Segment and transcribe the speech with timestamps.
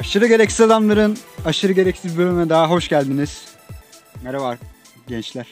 [0.00, 3.54] Aşırı gereksiz adamların aşırı gereksiz bölümüne daha hoş geldiniz.
[4.24, 4.58] Merhaba
[5.08, 5.46] gençler.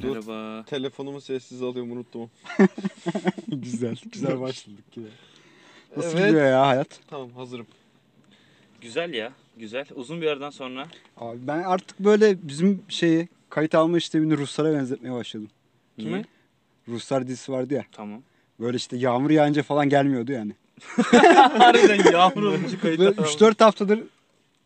[0.00, 0.08] Dur.
[0.16, 0.64] Merhaba.
[0.64, 2.30] Telefonumu sessiz alıyorum unuttum.
[3.48, 5.06] güzel, güzel başladık yine.
[5.96, 6.26] Nasıl Evet.
[6.28, 6.88] gidiyor ya hayat?
[7.10, 7.66] Tamam hazırım.
[8.80, 9.32] Güzel ya.
[9.56, 9.86] Güzel.
[9.94, 10.86] Uzun bir yerden sonra.
[11.16, 15.48] Abi ben artık böyle bizim şeyi kayıt alma işlemini Ruslara benzetmeye başladım.
[15.98, 16.10] Niye?
[16.10, 16.24] Kime?
[16.88, 17.84] Ruslar dizisi vardı ya.
[17.92, 18.22] Tamam.
[18.60, 20.52] Böyle işte yağmur yağınca falan gelmiyordu yani.
[21.58, 23.30] Harbiden yağmur olunca kayıt Böyle atalım.
[23.30, 24.00] 3-4 haftadır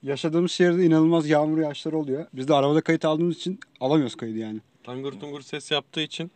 [0.03, 2.27] yaşadığımız şehirde inanılmaz yağmur yağışları oluyor.
[2.33, 4.61] Biz de arabada kayıt aldığımız için alamıyoruz kaydı yani.
[4.85, 6.31] Tangır tungur ses yaptığı için.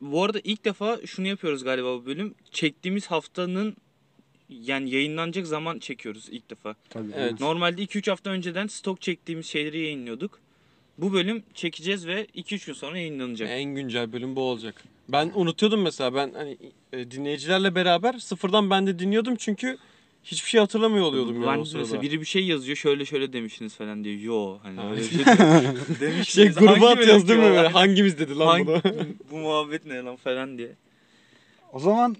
[0.00, 2.34] Bu arada ilk defa şunu yapıyoruz galiba bu bölüm.
[2.50, 3.76] Çektiğimiz haftanın
[4.48, 6.74] yani yayınlanacak zaman çekiyoruz ilk defa.
[6.90, 7.12] Tabii.
[7.16, 7.40] Evet.
[7.40, 10.40] Normalde 2-3 hafta önceden stok çektiğimiz şeyleri yayınlıyorduk.
[10.98, 13.48] Bu bölüm çekeceğiz ve 2-3 gün sonra yayınlanacak.
[13.50, 14.84] En güncel bölüm bu olacak.
[15.08, 16.58] Ben unutuyordum mesela ben hani
[16.92, 19.78] e, dinleyicilerle beraber sıfırdan ben de dinliyordum çünkü
[20.24, 21.78] hiçbir şey hatırlamıyor oluyordum ben yani o sırada.
[21.82, 24.20] mesela biri bir şey yazıyor şöyle şöyle demişsiniz falan diyor.
[24.20, 25.34] Yo hani Ha, öyle bir şey- şey
[25.96, 26.54] şey demişsiniz.
[26.56, 27.68] gruba Hangi atıyoruz değil mi böyle?
[27.68, 28.82] Hangimiz dedi lan Hangi- bunu?
[29.30, 30.72] bu muhabbet ne lan falan diye.
[31.72, 32.16] O zaman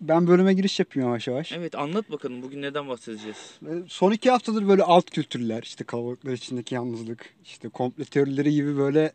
[0.00, 1.52] ben bölüme giriş yapayım yavaş yavaş.
[1.52, 3.50] Evet anlat bakalım bugün neden bahsedeceğiz?
[3.62, 8.76] Ve Son iki haftadır böyle alt kültürler, işte kalabalıklar içindeki yalnızlık, işte komple teorileri gibi
[8.76, 9.12] böyle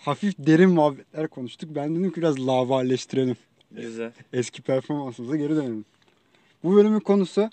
[0.00, 1.70] hafif derin muhabbetler konuştuk.
[1.74, 3.36] Ben dedim ki biraz lavalleştirelim.
[3.70, 4.12] Güzel.
[4.32, 5.84] Eski performansımıza geri dönelim.
[6.64, 7.50] Bu bölümün konusu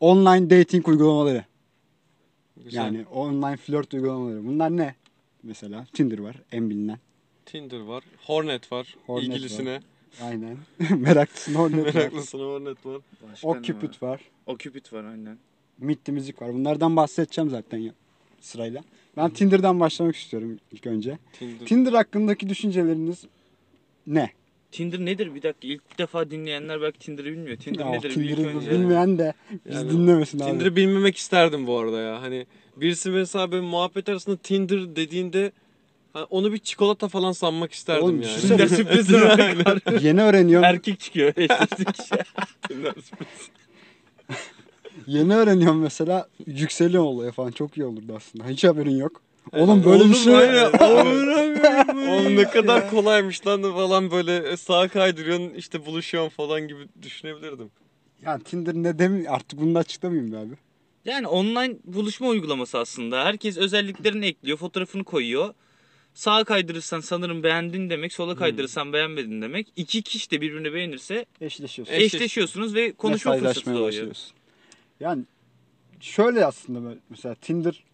[0.00, 1.44] online dating uygulamaları.
[2.64, 2.78] Güzel.
[2.78, 4.46] Yani online flört uygulamaları.
[4.46, 4.94] Bunlar ne?
[5.42, 6.98] Mesela Tinder var en bilinen.
[7.46, 9.80] Tinder var, Hornet var, Hornet ilgilisine,
[10.22, 10.56] Aynen.
[10.98, 11.94] Meraklısın Hornet var.
[11.94, 13.00] meraklısına Hornet var.
[13.22, 14.20] Başka O Cupid var.
[14.46, 15.38] O Cupid var aynen.
[15.78, 16.54] Meet the Music var.
[16.54, 17.92] Bunlardan bahsedeceğim zaten ya,
[18.40, 18.84] sırayla.
[19.16, 21.18] Ben Tinder'dan başlamak istiyorum ilk önce.
[21.38, 21.66] Tinder.
[21.66, 23.24] Tinder hakkındaki düşünceleriniz
[24.06, 24.30] ne?
[24.72, 27.56] Tinder nedir bir dakika ilk defa dinleyenler belki Tinder'ı bilmiyor.
[27.56, 28.70] Tinder Ya, nedir bir ilk Tinder'ı önce.
[28.70, 29.34] bilmeyen de
[29.64, 30.50] bizi Yani dinlemesin abi.
[30.50, 32.22] Tinder'ı bilmemek isterdim bu arada ya.
[32.22, 32.46] Hani
[32.76, 35.52] birisi mesela böyle muhabbet arasında Tinder dediğinde
[36.12, 38.24] ha, onu bir çikolata falan sanmak isterdim Oğlum, yani.
[38.24, 38.66] düşünsene.
[38.66, 40.00] Tinder sürprizi var.
[40.02, 40.64] Yeni öğreniyorum.
[40.64, 41.96] Erkek çıkıyor eşleştik.
[42.68, 43.28] Tinder sürpriz.
[45.06, 48.48] Yeni öğreniyorum mesela yükseliyor olaya falan çok iyi olurdu aslında.
[48.48, 49.22] Hiç haberin yok.
[49.52, 50.32] Oğlum böyle bir şey.
[52.08, 57.70] Oğlum ne kadar kolaymış lan falan böyle sağa kaydırıyorsun işte buluşuyorsun falan gibi düşünebilirdim.
[58.22, 60.54] Ya Tinder ne demi artık bunu da açıklamayayım be abi.
[61.04, 63.24] Yani online buluşma uygulaması aslında.
[63.24, 65.54] Herkes özelliklerini ekliyor, fotoğrafını koyuyor.
[66.14, 69.66] Sağa kaydırırsan sanırım beğendin demek, sola kaydırırsan beğenmedin demek.
[69.76, 71.94] İki kişi de birbirini beğenirse Eşleşiyorsun.
[71.94, 74.14] Eşleş- eşleşiyorsunuz ve konuşma fırsatı doğuyor.
[75.04, 75.24] Yani
[76.00, 77.84] şöyle aslında böyle mesela Tinder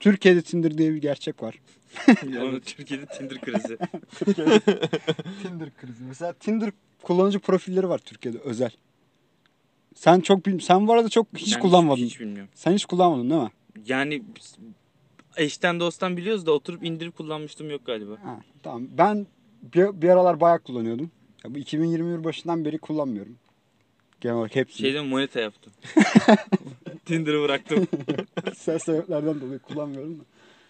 [0.00, 1.60] Türkiye'de Tinder diye bir gerçek var.
[2.32, 3.78] Yani Türkiye'de Tinder krizi.
[5.42, 6.04] Tinder krizi.
[6.08, 6.70] Mesela Tinder
[7.02, 8.70] kullanıcı profilleri var Türkiye'de özel.
[9.94, 12.02] Sen çok bil sen bu arada çok hiç Yani kullanmadın.
[12.02, 12.50] Hiç, bilmiyorum.
[12.54, 13.50] Sen hiç kullanmadın değil mi?
[13.86, 14.22] Yani
[15.36, 18.12] eşten dosttan biliyoruz da oturup indirip kullanmıştım yok galiba.
[18.12, 18.88] Ha, tamam.
[18.98, 19.26] Ben
[19.74, 21.10] bir, bir aralar bayağı kullanıyordum.
[21.44, 23.36] Ya bu 2021 başından beri kullanmıyorum.
[24.20, 24.78] Genel olarak hepsini.
[24.86, 25.72] Şeyden moneta yaptım.
[27.04, 27.86] Tinder'ı bıraktım.
[28.56, 30.22] Sen sebeplerden dolayı kullanmıyorum da.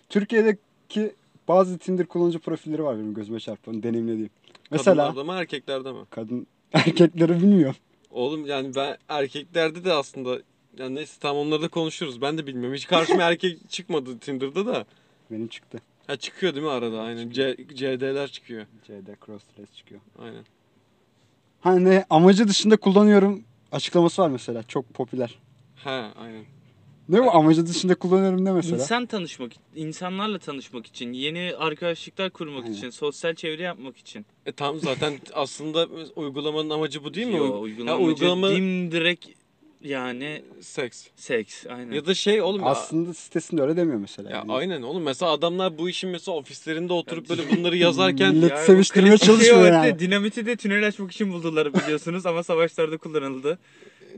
[0.09, 1.13] Türkiye'deki
[1.49, 4.31] bazı Tinder kullanıcı profilleri var benim gözüme çarpan, deneyimlediğim.
[4.71, 5.99] Mesela Kadınlarda mı erkeklerde mi?
[6.11, 7.77] kadın erkekleri bilmiyorum.
[8.11, 10.39] Oğlum yani ben erkeklerde de aslında
[10.79, 12.21] yani neyse tam onları da konuşuruz.
[12.23, 12.75] Ben de bilmiyorum.
[12.75, 14.87] Hiç karşıma erkek çıkmadı Tinder'da da.
[15.31, 15.79] Benim çıktı.
[16.07, 17.01] Ha çıkıyor değil mi arada?
[17.01, 17.31] Aynen.
[17.31, 18.67] C, CD'ler çıkıyor.
[18.87, 20.01] CD crossdress çıkıyor.
[20.19, 20.45] Aynen.
[21.67, 25.39] Hani amacı dışında kullanıyorum açıklaması var mesela çok popüler.
[25.77, 26.45] Ha aynen.
[27.09, 28.77] Ne bu amacı dışında kullanıyorum ne mesela?
[28.77, 32.75] İnsan tanışmak, insanlarla tanışmak için, yeni arkadaşlıklar kurmak Aynen.
[32.77, 34.27] için, sosyal çevre yapmak için.
[34.47, 37.37] E tam zaten aslında uygulamanın amacı bu değil mi?
[37.37, 39.36] Yo, Uy- uygulama, Ya uygulama dimdirek
[39.83, 41.07] yani seks.
[41.17, 41.93] seks aynen.
[41.93, 44.31] Ya da şey oğlum ya- Aslında sitesinde öyle demiyor mesela.
[44.31, 48.59] Ya Yani aynen oğlum mesela adamlar bu işin mesela ofislerinde oturup böyle bunları yazarken Millet
[48.59, 49.99] seviştirmeye çalışmıyor yani.
[49.99, 53.59] Dinamiti de tünel açmak için buldular biliyorsunuz ama savaşlarda kullanıldı.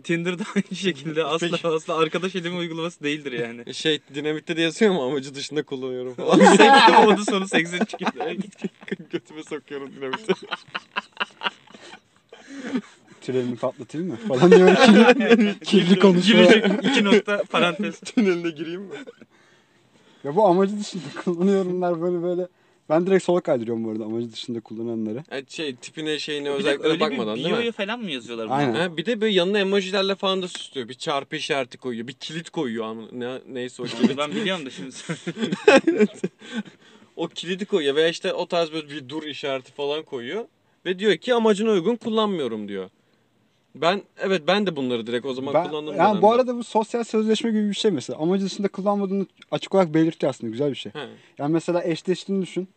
[0.04, 1.68] Tinder'da aynı şekilde asla Peki.
[1.68, 3.74] asla arkadaş edinme uygulaması değildir yani.
[3.74, 6.38] şey dinamitte de yazıyor mu amacı dışında kullanıyorum falan.
[6.56, 8.26] Seks modu sonu seksin çıkıyor.
[9.10, 10.32] Götüme sokuyorum dinamite.
[13.28, 14.16] Trenini patlatayım mı?
[14.28, 16.42] Falan diyor kirli, kirli konuşma.
[16.90, 18.00] İki nokta parantez.
[18.04, 18.94] Tüneline gireyim mi?
[20.24, 22.48] Ya bu amacı dışında kullanıyorumlar böyle böyle.
[22.88, 25.24] Ben direkt sola kaydırıyorum bu arada amacı dışında kullananları.
[25.30, 27.72] Yani şey tipine şeyine özelliklere öyle bakmadan bir değil mi?
[27.72, 28.54] falan mı yazıyorlar bunu?
[28.54, 28.74] Aynen.
[28.74, 30.88] Ha, bir de böyle yanına emojilerle falan da süslüyor.
[30.88, 32.08] Bir çarpı işareti koyuyor.
[32.08, 32.84] Bir kilit koyuyor.
[32.84, 34.18] ama Ne, neyse o kilit.
[34.18, 34.94] Ben biliyorum da şimdi.
[37.16, 40.44] o kilidi koyuyor veya işte o tarz böyle bir dur işareti falan koyuyor.
[40.86, 42.90] Ve diyor ki amacına uygun kullanmıyorum diyor.
[43.74, 45.96] Ben evet ben de bunları direkt o zaman Ben, kullandım.
[45.96, 46.34] yani bu dönemde.
[46.34, 48.18] arada bu sosyal sözleşme gibi bir şey mesela.
[48.18, 50.50] Amacı dışında kullanmadığını açık olarak belirtiyor aslında.
[50.50, 50.92] Güzel bir şey.
[50.92, 51.08] He.
[51.38, 52.68] Yani mesela eşleştiğini düşün.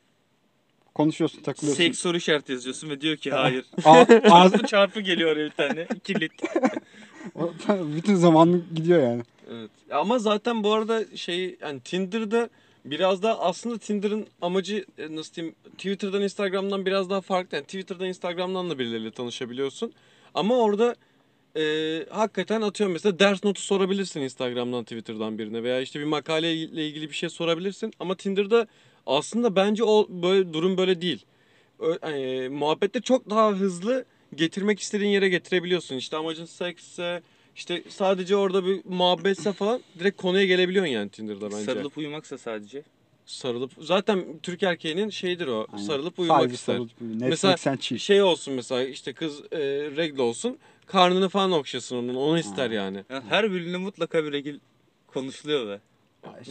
[0.93, 1.83] Konuşuyorsun, takılıyorsun.
[1.83, 3.65] Seks soru işareti yazıyorsun ve diyor ki hayır.
[4.31, 5.87] Ağzı, çarpı geliyor oraya bir tane.
[6.03, 6.31] Kilit.
[7.97, 9.21] bütün zamanı gidiyor yani.
[9.51, 9.71] Evet.
[9.91, 12.49] Ama zaten bu arada şey yani Tinder'da
[12.85, 17.55] biraz daha aslında Tinder'ın amacı e, nasıl diyeyim Twitter'dan Instagram'dan biraz daha farklı.
[17.57, 19.93] Yani Twitter'dan Instagram'dan da birileriyle tanışabiliyorsun.
[20.33, 20.95] Ama orada
[21.57, 27.09] e, hakikaten atıyorum mesela ders notu sorabilirsin Instagram'dan Twitter'dan birine veya işte bir makaleyle ilgili
[27.09, 27.93] bir şey sorabilirsin.
[27.99, 28.67] Ama Tinder'da
[29.05, 31.25] aslında bence o böyle durum böyle değil.
[32.03, 34.05] E, muhabbette çok daha hızlı
[34.35, 35.95] getirmek istediğin yere getirebiliyorsun.
[35.95, 37.21] İşte amacın seksse
[37.55, 41.65] işte sadece orada bir muhabbetse falan direkt konuya gelebiliyorsun yani Tinder'da bence.
[41.65, 42.83] Sarılıp uyumaksa sadece.
[43.25, 45.67] Sarılıp zaten Türk erkeğinin şeyidir o.
[45.73, 45.83] Aynen.
[45.83, 46.73] Sarılıp uyumak Sadece ister.
[46.73, 47.29] sarılıp uyuyor.
[47.29, 47.97] Mesela chill.
[47.97, 49.59] Şey olsun mesela işte kız e,
[49.95, 50.57] regle olsun.
[50.85, 52.15] Karnını falan okşasın onun.
[52.15, 53.03] Onu ister yani.
[53.09, 54.59] Yani her bölümde mutlaka bir regil
[55.07, 55.79] konuşuluyor be.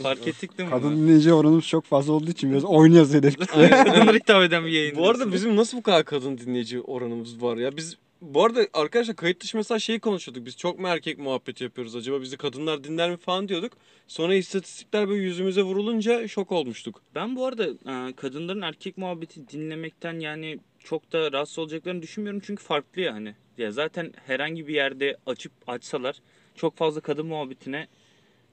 [0.03, 0.75] Fark ettik değil mi?
[0.75, 3.37] Kadın dinleyici oranımız çok fazla olduğu için biraz oynuyoruz hedef.
[3.47, 4.97] Kadınlara hitap eden bir yayın.
[4.97, 7.77] Bu arada bizim nasıl bu kadar kadın dinleyici oranımız var ya?
[7.77, 10.45] Biz bu arada arkadaşlar kayıt dışı mesela şeyi konuşuyorduk.
[10.45, 12.21] Biz çok mu erkek muhabbeti yapıyoruz acaba?
[12.21, 13.73] Bizi kadınlar dinler mi falan diyorduk.
[14.07, 17.01] Sonra istatistikler böyle yüzümüze vurulunca şok olmuştuk.
[17.15, 22.63] Ben bu arada e, kadınların erkek muhabbeti dinlemekten yani çok da rahatsız olacaklarını düşünmüyorum çünkü
[22.63, 23.35] farklı ya hani.
[23.57, 26.15] Ya zaten herhangi bir yerde açıp açsalar
[26.55, 27.87] çok fazla kadın muhabbetine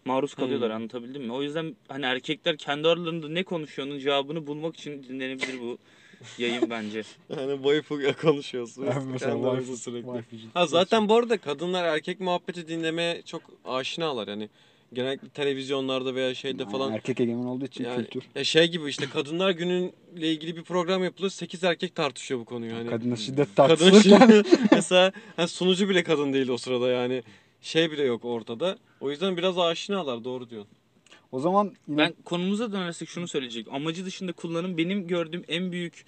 [0.05, 0.77] maruz kalıyorlar Hmm.
[0.77, 1.33] anlatabildim mi?
[1.33, 5.79] O yüzden hani erkekler kendi aralarında ne konuşuyor'nun cevabını bulmak için dinlenebilir bu
[6.39, 7.03] yayın bence.
[7.37, 8.87] Yani waifu konuşuyorsun.
[8.87, 10.09] Ben mesela aramızda sürekli.
[10.09, 14.49] wifi- Ha zaten bu arada kadınlar erkek muhabbeti dinlemeye çok aşinalar yani.
[14.93, 16.93] Genellikle televizyonlarda veya şeyde Yani falan.
[16.93, 18.23] Erkek egemen olduğu için Yani, kültür.
[18.35, 19.93] ya şey gibi işte kadınlar günüyle
[20.33, 21.31] ilgili bir program yapılıyor.
[21.31, 22.75] 8 erkek tartışıyor bu konuyu.
[22.75, 27.23] Hani Kadına şiddet kadın tartışılırken şimdi mesela hani sunucu bile kadın değil o sırada yani.
[27.61, 28.79] Şey bile yok ortada.
[29.01, 30.78] O yüzden biraz aşinalar doğru diyorsun.
[31.33, 33.67] O zaman yine Ben konumuza dönersek şunu söyleyecek.
[33.71, 36.05] Amacı dışında kullanım benim gördüğüm en büyük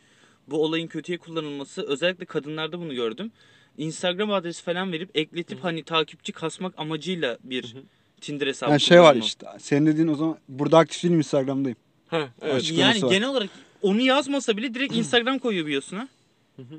[0.47, 1.83] bu olayın kötüye kullanılması.
[1.83, 3.33] Özellikle kadınlarda bunu gördüm.
[3.79, 7.77] Instagram adresi falan verip ekletip hani takipçi kasmak amacıyla bir
[8.21, 9.25] Tinder hesabı yani şey var kullanma.
[9.27, 9.47] işte.
[9.59, 11.79] Senin dediğin o zaman burada aktif değilim Instagram'dayım.
[12.09, 12.73] Heh, evet.
[12.73, 13.11] Yani var.
[13.11, 13.51] genel olarak
[13.83, 16.09] onu yazmasa bile direkt Instagram koyuyor biosuna.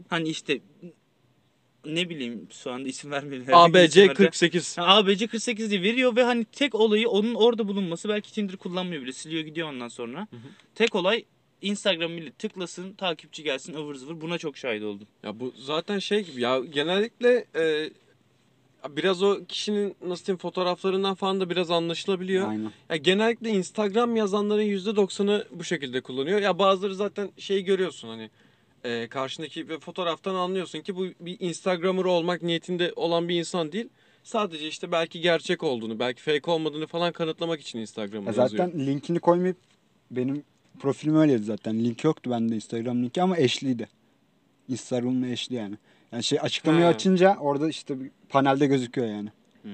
[0.10, 0.60] Hani işte
[1.86, 3.48] ne bileyim şu anda isim vermeyelim.
[3.54, 4.13] ABC isim ver de.
[4.13, 4.78] 48.
[4.78, 8.10] Ha, ABC 48 diye veriyor ve hani tek olayı onun orada bulunması.
[8.10, 9.13] Belki Tinder kullanmıyor bile.
[9.13, 10.28] Siliyor gidiyor ondan sonra.
[10.75, 11.25] Tek olay
[11.62, 14.22] Instagram millet tıklasın, takipçi gelsin, ıvır zıvır.
[14.22, 15.07] Buna çok şahit oldum.
[15.24, 17.89] Ya bu zaten şey gibi ya genellikle e,
[18.89, 22.50] biraz o kişinin nasıl diyeyim fotoğraflarından falan da biraz anlaşılabiliyor.
[22.50, 22.72] Aynen.
[22.89, 26.42] Ya genellikle Instagram yazanların %90'ı bu şekilde kullanıyor.
[26.42, 28.30] Ya bazıları zaten şeyi görüyorsun hani
[28.83, 33.89] e, karşındaki ve fotoğraftan anlıyorsun ki bu bir Instagrammer olmak niyetinde olan bir insan değil.
[34.24, 38.50] Sadece işte belki gerçek olduğunu, belki fake olmadığını falan kanıtlamak için Instagram'ı Ya yazıyor.
[38.68, 39.57] zaten linkini koymayıp
[40.12, 40.44] benim
[40.80, 41.80] profilim öyleydi zaten.
[41.83, 43.88] Link yoktu bende Instagram linki ama eşliydi.
[44.69, 45.75] Instagram'la eşli yani.
[46.12, 46.89] Yani şey açıklamayı Ha.
[46.89, 47.95] açınca orada işte
[48.30, 49.30] panelde gözüküyor yani.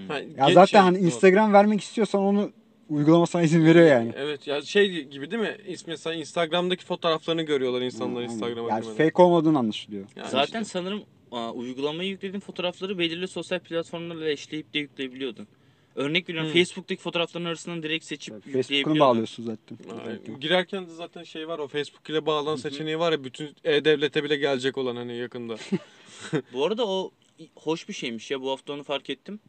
[0.08, 1.06] Ha, Ya zaten şey, hani doğru.
[1.06, 2.52] Instagram vermek istiyorsan onu
[2.90, 4.12] uygulama sana izin veriyor yani.
[4.16, 5.58] Evet ya şey gibi değil mi?
[5.88, 8.34] Mesela Instagram'daki fotoğraflarını görüyorlar insanlar Aynen.
[8.34, 9.06] Instagram'a Yani girmeden.
[9.10, 10.06] fake olmadığını anlaşılıyor.
[10.16, 10.72] Yani Zaten işte.
[10.72, 15.48] sanırım aa, uygulamaya yüklediğin fotoğrafları belirli sosyal platformlarla eşleyip de yükleyebiliyordun.
[15.96, 16.60] Örnek veriyorum Hmm.
[16.60, 19.00] Facebook'taki fotoğrafların arasından direkt seçip Facebook'unu yükleyebiliyordun.
[19.00, 19.78] bağlıyorsun zaten.
[20.08, 20.40] Aynen.
[20.40, 24.36] Girerken de zaten şey var o Facebook ile bağlanan seçeneği var ya bütün e-devlete bile
[24.36, 25.56] gelecek olan hani yakında.
[26.54, 27.12] Bu arada o
[27.56, 28.42] hoş bir şeymiş ya.
[28.42, 29.40] Bu hafta onu fark ettim.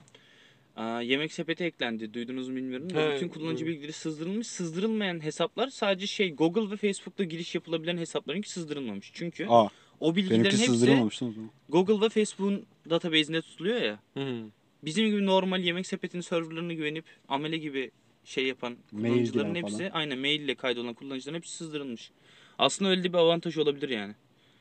[0.78, 2.14] Aa, yemek sepeti eklendi.
[2.14, 2.88] Duydunuz mu bilmiyorum.
[2.94, 3.66] He, bütün kullanıcı duydum.
[3.74, 4.46] bilgileri sızdırılmış.
[4.46, 9.10] Sızdırılmayan hesaplar sadece şey Google ve Facebook'ta giriş yapılabilen hesaplarınki sızdırılmamış.
[9.14, 9.66] Çünkü Aa,
[10.00, 11.50] o bilgilerin benimki hepsi sızdırılmamış lan o zaman.
[11.68, 14.00] Google ve Facebook'un database'inde tutuluyor ya.
[14.14, 14.42] Hı.
[14.82, 17.90] Bizim gibi normal yemek sepetinin serverlarına güvenip amele gibi
[18.24, 19.90] şey yapan Mail kullanıcıların giren hepsi falan.
[19.90, 22.10] aynen mail ile kaydolan kullanıcıların hepsi sızdırılmış.
[22.58, 24.14] Aslında öyle de bir avantaj olabilir yani.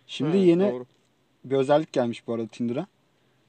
[0.07, 0.85] Şimdi Ha, yeni doğru.
[1.45, 2.87] bir özellik gelmiş bu arada Tinder'a.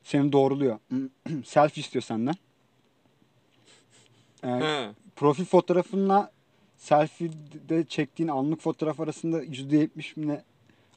[0.02, 0.78] Seni doğruluyor.
[1.44, 2.34] Selfie istiyor senden.
[4.44, 4.94] Ee, Ha.
[5.16, 6.32] profil fotoğrafınla
[6.76, 10.42] selfie'de çektiğin anlık fotoğraf arasında %70 mi ne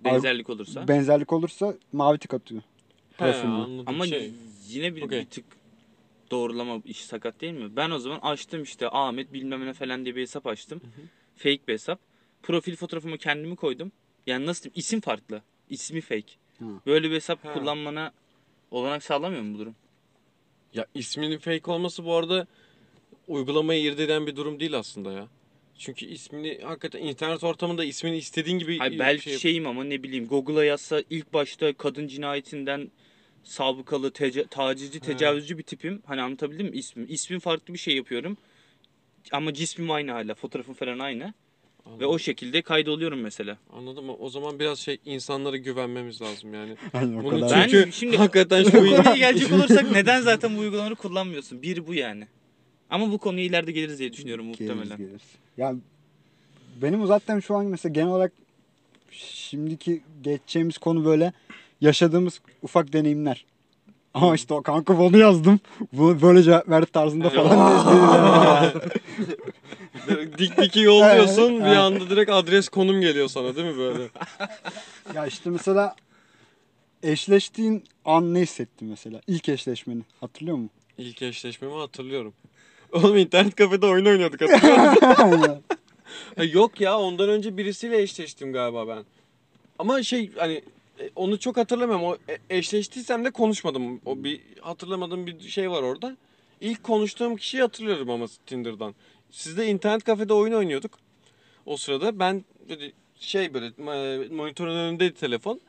[0.04, 0.88] Benzerlik olursa.
[0.88, 2.62] benzerlik olursa mavi tık atıyor.
[3.12, 3.84] He, Profiline.
[3.86, 4.34] Ama şey,
[4.68, 5.20] yine bir, Okey.
[5.20, 5.46] bir tık
[6.32, 7.76] doğrulama işi sakat değil mi?
[7.76, 10.82] Ben o zaman açtım işte Ahmet bilmem ne falan diye bir hesap açtım.
[11.36, 12.00] Fake bir hesap.
[12.44, 13.92] Profil fotoğrafımı kendimi koydum.
[14.28, 15.42] Yani nasıl diyeyim isim farklı.
[15.70, 16.34] İsmi fake.
[16.60, 16.66] Ha.
[16.86, 17.54] Böyle bir hesap Ha.
[17.54, 18.12] kullanmana
[18.72, 19.76] olanak sağlamıyor mu bu durum?
[20.74, 22.48] ya isminin fake olması bu arada
[23.32, 25.28] uygulamayı irdeleyen bir durum değil aslında ya.
[25.78, 30.04] Çünkü ismini hakikaten internet ortamında ismini istediğin gibi Hayır, şey belki yap- şeyim ama ne
[30.04, 32.92] bileyim Google'a yazsa ilk başta kadın cinayetinden
[33.44, 36.02] sabıkalı, tece- tacizci, tecavüzcü bir tipim.
[36.06, 37.06] Hani anlatabildim mi ismim?
[37.10, 38.38] İsmim farklı bir şey yapıyorum.
[39.32, 40.36] Ama cismim aynı hala.
[40.36, 41.34] Fotoğrafım falan aynı.
[42.00, 43.58] Ve o şekilde kaydoluyorum mesela.
[43.74, 44.16] Anladım mı?
[44.20, 46.76] O zaman biraz şey insanlara güvenmemiz lazım yani.
[46.94, 47.60] Yani o Bunu kadar.
[47.60, 51.62] Ben çünkü şimdi- hakikaten Bu şu konuya gelecek olursak neden zaten bu uygulamaları kullanmıyorsun?
[51.62, 52.28] Bir bu yani.
[52.92, 54.76] Ama bu konuya ileride geliriz diye düşünüyorum muhtemelen.
[54.84, 55.22] Geliriz, geliriz.
[55.58, 55.76] Ya
[56.82, 58.32] benim zaten şu an mesela genel olarak
[59.12, 61.34] şimdiki geçeceğimiz konu böyle
[61.82, 63.46] yaşadığımız ufak deneyimler.
[64.14, 65.60] Ama işte o kanka bunu yazdım.
[65.94, 68.74] Bu böyle cevap verdi tarzında falan.
[70.38, 74.04] dik diki yolluyorsun bir anda direkt adres konum geliyor sana değil mi böyle?
[75.16, 75.96] ya işte mesela
[77.04, 79.22] eşleştiğin an ne hissettin mesela?
[79.28, 80.72] İlk eşleşmeni hatırlıyor musun?
[80.98, 82.34] İlk eşleşmemi hatırlıyorum.
[82.92, 85.58] Oğlum internet kafede oyun oynuyorduk hatırlıyor
[86.54, 89.06] Yok ya ondan önce birisiyle eşleştim galiba ben.
[89.80, 90.62] Ama şey hani
[91.00, 92.06] e, onu çok hatırlamıyorum.
[92.06, 94.02] O e, eşleştiysem de konuşmadım.
[94.06, 96.18] O bir hatırlamadığım bir şey var orada.
[96.62, 98.96] İlk konuştuğum kişiyi hatırlıyorum ama Tinder'dan.
[99.32, 100.92] Sizde internet kafede oyun oynuyorduk.
[101.66, 103.72] O sırada ben böyle şey böyle
[104.34, 105.62] monitörün önündeydi telefon.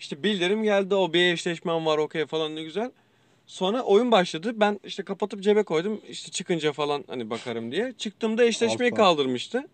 [0.00, 2.90] İşte bildirim geldi o bir eşleşmem var okey falan ne güzel.
[3.46, 4.52] Sonra oyun başladı.
[4.54, 6.00] Ben işte kapatıp cebe koydum.
[6.08, 7.92] İşte çıkınca falan hani bakarım diye.
[7.98, 9.02] Çıktığımda eşleşmeyi Alfa.
[9.02, 9.68] kaldırmıştı.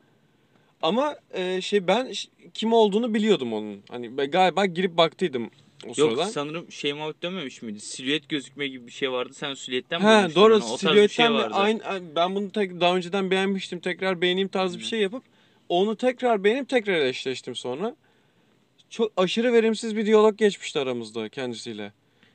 [0.82, 2.12] Ama e, şey ben
[2.54, 3.82] kim olduğunu biliyordum onun.
[3.88, 5.50] Hani ben galiba girip baktıydım
[5.84, 6.26] o Yok sırada.
[6.26, 7.80] sanırım şey muhabbet dönmemiş miydi?
[7.80, 9.34] Silüet gözükme gibi bir şey vardı.
[9.34, 10.64] Sen silüetten mi He doğru onu?
[10.64, 11.54] O tarz bir şey silüetten de vardı.
[11.54, 13.80] aynı ben bunu tek, daha önceden beğenmiştim.
[13.80, 15.22] Tekrar beğeneyim tarzı bir şey yapıp
[15.68, 17.96] onu tekrar beğenip tekrar eşleştim sonra.
[18.90, 21.92] Çok aşırı verimsiz bir diyalog geçmişti aramızda kendisiyle.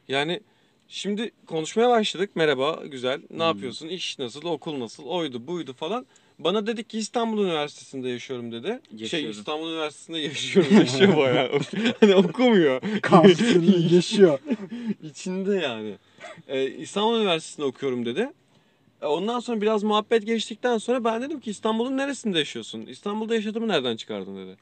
[0.08, 0.42] Yani
[0.88, 2.30] şimdi konuşmaya başladık.
[2.36, 3.22] Merhaba, güzel.
[3.30, 3.88] Ne yapıyorsun?
[3.88, 4.46] İş nasıl?
[4.46, 5.04] Okul nasıl?
[5.04, 6.06] Oydu, buydu falan.
[6.40, 8.80] Bana dedi ki İstanbul Üniversitesi'nde yaşıyorum dedi.
[8.90, 9.32] Şey Yaşıyorum.
[9.32, 10.76] İstanbul Üniversitesi'nde yaşıyorum.
[10.78, 11.52] Yaşıyor bayağı.
[12.00, 12.82] hani okumuyor.
[13.02, 14.40] Kampüsünü yaşıyor.
[15.04, 15.96] İçinde yani.
[16.48, 18.30] Ee, İstanbul Üniversitesi'nde okuyorum dedi.
[19.02, 22.82] E, Ondan sonra biraz muhabbet geçtikten sonra ben dedim ki İstanbul'un neresinde yaşıyorsun?
[22.82, 24.58] İstanbul'da yaşadığımı nereden çıkardın dedi.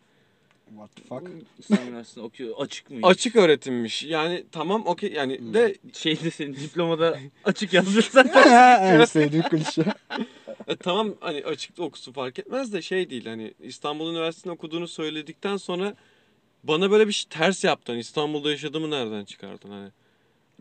[0.70, 1.32] What the fuck?
[1.60, 2.56] İstanbul Üniversitesi'nde okuyor.
[2.58, 2.98] Açık mı?
[3.04, 4.04] Açık öğretimmiş.
[4.04, 9.00] Yani tamam okey yani de Şeyde senin diplomada açık yazıyor zaten.
[9.00, 9.86] en sevdiğim klişe.
[10.68, 15.58] e, tamam hani açıkta okusun fark etmez de şey değil hani İstanbul Üniversitesi'nde okuduğunu söyledikten
[15.58, 15.96] sonra
[16.64, 17.98] bana böyle bir şey ters yaptın.
[17.98, 19.90] İstanbul'da yaşadığımı nereden çıkardın hani.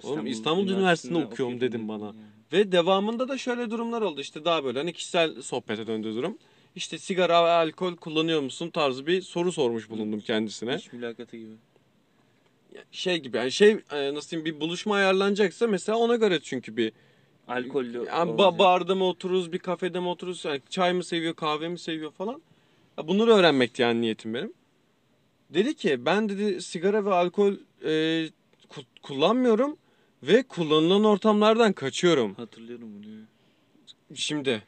[0.03, 2.13] Oğlum İstanbul Üniversitesi'nde okuyorum dedim bana.
[2.53, 6.39] Ve devamında da şöyle durumlar oldu işte daha böyle hani kişisel sohbete döndü durum.
[6.75, 10.75] İşte sigara ve alkol kullanıyor musun tarzı bir soru sormuş bulundum kendisine.
[10.77, 11.51] İş mülakatı gibi.
[12.93, 16.93] Şey gibi yani şey e, nasıl diyeyim bir buluşma ayarlanacaksa mesela ona göre çünkü bir
[17.49, 18.05] Alkollü.
[18.07, 21.79] yani ba- barda mı otururuz bir kafede mi otururuz yani çay mı seviyor kahve mi
[21.79, 22.43] seviyor falan.
[22.99, 24.53] Ya bunları öğrenmekti yani niyetim benim.
[25.51, 27.53] Dedi ki ben dedi sigara ve alkol
[27.83, 27.89] e,
[28.69, 29.77] ku- kullanmıyorum
[30.23, 32.35] ve kullanılan ortamlardan kaçıyorum.
[32.35, 33.15] Hatırlıyorum bunu.
[34.15, 34.63] Şimdi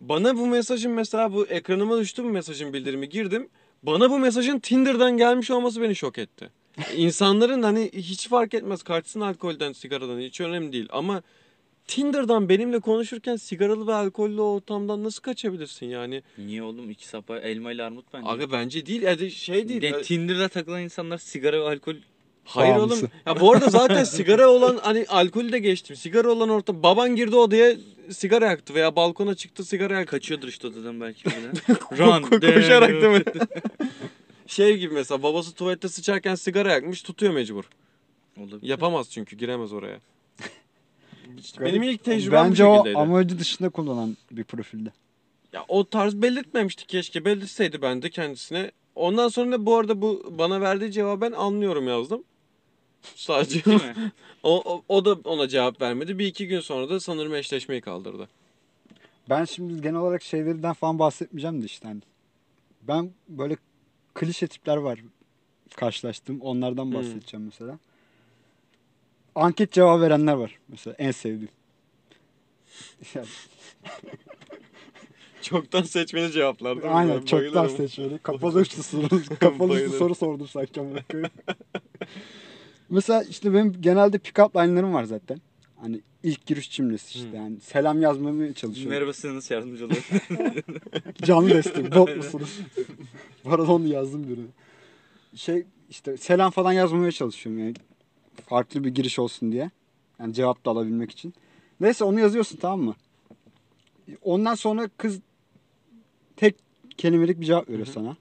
[0.00, 3.48] bana bu mesajın mesela bu ekranıma düştü bu mesajın bildirimi girdim.
[3.82, 6.50] Bana bu mesajın Tinder'dan gelmiş olması beni şok etti.
[6.96, 11.22] İnsanların hani hiç fark etmez kaçsın alkolden sigaradan hiç önemli değil ama
[11.86, 16.22] Tinder'dan benimle konuşurken sigaralı ve alkollü ortamdan nasıl kaçabilirsin yani?
[16.38, 18.28] Niye oğlum iki sapa elma ile armut bence.
[18.28, 19.82] Aga bence değil yani şey değil.
[19.82, 21.94] Yani Tinder'da takılan insanlar sigara ve alkol
[22.50, 23.00] Hayır Bağımlısı.
[23.00, 23.10] oğlum.
[23.26, 25.96] Ya bu arada zaten sigara olan hani alkolü de geçtim.
[25.96, 26.82] Sigara olan ortam.
[26.82, 27.76] Baban girdi odaya
[28.10, 30.10] sigara yaktı veya balkona çıktı sigara yaktı.
[30.10, 31.24] kaçıyordur işte odadan belki.
[31.28, 33.22] Ko- ko- koşarak değil mi?
[34.46, 37.64] şey gibi mesela babası tuvalette sıçarken sigara yakmış tutuyor mecbur.
[38.38, 38.62] Olabilir.
[38.62, 39.98] Yapamaz çünkü giremez oraya.
[41.60, 42.98] Benim ilk tecrübem Bence bu o şekildeydi.
[42.98, 44.88] amacı dışında kullanan bir profilde.
[45.52, 48.70] Ya o tarz belirtmemişti keşke belirtseydi ben de kendisine.
[48.94, 52.24] Ondan sonra da bu arada bu bana verdiği cevabı ben anlıyorum yazdım.
[53.14, 54.12] Sadece Değil mi?
[54.42, 56.18] o, o, o da ona cevap vermedi.
[56.18, 58.28] Bir iki gün sonra da sanırım eşleşmeyi kaldırdı.
[59.28, 62.00] Ben şimdi genel olarak şeylerden falan bahsetmeyeceğim de işte hani.
[62.82, 63.56] Ben böyle
[64.14, 64.98] klişe tipler var
[65.76, 66.40] karşılaştım.
[66.40, 66.94] Onlardan Hmm.
[66.94, 67.78] bahsedeceğim mesela.
[69.34, 71.48] Anket cevabı verenler var mesela en sevdiğim.
[73.14, 73.26] Yani,
[75.42, 77.76] Çoktan seçmeli cevaplar aynen Ben çoktan bayılırım.
[77.76, 78.18] seçmeli.
[78.18, 79.08] Kapalı uçlu soru,
[79.40, 80.80] kapalı uçlu soru sordum sanki.
[82.90, 85.40] Mesela işte benim genelde pick-up line'larım var zaten.
[85.80, 88.92] Hani ilk giriş cümlesi işte yani selam yazmamaya çalışıyorum.
[88.92, 90.02] Merhaba size nasıl yardımcı oluyor?
[91.22, 91.94] Canlı destek.
[91.96, 92.58] Bot musunuz?
[93.44, 94.46] Bu arada onu yazdım birine.
[95.34, 97.74] Şey işte selam falan yazmamaya çalışıyorum yani.
[98.46, 99.70] Farklı bir giriş olsun diye.
[100.18, 101.34] Yani cevap da alabilmek için.
[101.80, 102.94] Neyse onu yazıyorsun tamam mı?
[104.22, 105.20] Ondan sonra kız
[106.36, 106.54] tek
[106.96, 107.94] kelimelik bir cevap veriyor Hı hı.
[107.94, 108.16] sana.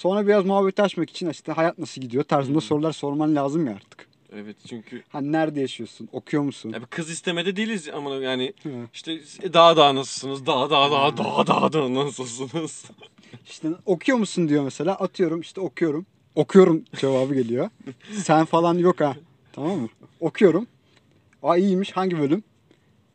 [0.00, 2.60] Sonra biraz muhabbet açmak için işte hayat nasıl gidiyor tarzında Hı.
[2.60, 4.08] sorular sorman lazım ya artık.
[4.32, 6.08] Evet çünkü Hani nerede yaşıyorsun?
[6.12, 6.70] Okuyor musun?
[6.70, 8.68] ya bir kız istemede değiliz ama yani Hı.
[8.94, 9.20] işte
[9.52, 10.46] daha daha nasılsınız?
[10.46, 12.84] Daha daha daha daha daha da nasılsınız?
[13.46, 14.94] İşte okuyor musun diyor mesela.
[14.94, 16.06] Atıyorum işte okuyorum.
[16.34, 17.70] Okuyorum cevabı geliyor.
[18.12, 19.16] Sen falan yok ha.
[19.52, 19.88] Tamam mı?
[20.20, 20.66] Okuyorum.
[21.42, 21.92] Aa iyiymiş.
[21.92, 22.42] Hangi bölüm?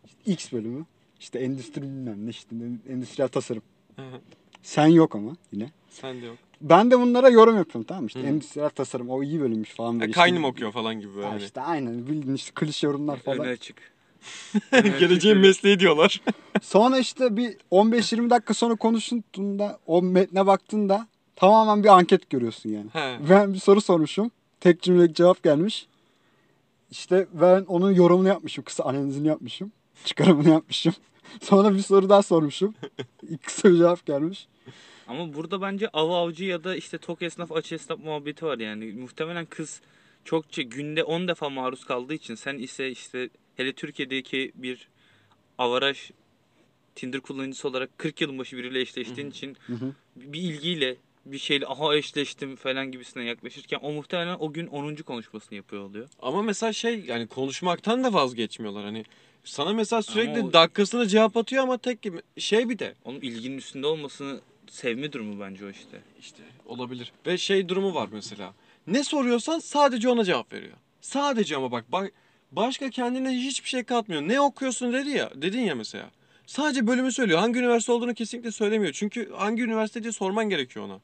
[0.05, 0.85] İşte X bölümü.
[1.19, 2.55] İşte endüstri bilmem ne işte
[2.89, 3.63] endüstriyel tasarım.
[4.65, 5.71] Sen yok ama yine.
[5.89, 6.37] Sen de yok.
[6.61, 8.07] Ben de bunlara yorum yapıyorum tamam mı?
[8.07, 8.25] İşte Hı.
[8.25, 10.11] endüstriyel tasarım o iyi bölümmüş falan Ya böyle.
[10.11, 10.47] kaynım işte.
[10.47, 11.27] okuyor falan gibi böyle.
[11.27, 13.39] Ha işte aynen bildiğin işte klişe yorumlar falan.
[13.39, 13.77] Öne açık.
[14.99, 16.21] Geleceğin mesleği diyorlar.
[16.61, 22.89] Sonra işte bir 15-20 dakika sonra konuştuğunda o metne baktığında tamamen bir anket görüyorsun yani.
[22.93, 23.17] He.
[23.29, 24.31] Ben bir soru sormuşum.
[24.59, 25.87] Tek cümlelik cevap gelmiş.
[26.91, 28.63] İşte ben onun yorumunu yapmışım.
[28.63, 29.71] Kısa analizini yapmışım.
[30.05, 30.93] Çıkarımını yapmışım.
[31.41, 32.73] Sonra bir soru daha sormuşum.
[33.43, 34.47] Kısa bir cevap gelmiş.
[35.07, 38.85] Ama burada bence av avcı ya da işte tok esnaf aç esnaf muhabbeti var yani.
[38.85, 39.81] Muhtemelen kız
[40.25, 44.87] çokça günde 10 defa maruz kaldığı için sen ise işte hele Türkiye'deki bir
[45.57, 46.11] avaraj
[46.95, 49.57] Tinder kullanıcısı olarak 40 yılın başı biriyle eşleştiğin için
[50.15, 54.95] bir ilgiyle bir şeyle aha eşleştim falan gibisine yaklaşırken o muhtemelen o gün 10.
[54.95, 56.09] konuşmasını yapıyor oluyor.
[56.19, 58.83] Ama mesela şey yani konuşmaktan da vazgeçmiyorlar.
[58.83, 59.05] Hani
[59.45, 63.57] sana mesela sürekli o- dakikasına cevap atıyor ama tek gibi şey bir de Onun ilginin
[63.57, 65.97] üstünde olmasını sevme durumu bence o işte.
[66.19, 67.11] işte olabilir.
[67.25, 68.53] Ve şey durumu var mesela.
[68.87, 70.73] Ne soruyorsan sadece ona cevap veriyor.
[71.01, 72.11] Sadece ama bak, bak
[72.51, 74.21] başka kendine hiçbir şey katmıyor.
[74.21, 76.09] Ne okuyorsun dedi ya, dedin ya mesela.
[76.45, 77.39] Sadece bölümü söylüyor.
[77.39, 78.93] Hangi üniversite olduğunu kesinlikle söylemiyor.
[78.93, 80.99] Çünkü hangi üniversite diye sorman gerekiyor ona.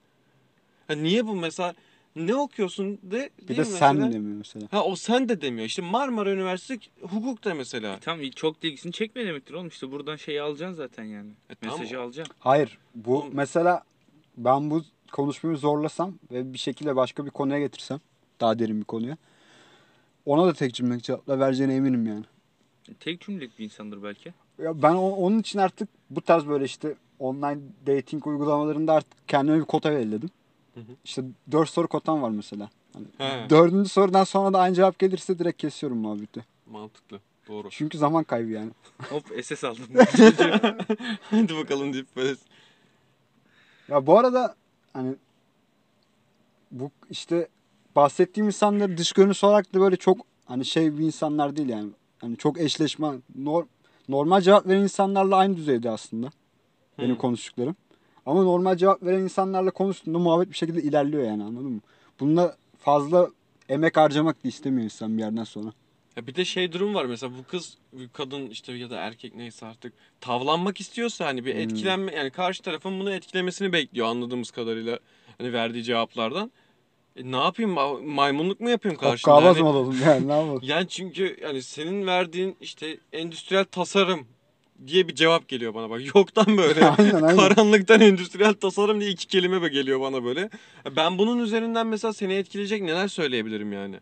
[0.87, 1.73] Ha niye bu mesela
[2.15, 4.11] ne okuyorsun de Bir de mi sen mesela?
[4.13, 4.67] demiyor mesela.
[4.71, 5.65] Ha o sen de demiyor.
[5.67, 7.99] İşte Marmara Üniversitesi hukuk da mesela.
[7.99, 11.31] Tam çok da ilgisini çekme demektir oğlum işte buradan şeyi alacaksın zaten yani.
[11.49, 11.79] E tamam.
[11.79, 12.35] Mesajı alacaksın.
[12.39, 12.77] Hayır.
[12.95, 13.83] Bu Oğlum- mesela
[14.37, 17.99] ben bu konuşmayı zorlasam ve bir şekilde başka bir konuya getirsem
[18.41, 19.17] daha derin bir konuya.
[20.25, 22.25] Ona da tek cümlelik cevapla vereceğine eminim yani.
[22.99, 24.33] Tek cümlelik bir insandır belki.
[24.63, 29.59] Ya ben o- onun için artık bu tarz böyle işte online dating uygulamalarında artık kendime
[29.59, 30.29] bir kota belirledim.
[30.73, 30.95] Hı hı.
[31.05, 32.69] İşte dört soru kotam var mesela.
[32.93, 33.49] Hani He.
[33.49, 36.45] dördüncü sorudan sonra da aynı cevap gelirse direkt kesiyorum muhabbeti.
[36.71, 37.19] Mantıklı.
[37.47, 37.69] Doğru.
[37.69, 38.71] Çünkü zaman kaybı yani.
[39.09, 39.83] Hop SS aldım.
[41.29, 42.35] Hadi bakalım deyip böyle.
[43.87, 44.55] Ya bu arada
[44.93, 45.15] hani
[46.71, 47.47] bu işte
[47.95, 51.89] bahsettiğim insanlar dış görünüş olarak da böyle çok hani şey bir insanlar değil yani.
[52.19, 53.07] Hani çok eşleşme
[53.39, 53.65] nor-
[54.09, 56.29] normal cevap veren insanlarla aynı düzeyde aslında.
[56.99, 57.75] Benim konuştuklarım.
[58.25, 61.81] Ama normal cevap veren insanlarla konuştuğunda muhabbet bir şekilde ilerliyor yani anladın mı?
[62.19, 63.29] Bununla fazla
[63.69, 65.73] emek harcamak da istemiyor insan bir yerden sonra.
[66.17, 69.35] Ya bir de şey durum var mesela bu kız bir kadın işte ya da erkek
[69.35, 71.61] neyse artık tavlanmak istiyorsa hani bir Hmm.
[71.61, 74.99] etkilenme yani karşı tarafın bunu etkilemesini bekliyor anladığımız kadarıyla
[75.37, 76.51] hani verdiği cevaplardan.
[77.15, 79.35] E ne yapayım ma- maymunluk mu yapayım karşında?
[79.35, 80.59] Hokkabaz Yani- mı olalım yani ne yapalım?
[80.63, 84.27] Yani çünkü yani senin verdiğin işte endüstriyel tasarım
[84.87, 86.01] diye bir cevap geliyor bana bak.
[86.15, 86.85] Yoktan böyle.
[86.85, 87.37] aynen aynen.
[87.37, 90.49] Karanlıktan endüstriyel tasarım diye iki kelime be geliyor bana böyle.
[90.95, 93.99] Ben bunun üzerinden mesela seni etkileyecek neler söyleyebilirim yani.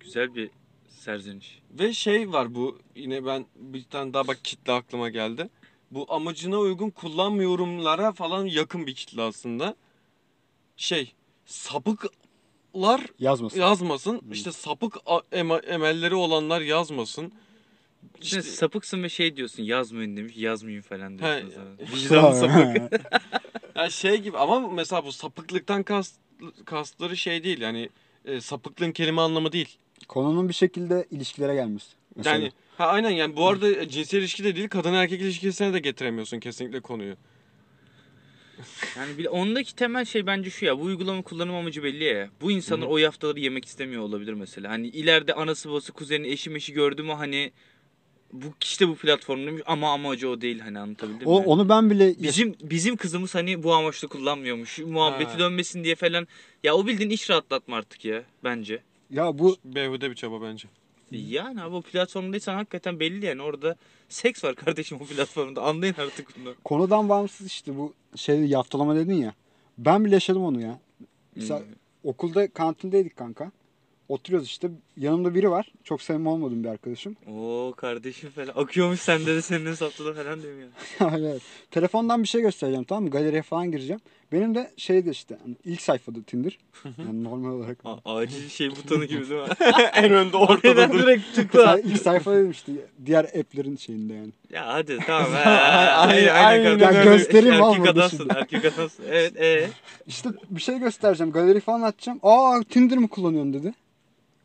[0.00, 0.50] Güzel bir
[0.88, 1.62] serzeniş.
[1.70, 5.48] Ve şey var bu yine ben bir tane daha bak kitle aklıma geldi.
[5.90, 9.76] Bu amacına uygun kullanmıyorumlara falan yakın bir kitle aslında.
[10.76, 11.12] Şey
[11.46, 13.60] sapıklar Yazmasın.
[13.60, 14.20] yazmasın.
[14.20, 14.32] Hmm.
[14.32, 14.96] İşte sapık
[15.66, 17.32] emelleri olanlar yazmasın.
[18.22, 21.50] İşte İşte sapıksın ve şey diyorsun yazmayın demiş yazmayın falan diyorsun.
[21.50, 21.88] sonra.
[21.96, 23.02] vicdan sapık.
[23.76, 26.16] Ya şey gibi ama mesela bu sapıklıktan kast,
[26.64, 27.88] kastları şey değil yani
[28.24, 29.78] e, sapıklığın kelime anlamı değil.
[30.08, 31.86] Konunun bir şekilde ilişkilere gelmesi.
[32.16, 32.34] Mesela.
[32.36, 36.40] Yani ha aynen yani bu arada cinsel ilişki de değil kadın erkek ilişkisine de getiremiyorsun
[36.40, 37.16] kesinlikle konuyu.
[38.96, 42.30] Yani bir ondaki temel şey bence şu ya bu uygulama kullanım amacı belli ya.
[42.40, 42.94] Bu insanlar Hı hı.
[42.94, 44.70] o yaftaları yemek istemiyor olabilir mesela.
[44.70, 47.52] Hani ileride anası babası kuzeni eşi meşi gördü mü hani
[48.32, 51.46] bu işte bu platformdaymış ama amacı o değil hani anlatabildim o, mi?
[51.46, 54.78] onu ben bile Bizim bizim kızımız hani bu amaçla kullanmıyormuş.
[54.78, 55.38] Muhabbeti Ha.
[55.38, 56.26] dönmesin diye falan.
[56.62, 58.82] Ya o bildiğin iş rahatlatma artık ya bence.
[59.10, 60.68] ya bu Behude bir çaba bence.
[61.10, 63.76] Yani abi o platformdaysan hakikaten belli yani orada
[64.08, 66.54] seks var kardeşim o platformda anlayın artık bunu.
[66.64, 69.34] konudan bağımsız işte bu şey yaftalama dedin ya.
[69.78, 70.78] Ben bile yaşadım onu ya.
[71.36, 71.66] Mesela Hmm.
[72.04, 73.52] okulda kantindeydik kanka.
[74.08, 74.70] Oturuyoruz işte.
[74.96, 75.72] Yanımda biri var.
[75.84, 77.16] Çok samimi olmadığım bir arkadaşım.
[77.26, 81.10] Oo kardeşim falan akıyormuş sende de senin hesapta falan diyorum ya.
[81.18, 81.42] evet.
[81.70, 83.10] Telefondan bir şey göstereceğim tamam mı?
[83.10, 84.00] Galeriye falan gireceğim.
[84.32, 86.58] Benim de şeydi işte hani ilk sayfada Tinder.
[86.84, 87.78] Yani normal olarak.
[87.84, 89.48] A- acil şey butonu gibi değil mi?
[89.94, 90.98] en önde ortada dur.
[90.98, 91.78] direkt tıkla.
[91.78, 92.72] İlk sayfa dedim işte
[93.06, 94.32] diğer app'lerin şeyinde yani.
[94.50, 95.32] ya hadi tamam.
[95.44, 95.50] he.
[95.50, 97.00] Aynen, aynen kardeşim.
[97.00, 97.16] öyle.
[97.16, 98.34] göstereyim erkek olmadı adamsın, şimdi.
[98.36, 99.04] erkek adamsın.
[99.10, 99.68] Evet e.
[100.06, 101.32] İşte bir şey göstereceğim.
[101.32, 102.20] Galeri falan açacağım.
[102.22, 103.74] Aa Tinder mi kullanıyorsun dedi.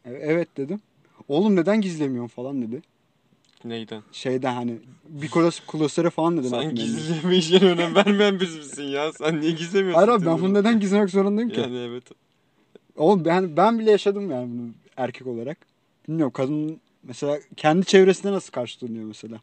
[0.08, 0.82] E- Evet dedim.
[1.28, 2.82] Oğlum neden gizlemiyorsun falan dedi.
[3.64, 4.04] Neyden?
[4.12, 4.76] Şeyden hani
[5.10, 6.50] bir klas klasöre falan dedi.
[6.50, 6.82] Sen Aklımda.
[6.82, 9.14] gizlemeyeceğine önem vermeyen biz misin ya?
[9.14, 9.96] Sen niye gizlemiyorsun?
[10.00, 11.60] Hayır abi ben bunu neden gizlemek zorundayım ki?
[11.60, 12.04] Yani evet.
[12.98, 15.58] Oğlum ben ben bile yaşadım yani bunu erkek olarak.
[16.08, 19.38] Bilmiyorum kadın mesela kendi çevresinde nasıl karşılanıyor mesela.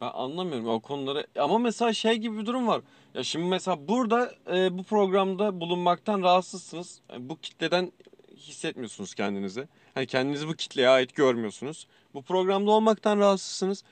[0.00, 1.26] Ben anlamıyorum o konuları.
[1.38, 2.80] Ama mesela şey gibi bir durum var.
[3.14, 7.00] Ya şimdi mesela burada e, bu programda bulunmaktan rahatsızsınız.
[7.12, 7.92] Yani bu kitleden
[8.38, 9.68] hissetmiyorsunuz kendinizi.
[9.94, 11.86] Hani kendinizi bu kitleye ait görmüyorsunuz.
[12.14, 13.84] Bu programda olmaktan rahatsızsınız.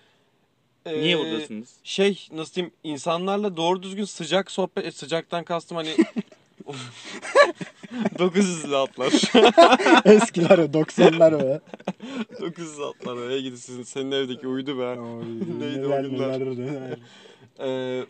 [0.87, 1.69] Ee, Niye buradasınız?
[1.85, 5.91] Şey nasıl diyeyim insanlarla doğru düzgün sıcak sohbet e, sıcaktan kastım hani
[8.19, 9.13] 900'lü atlar.
[10.15, 11.61] Eskiler o 90'lar o.
[12.41, 14.97] 900 atlar oraya gidin sizin senin evdeki uydu be.
[15.61, 16.41] Neydi o neler, günler?
[16.41, 16.99] neler, neler.
[17.61, 18.07] Ee,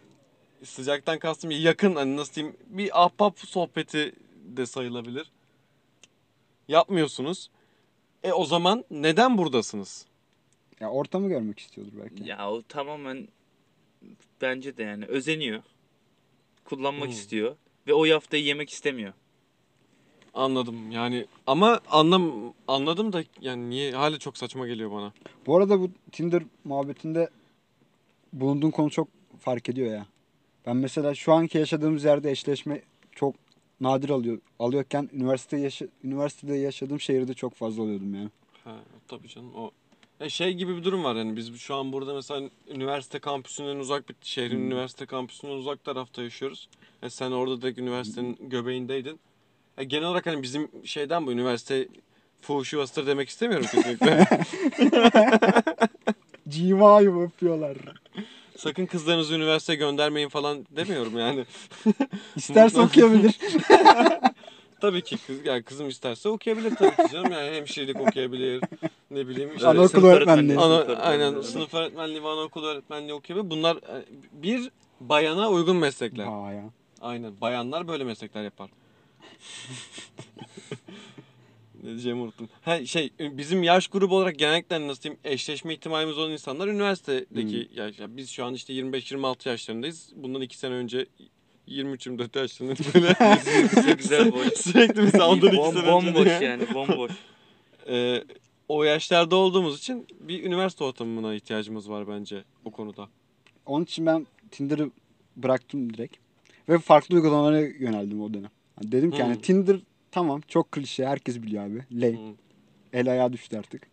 [0.64, 5.30] sıcaktan kastım yakın hani nasıl diyeyim bir ahbap sohbeti de sayılabilir.
[6.68, 7.50] Yapmıyorsunuz.
[8.24, 10.06] E o zaman neden buradasınız?
[10.80, 12.28] Ya ortamı görmek istiyordur belki.
[12.28, 13.28] Ya o tamamen
[14.42, 15.62] bence de yani özeniyor.
[16.64, 17.12] Kullanmak Hmm.
[17.12, 17.56] istiyor.
[17.86, 19.12] Ve o yaftayı yemek istemiyor.
[20.34, 25.12] Anladım yani ama anlam anladım da yani niye hala çok saçma geliyor bana.
[25.46, 27.30] Bu arada bu Tinder muhabbetinde
[28.32, 29.08] bulunduğun konu çok
[29.40, 30.06] fark ediyor ya.
[30.66, 33.34] Ben mesela şu anki yaşadığımız yerde eşleşme çok
[33.80, 38.28] nadir alıyor alıyorken üniversite yaşa, üniversitede yaşadığım şehirde çok fazla oluyordum yani.
[38.64, 38.76] Ha,
[39.08, 39.70] tabii canım o
[40.20, 44.08] e şey gibi bir durum var yani biz şu an burada mesela üniversite kampüsünden uzak
[44.08, 44.66] bir şehrin Hmm.
[44.66, 46.68] üniversite kampüsünden uzak tarafta yaşıyoruz.
[47.02, 49.20] E sen orada direkt üniversitenin göbeğindeydin.
[49.78, 51.88] E genel olarak hani bizim şeyden bu üniversite
[52.40, 54.26] fuhuşu bastır demek istemiyorum kesinlikle.
[56.48, 57.76] Cimayı öpüyorlar.
[58.58, 61.44] Sakın kızlarınızı üniversiteye göndermeyin falan demiyorum yani.
[62.36, 63.38] İsterse okuyabilir.
[64.80, 68.60] Tabii ki kız yani kızım isterse okuyabilir tabii ki canım yani hemşirelik okuyabilir.
[69.10, 70.58] Ne bileyim işte Anaokulu sınıf öğretmenliği.
[70.58, 73.50] Ana, sınıf aynen sınıf öğretmenliği ve anaokulu öğretmenliği okuyabilir.
[73.50, 76.24] Bunlar e, bir bayana uygun meslekler.
[76.24, 76.64] Ha ya.
[77.00, 77.40] Aynen.
[77.40, 78.70] Bayanlar böyle meslekler yapar.
[81.86, 82.48] ne diyeceğimi unuttum.
[82.62, 87.98] Ha, şey bizim yaş grubu olarak genellikle nasıl diyeyim eşleşme ihtimalimiz olan insanlar üniversitedeki yaş.
[87.98, 90.12] yani biz şu an işte 25-26 yaşlarındayız.
[90.16, 91.06] Bundan 2 sene önce
[91.68, 93.16] 23-24 yaşlarındayız böyle.
[93.96, 94.48] Güzel boş.
[94.56, 97.12] Sürekli mesela ondan 2 Bom, sene önce bomboş yani bomboş.
[97.88, 98.24] Ee,
[98.68, 103.08] o yaşlarda olduğumuz için bir üniversite ortamına ihtiyacımız var bence bu konuda.
[103.66, 104.90] Onun için ben Tinder'ı
[105.36, 106.16] bıraktım direkt.
[106.68, 108.50] Ve farklı uygulamalara yöneldim o dönem.
[108.82, 109.24] Yani dedim ki Hmm.
[109.30, 109.76] yani Tinder
[110.16, 111.84] tamam çok klişe herkes biliyor abi.
[111.92, 112.28] Lame.
[112.28, 112.34] Hı.
[112.92, 113.86] El ayağa düştü artık.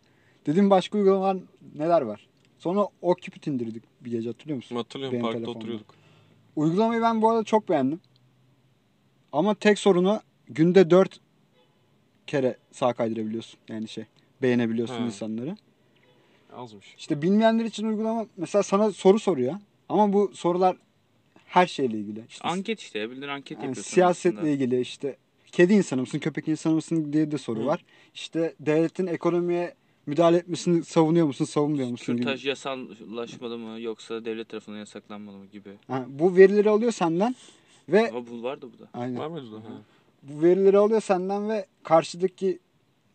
[0.46, 1.36] Dedim başka uygulamalar
[1.74, 2.26] neler var?
[2.58, 4.76] Sonra Occupy Tinder'dık bir gece hatırlıyor musun?
[4.76, 5.58] Hatırlıyorum Benim parkta telefonda.
[5.58, 5.94] oturuyorduk.
[6.56, 8.00] Uygulamayı ben bu arada çok beğendim.
[9.32, 11.20] Ama tek sorunu günde 4
[12.26, 13.60] kere sağ kaydırabiliyorsun.
[13.68, 14.04] Yani şey
[14.42, 15.06] beğenebiliyorsun He.
[15.06, 15.56] insanları.
[16.56, 16.94] Azmış.
[16.98, 19.54] İşte bilmeyenler için uygulama mesela sana soru soruyor.
[19.88, 20.76] Ama bu sorular
[21.46, 22.24] her şeyle ilgili.
[22.28, 24.48] İşte Anket işte bildiğin anket yani yapıyorsun siyasetle aslında.
[24.52, 25.16] ilgili işte
[25.54, 27.66] kedi insanı mısın, köpek insanı mısın diye de soru Hı.
[27.66, 27.84] var.
[28.14, 29.74] İşte devletin ekonomiye
[30.06, 32.24] müdahale etmesini savunuyor musun, savunmuyor musun gibi.
[32.26, 35.70] Kürtaj yasallaşmalı mı yoksa devlet tarafından yasaklanmalı mı gibi.
[35.88, 37.36] Ha, bu verileri alıyor senden
[37.88, 38.88] ve Ama bu vardı bu da.
[38.94, 39.18] aynen.
[39.18, 39.56] Var mıydı da?
[39.56, 39.72] Ha.
[40.22, 42.58] bu verileri alıyor senden ve karşıdaki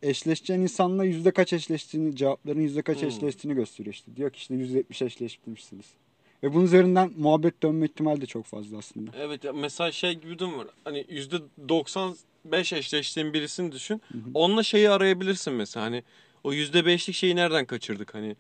[0.04, 3.08] eşleşeceğin insanla yüzde kaç eşleştiğini, cevapların yüzde kaç Hmm.
[3.08, 4.16] eşleştiğini gösteriyor işte.
[4.16, 5.86] Diyor ki işte yüzde yetmiş eşleşmişsiniz.
[6.44, 9.12] Ve bunun üzerinden muhabbet dönme ihtimali de çok fazla aslında.
[9.18, 10.68] Evet ya mesela şey gibi bir durum var.
[10.84, 11.06] Hani
[12.48, 14.02] %95 eşleştiğin birisini düşün.
[14.12, 14.18] hı.
[14.34, 15.86] Onunla şeyi arayabilirsin mesela.
[15.86, 16.04] Hani
[16.44, 18.36] o %5'lik şeyi nereden kaçırdık hani?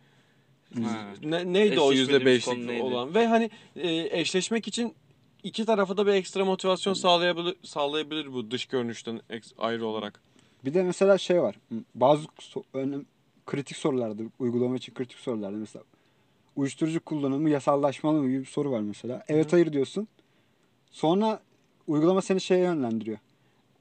[0.83, 1.13] Ha.
[1.23, 2.83] Ne, neydi o Eşleşmediğimiz konu %5'lik neydi?
[2.83, 3.15] olan?
[3.15, 4.95] Ve hani e, eşleşmek için
[5.43, 9.21] iki tarafa da bir ekstra motivasyon sağlayabilir sağlayabilir bu dış görünüşten
[9.57, 10.21] ayrı olarak.
[10.65, 11.55] Bir de mesela şey var.
[11.95, 13.05] Bazı so- önem,
[13.45, 15.83] kritik sorularda, uygulama için kritik sorularda mesela
[16.55, 19.23] uyuşturucu kullanımı yasallaşmalı mı gibi bir soru var mesela.
[19.27, 20.07] Evet hayır diyorsun.
[20.91, 21.41] Sonra
[21.87, 23.17] uygulama seni şeye yönlendiriyor.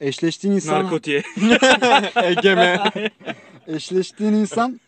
[0.00, 1.22] Eşleştiğin insan Narkotiğe.
[2.24, 2.92] Egeme.
[3.66, 4.80] eşleştiğin insan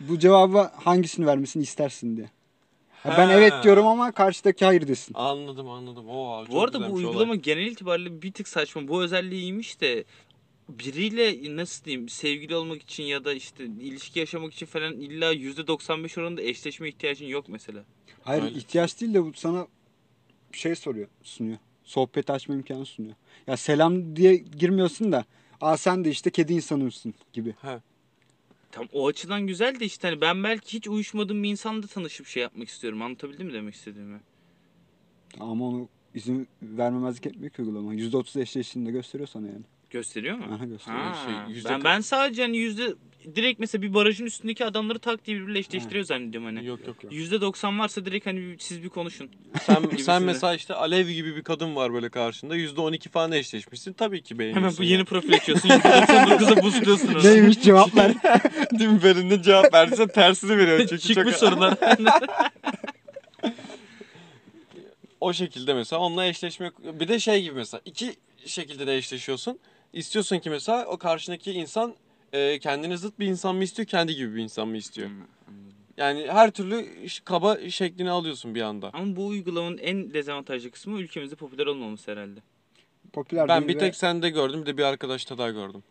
[0.00, 2.30] bu cevabı hangisini vermesini istersin diye.
[3.02, 5.14] Ha, ben evet diyorum ama karşıdaki hayır desin.
[5.14, 6.08] Anladım anladım.
[6.08, 7.06] Oo, çok Bu arada bu güzelmiş olay.
[7.10, 8.88] uygulama genel itibariyle bir tık saçma.
[8.88, 10.04] Bu özelliği iyiymiş de
[10.68, 16.20] biriyle nasıl diyeyim sevgili olmak için ya da işte ilişki yaşamak için falan illa %95
[16.20, 17.84] oranında eşleşme ihtiyacın yok mesela.
[18.22, 18.58] Hayır Öyle.
[18.58, 19.66] ihtiyaç değil de bu sana
[20.52, 21.58] şey soruyor, sunuyor.
[21.86, 23.14] Sohbet açma imkanı sunuyor.
[23.46, 25.24] Ya selam diye girmiyorsun da
[25.60, 27.54] aa sen de işte kedi insanısın gibi.
[27.62, 27.78] He.
[28.72, 32.42] Tam o açıdan güzel de işte hani ben belki hiç uyuşmadığım bir insanla tanışıp şey
[32.42, 33.02] yapmak istiyorum.
[33.02, 34.20] Anlatabildim mi demek istediğimi?
[35.40, 37.94] Ama onu izin vermemezlik ki uygulama.
[37.94, 39.62] %30 eşleştiğini de gösteriyor sana yani.
[39.90, 40.44] Gösteriyor mu?
[40.54, 41.02] Aha gösteriyor.
[41.02, 42.94] Ha, Şey, yüzde ben, ben sadece hani yüzde
[43.34, 46.66] direkt mesela bir barajın üstündeki adamları tak diye birbiriyle eşleştiriyor zannediyorum hani.
[46.66, 47.04] Yok yok.
[47.04, 47.12] yok.
[47.12, 49.30] Yüzde doksan varsa direkt hani bir- siz bir konuşun.
[49.62, 52.56] Sen sen mesela işte Alev gibi bir kadın var böyle karşında.
[52.56, 53.92] %12 falan eşleşmişsin.
[53.92, 54.62] Tabii ki beğeniyorsun.
[54.62, 55.68] Hemen bu yeni profil açıyorsun.
[55.68, 57.24] Yüzde doksanlıkıza boostluyorsun onu.
[57.24, 58.12] Neymiş cevaplar?
[58.72, 60.78] Birinin cevap verdiyse tersini veriyor.
[60.78, 61.48] Çünkü Çıkmış çok...
[61.48, 61.74] sorular.
[65.20, 66.72] O şekilde mesela onunla eşleşmek.
[67.00, 69.58] Bir de şey gibi mesela iki şekilde de eşleşiyorsun.
[69.92, 71.94] İstiyorsun ki mesela o karşındaki insan
[72.36, 75.10] e, kendine zıt bir insan mı istiyor, kendi gibi bir insan mı istiyor.
[75.96, 76.86] Yani her türlü
[77.24, 78.90] kaba şeklini alıyorsun bir anda.
[78.92, 82.40] Ama bu uygulamanın en dezavantajlı kısmı ülkemizde popüler olmaması herhalde.
[83.12, 85.82] Popüler Ben değil bir ve tek sende gördüm, bir de bir arkadaşta daha gördüm.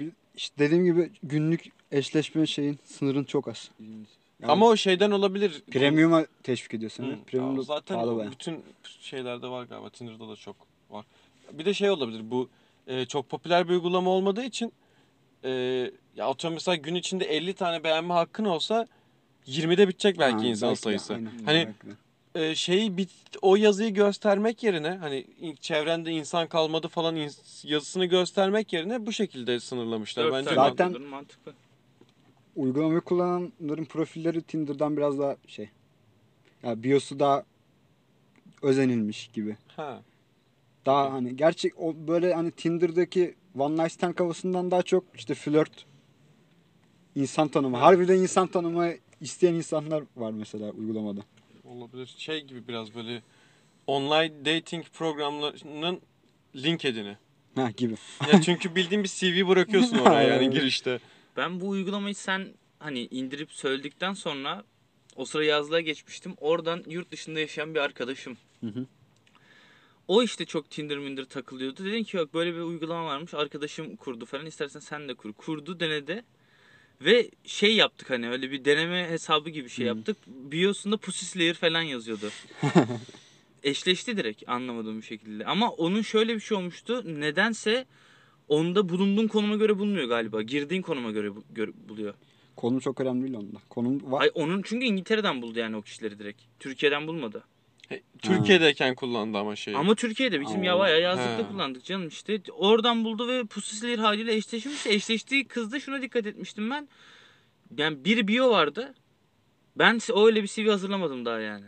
[0.00, 3.70] bir- işte dediğim gibi günlük eşleşme şeyin sınırın çok az.
[3.80, 5.62] Yani Ama o şeyden olabilir.
[5.70, 7.16] Premium'a teşvik ediyor Hı.
[7.26, 8.30] Premium ya da zaten pahalı o baya.
[8.30, 8.62] bütün
[9.00, 9.90] şeylerde var galiba.
[9.90, 10.56] Tinder'da da çok
[10.90, 11.04] var.
[11.52, 12.30] Bir de şey olabilir.
[12.30, 12.48] Bu
[12.86, 14.72] e, çok popüler bir uygulama olmadığı için
[15.44, 15.50] e,
[16.16, 18.86] ya atıyorum mesela gün içinde 50 tane beğenme hakkın olsa
[19.46, 21.14] 20'de bitecek belki Ha, insan belki sayısı.
[21.14, 21.68] aynen, Hani
[22.34, 23.10] e, şeyi bit
[23.42, 25.26] o yazıyı göstermek yerine hani
[25.60, 30.24] çevrende insan kalmadı falan ins- yazısını göstermek yerine bu şekilde sınırlamışlar.
[30.24, 31.52] Dört Bence Zaten- mantıklı.
[32.56, 35.68] uygulamayı kullananların profilleri Tinder'dan biraz daha şey.
[36.62, 37.44] Ya biosu daha
[38.62, 39.56] özenilmiş gibi.
[39.76, 40.02] ha.
[40.86, 45.86] Daha hani gerçek o böyle hani Tinder'daki One Night Stand havasından daha çok işte flört
[47.14, 47.76] insan tanımı.
[47.76, 47.82] Ha.
[47.82, 51.20] Harbiden insan tanımı isteyen insanlar var mesela uygulamada.
[51.64, 52.14] Olabilir.
[52.18, 53.22] Şey gibi biraz böyle
[53.86, 56.00] online dating programlarının
[56.56, 57.16] LinkedIn'i.
[57.54, 57.94] Ha gibi.
[58.32, 60.98] Ya çünkü bildiğin bir CV bırakıyorsun oraya yani girişte.
[61.36, 64.64] Ben bu uygulamayı sen hani indirip söyledikten sonra
[65.16, 66.34] o sıra yazlığa geçmiştim.
[66.40, 68.36] Oradan yurt dışında yaşayan bir arkadaşım.
[68.60, 68.86] Hı hı.
[70.10, 71.84] O işte çok Tinder mindir takılıyordu.
[71.84, 73.34] Dedim ki yok böyle bir uygulama varmış.
[73.34, 74.46] Arkadaşım kurdu falan.
[74.46, 75.32] İstersen sen de kur.
[75.32, 76.24] Kurdu denedi.
[77.00, 80.16] Ve şey yaptık hani öyle bir deneme hesabı gibi şey yaptık.
[80.26, 82.30] Biosunda Pussy Slayer falan yazıyordu.
[83.62, 85.44] Eşleşti direkt anlamadığım bir şekilde.
[85.44, 87.20] Ama onun şöyle bir şey olmuştu.
[87.20, 87.86] Nedense
[88.48, 90.42] onda bulunduğun konuma göre bulmuyor galiba.
[90.42, 92.14] Girdiğin konuma göre, bu- göre buluyor.
[92.56, 93.58] Konum çok önemli değil onda.
[93.68, 94.22] Konum var.
[94.22, 96.42] Ay onun çünkü İngiltere'den buldu yani o kişileri direkt.
[96.58, 97.44] Türkiye'den bulmadı.
[97.90, 99.76] He, Türkiye'deyken kullandı ama şeyi.
[99.76, 100.78] Ama Türkiye'de bizim ya Oo.
[100.80, 101.46] bayağı yazlıkta He.
[101.48, 102.40] kullandık canım işte.
[102.52, 104.86] Oradan buldu ve Pussy Slayer haliyle eşleşmiş.
[104.86, 106.88] Eşleştiği kızda şuna dikkat etmiştim ben.
[107.78, 108.94] Yani bir bio vardı.
[109.76, 111.64] Ben öyle bir CV hazırlamadım daha yani.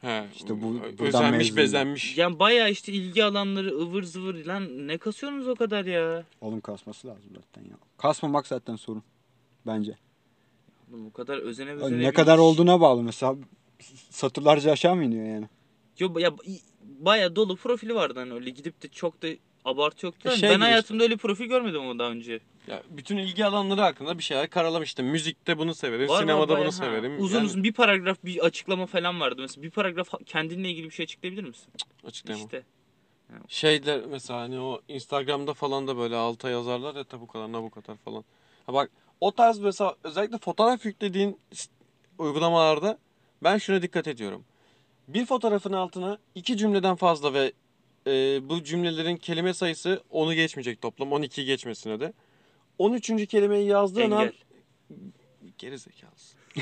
[0.00, 2.18] He, İşte bu- özenmiş bezenmiş.
[2.18, 6.24] Yani bayağı işte ilgi alanları ıvır zıvır lan ne kasıyorsunuz o kadar ya.
[6.40, 7.76] Oğlum kasması lazım zaten ya.
[7.98, 9.02] Kasmamak zaten sorun.
[9.66, 9.96] Bence.
[10.88, 13.36] Bu kadar özene özene ne kadar olduğuna bağlı mesela.
[14.10, 15.48] Satırlarca aşağı mı iniyor yani?
[15.98, 16.32] Yo, ya,
[16.82, 19.28] bayağı dolu profili vardı hani öyle gidip de çok da
[19.64, 20.28] abartı yoktu.
[20.28, 22.40] E şey ben hayatımda öyle profil görmedim ama daha önce.
[22.66, 25.06] Ya bütün ilgi alanları hakkında bir şeyler karalamıştım.
[25.06, 26.72] Müzikte bunu severim, Var sinemada bayağı, bunu ha.
[26.72, 27.22] severim.
[27.22, 29.40] Uzun Yani uzun bir paragraf bir açıklama falan vardı.
[29.42, 31.72] Mesela bir paragraf kendinle ilgili bir şey açıklayabilir misin?
[32.04, 32.46] açıklayamam.
[32.46, 32.62] İşte.
[33.48, 37.96] Şeyler mesela hani o Instagram'da falan da böyle alta yazarlar ya tabu kadar bu kadar
[37.96, 38.24] falan.
[38.66, 41.40] Ha bak o tarz mesela özellikle fotoğraf yüklediğin
[42.18, 42.98] uygulamalarda
[43.42, 44.44] ben şuna dikkat ediyorum.
[45.08, 47.52] Bir fotoğrafın altına iki cümleden fazla ve
[48.06, 52.12] e, bu cümlelerin kelime sayısı 10'u geçmeyecek toplam 12'yi geçmesine de.
[52.78, 53.26] 13.
[53.26, 54.32] kelimeyi yazdığın an Engel.
[55.58, 56.38] geri zekalısın.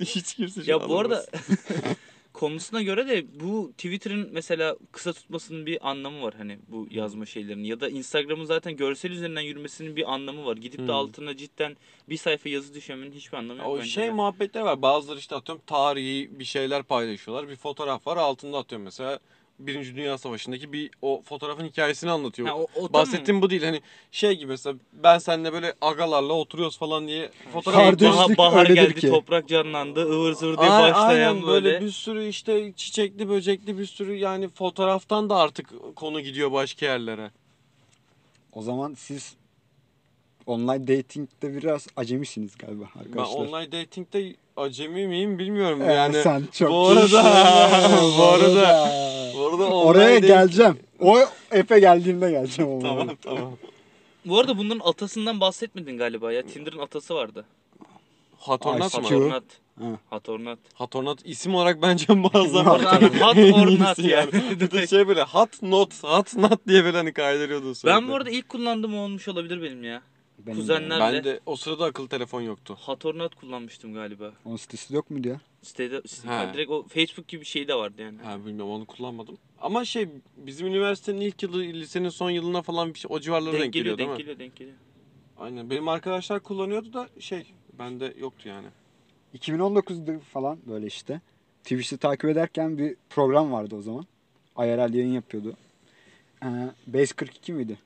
[0.00, 1.26] Hiç kimse Ya an bu arada.
[2.40, 7.68] Konusuna göre de bu Twitter'ın mesela kısa tutmasının bir anlamı var hani bu yazma şeylerini
[7.68, 10.56] ya da Instagram'ın zaten görsel üzerinden yürümesinin bir anlamı var.
[10.56, 10.90] Gidip de Hmm.
[10.90, 11.76] altına cidden
[12.08, 14.10] bir sayfa yazı düşemenin hiçbir anlamı yok O şey de.
[14.10, 14.82] muhabbetler var.
[14.82, 17.48] Bazıları işte atıyorum tarihi bir şeyler paylaşıyorlar.
[17.48, 19.18] Bir fotoğraf var altında atıyorum mesela
[19.66, 22.48] Birinci Dünya Savaşı'ndaki bir o fotoğrafın hikayesini anlatıyor.
[22.48, 22.92] Ha, o, o.
[22.92, 23.62] Bahsettiğim bu değil.
[23.64, 28.66] Hani şey gibi mesela ben seninle böyle agalarla oturuyoruz falan diye fotoğraf Şey, Kardeşlik bahar,
[28.66, 29.08] geldi, ki.
[29.10, 31.80] toprak canlandı, ıvır zıvır diye Ay- başlayan aynen böyle.
[31.80, 37.30] bir sürü işte çiçekli böcekli bir sürü yani fotoğraftan da artık konu gidiyor başka yerlere.
[38.52, 39.34] O zaman siz
[40.46, 43.34] online dating'de biraz acemisiniz galiba Ben arkadaşlar.
[43.38, 46.22] online dating'de acemi miyim bilmiyorum Ee, yani.
[46.22, 47.70] sen çok bu arada-
[48.18, 50.78] bu arada- Bu arada online Oraya dating- geleceğim.
[51.00, 51.18] O
[51.50, 52.80] Efe geldiğinde geleceğim ama.
[52.82, 53.52] Tamam tamam.
[54.24, 56.42] Bu arada bunların atasından bahsetmedin galiba ya.
[56.42, 57.44] Tinder'ın atası vardı.
[58.38, 59.06] Hatornat Ay, mı?
[59.08, 59.44] Hatornat.
[59.80, 59.86] Ha.
[60.10, 60.58] Hatornat.
[60.74, 62.80] Hatornat isim olarak bence muazzam.
[63.36, 64.30] İyisi not yani.
[64.60, 67.96] Bir de şey böyle hot not, hot not diye böyle hani kaydırıyordu sürekli.
[67.96, 70.02] Ben bu arada ilk kullandığım olmuş olabilir benim ya.
[70.38, 71.16] Benim Kuzenler- de.
[71.16, 72.76] Ben de o sırada akıllı telefon yoktu.
[72.80, 74.32] Hatornat kullanmıştım galiba.
[74.44, 75.40] Onun sitesi yok muydu ya?
[75.62, 76.50] Sitede, site, Ha.
[76.54, 78.18] direkt o Facebook gibi bir şey de vardı yani.
[78.22, 79.38] Ha bilmiyorum onu kullanmadım.
[79.60, 83.62] Ama şey bizim üniversitenin ilk yılı, lisenin son yılına falan bir şey, o civarlara denk,
[83.62, 84.22] Denk geliyor, değil denk mi?
[84.22, 84.76] geliyor, denk geliyor.
[85.38, 85.70] Aynen.
[85.70, 87.46] Benim arkadaşlar kullanıyordu da şey
[87.78, 88.66] bende yoktu yani.
[89.38, 91.20] 2019'da falan böyle işte.
[91.62, 94.06] Twitch'te takip ederken bir program vardı o zaman.
[94.58, 95.56] IRL yayın yapıyordu.
[96.44, 96.46] Ee,
[96.86, 97.78] Base 42 miydi?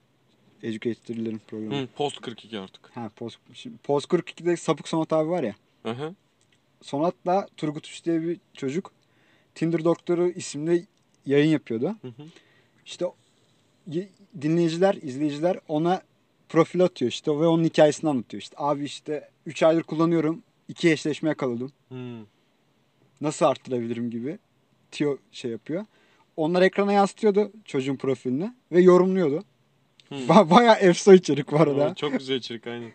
[0.63, 1.83] Educator'ların programı.
[1.83, 2.91] Hı, post 42 artık.
[2.97, 5.55] Ha, Post, şimdi Post 42'de Sapık Sonat abi var ya.
[5.83, 6.15] Hı hı.
[6.83, 8.93] Sonat'la Turgut Üç diye bir çocuk
[9.55, 10.87] Tinder Doktoru isimli
[11.27, 11.97] yayın yapıyordu.
[12.03, 12.23] Hı hı.
[12.87, 13.05] İşte
[14.41, 16.03] dinleyiciler, izleyiciler ona
[16.49, 18.41] profil atıyor işte ve onun hikayesini anlatıyor.
[18.43, 20.43] İşte abi işte 3 aydır kullanıyorum.
[20.69, 21.73] 2 eşleşme yakaladım.
[21.89, 22.21] Hı.
[23.21, 24.39] Nasıl arttırabilirim gibi
[24.91, 25.85] tiyo şey yapıyor.
[26.37, 29.45] Onlar ekrana yansıtıyordu çocuğun profilini ve yorumluyordu.
[30.09, 30.15] Hı.
[30.15, 31.67] Ba- Bayağı efso içerik var.
[31.67, 32.93] Aa, Çok güzel içerik aynen.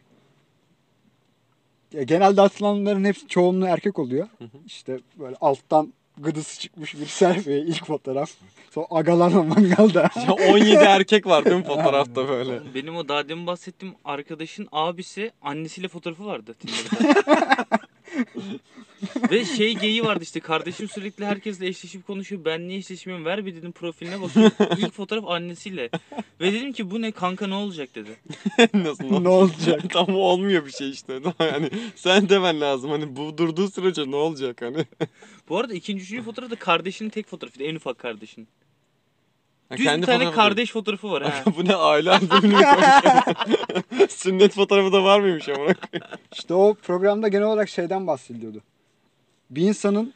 [1.94, 4.28] Ya genelde atılanların hepsi çoğunluğu erkek oluyor.
[4.38, 4.58] Hı hı.
[4.66, 8.32] İşte böyle alttan gıdısı çıkmış bir selfie ilk fotoğraf.
[8.72, 10.10] Sonra agalarla mangalda.
[10.28, 12.62] Ya 17 erkek var değil mi fotoğrafta böyle?
[12.76, 17.66] Benim o daha demin bahsettiğim arkadaşın abisi annesiyle fotoğrafı vardı Tinder'da.
[19.32, 22.46] Ve şey geyi vardı işte kardeşim sürekli herkesle eşleşip konuşuyor.
[22.46, 23.26] Ben niye eşleşmiyorum?
[23.26, 24.52] Ver bir dedim profiline bakıyorum.
[24.78, 25.90] İlk fotoğraf annesiyle.
[26.42, 28.10] Ve dedim ki bu ne kanka ne olacak dedi.
[28.74, 29.22] Nasıl?
[29.22, 29.90] ne olacak?
[29.90, 31.22] Tam olmuyor bir şey işte.
[31.40, 32.92] Yani sen demen lazım.
[32.92, 34.86] Hani bu durduğu sürece ne olacak hani?
[35.50, 37.70] Bu arada ikinci üçüncü fotoğraf da kardeşinin tek fotoğrafıydı.
[37.70, 38.48] En ufak kardeşin.
[39.72, 41.44] Düz bir tane fotoğrafı kardeş fotoğrafı var ha.
[41.58, 42.56] bu ne aile albümünü?
[44.10, 45.68] Sünnet fotoğrafı da var mıymış ama?
[46.34, 48.62] İşte o programda genel olarak şeyden bahsediliyordu.
[49.50, 50.14] Bir insanın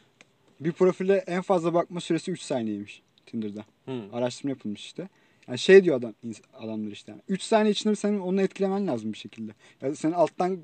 [0.60, 3.64] bir profile en fazla bakma süresi 3 saniyeymiş Tinder'da.
[3.84, 4.02] Hı.
[4.12, 5.08] Araştırma yapılmış işte.
[5.48, 6.14] Yani şey diyor adam
[6.54, 7.12] adamlar işte.
[7.12, 9.52] Yani 3 saniye içinde senin onu etkilemen lazım bir şekilde.
[9.82, 10.58] Ya senin alttan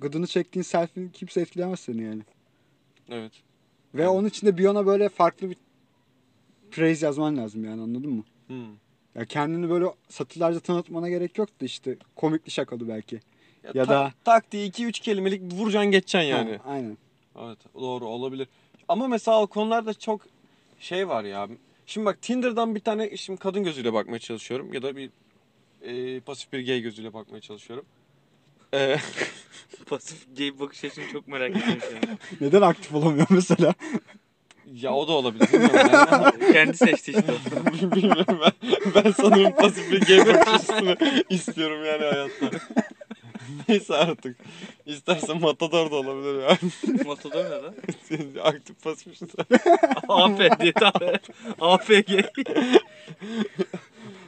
[0.00, 2.22] gıdını çektiğin selfie kimse etkilemez seni yani.
[3.08, 3.32] Evet.
[3.94, 4.10] Ve Evet.
[4.10, 5.56] onun içinde biyona böyle farklı bir
[6.74, 8.24] praise yazman lazım yani anladın mı?
[8.48, 8.54] Hı.
[9.14, 13.20] Ya kendini böyle satırlarca tanıtmana gerek yok da işte komikli şakalı belki.
[13.74, 16.56] Ya ta- da- tak diye 2-3 kelimelik vuracaksın geçeceksin yani.
[16.56, 16.98] Ha, aynen.
[17.38, 18.48] Evet doğru olabilir.
[18.88, 20.20] Ama mesela o konularda çok
[20.80, 21.48] şey var ya.
[21.86, 25.10] Şimdi bak Tinder'dan bir tane şimdi kadın gözüyle bakmaya çalışıyorum ya da bir
[25.82, 27.84] e, pasif bir gay gözüyle bakmaya çalışıyorum.
[28.74, 28.96] E,
[29.86, 32.18] Pasif gay bakış açını çok merak ediyorum.
[32.40, 33.74] Neden aktif olamıyor mesela?
[34.72, 35.52] Ya o da olabilir.
[35.52, 36.52] Bilmiyorum yani.
[36.52, 37.34] Kendi seçti işte.
[37.96, 38.52] Bilmiyorum ben.
[38.94, 40.96] Ben sanırım pasif bir gay bakış açısını
[41.30, 42.58] istiyorum yani hayatta.
[43.68, 44.36] Neyse artık.
[44.86, 46.58] İstersen Matador da olabilir ya.
[47.06, 47.74] Matador ne lan?
[48.42, 49.42] Aktif pasif işte.
[50.08, 51.18] AP diye tabi.
[51.60, 52.10] APG.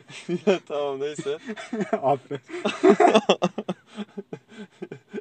[0.47, 1.39] ya tamam neyse.
[2.03, 2.41] Aferin.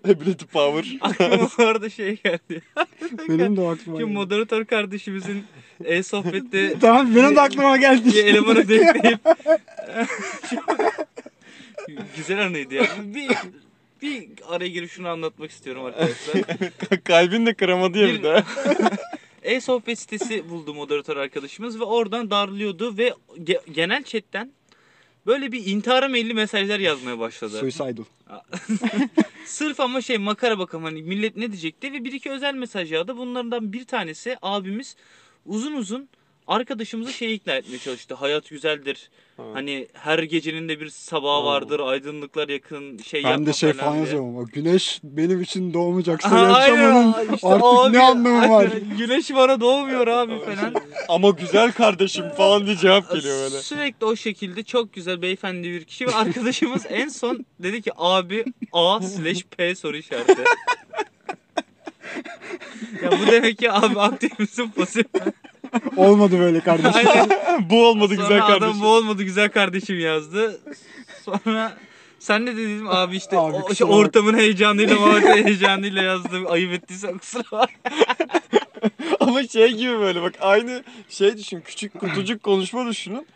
[0.06, 0.86] Ability power.
[1.02, 2.62] Aklıma bu arada şey geldi.
[3.30, 4.14] Benim de aklıma Şu geldi.
[4.18, 5.44] moderatör kardeşimizin
[5.84, 8.06] e-sohbette Tamam benim de aklıma geldi.
[8.06, 9.20] bir elemanı denkleyip
[12.18, 12.86] güzel anıydı ya.
[13.04, 13.30] Bir,
[14.02, 16.44] bir araya girip şunu anlatmak istiyorum arkadaşlar.
[17.04, 18.44] Kalbin de kıramadı ya bir Bir- de.
[19.44, 24.52] E-sohbet sitesi buldu moderatör arkadaşımız ve oradan darlıyordu ve ge- genel chatten
[25.26, 27.60] böyle bir intihara meyilli mesajlar yazmaya başladı.
[27.60, 28.04] Suicidal.
[29.46, 33.18] Sırf ama şey makara bakalım hani millet ne diyecekti ve bir iki özel mesaj yağdı.
[33.18, 34.96] Bunlardan bir tanesi abimiz
[35.46, 36.10] uzun uzun
[36.48, 38.16] arkadaşımızı şey ikna etmeye çalıştı.
[38.16, 39.10] Hayat güzeldir.
[39.54, 41.46] Hani her gecenin de bir sabahı Oo.
[41.46, 41.80] vardır.
[41.80, 47.34] Aydınlıklar yakın şey Ben de şey falan falan yazıyorum ama güneş benim için doğmayacaksa yaşamanın.
[47.36, 48.60] İşte artık abi, ne anlamı var?
[48.74, 48.98] aynen.
[48.98, 50.74] Güneş bana doğmuyor abi falan.
[51.10, 53.62] Ama güzel kardeşim falan diye cevap geliyor böyle.
[53.62, 58.46] Sürekli o şekilde çok güzel beyefendi bir kişi ve arkadaşımız en son dedi ki abi
[58.72, 60.42] A slash P soru işareti.
[63.04, 65.22] ya bu demek ki abi aktif misin pasif mi?
[65.98, 66.92] Olmadı böyle kardeşim.
[67.10, 67.30] Aynen.
[67.70, 68.82] Bu olmadı Sonra güzel adam kardeşim.
[68.82, 70.62] bu olmadı güzel kardeşim yazdı.
[71.26, 71.78] Sonra
[72.20, 76.46] sen ne dedin abi işte Abi o, kusura işte bak- ortamın heyecanıyla muhabbet heyecanıyla yazdım.
[76.52, 77.70] Ayıp ettiysen kusura bak.
[79.20, 81.62] Ama şey gibi böyle bak aynı şey düşün.
[81.62, 83.28] Küçük kutucuk konuşma düşünün.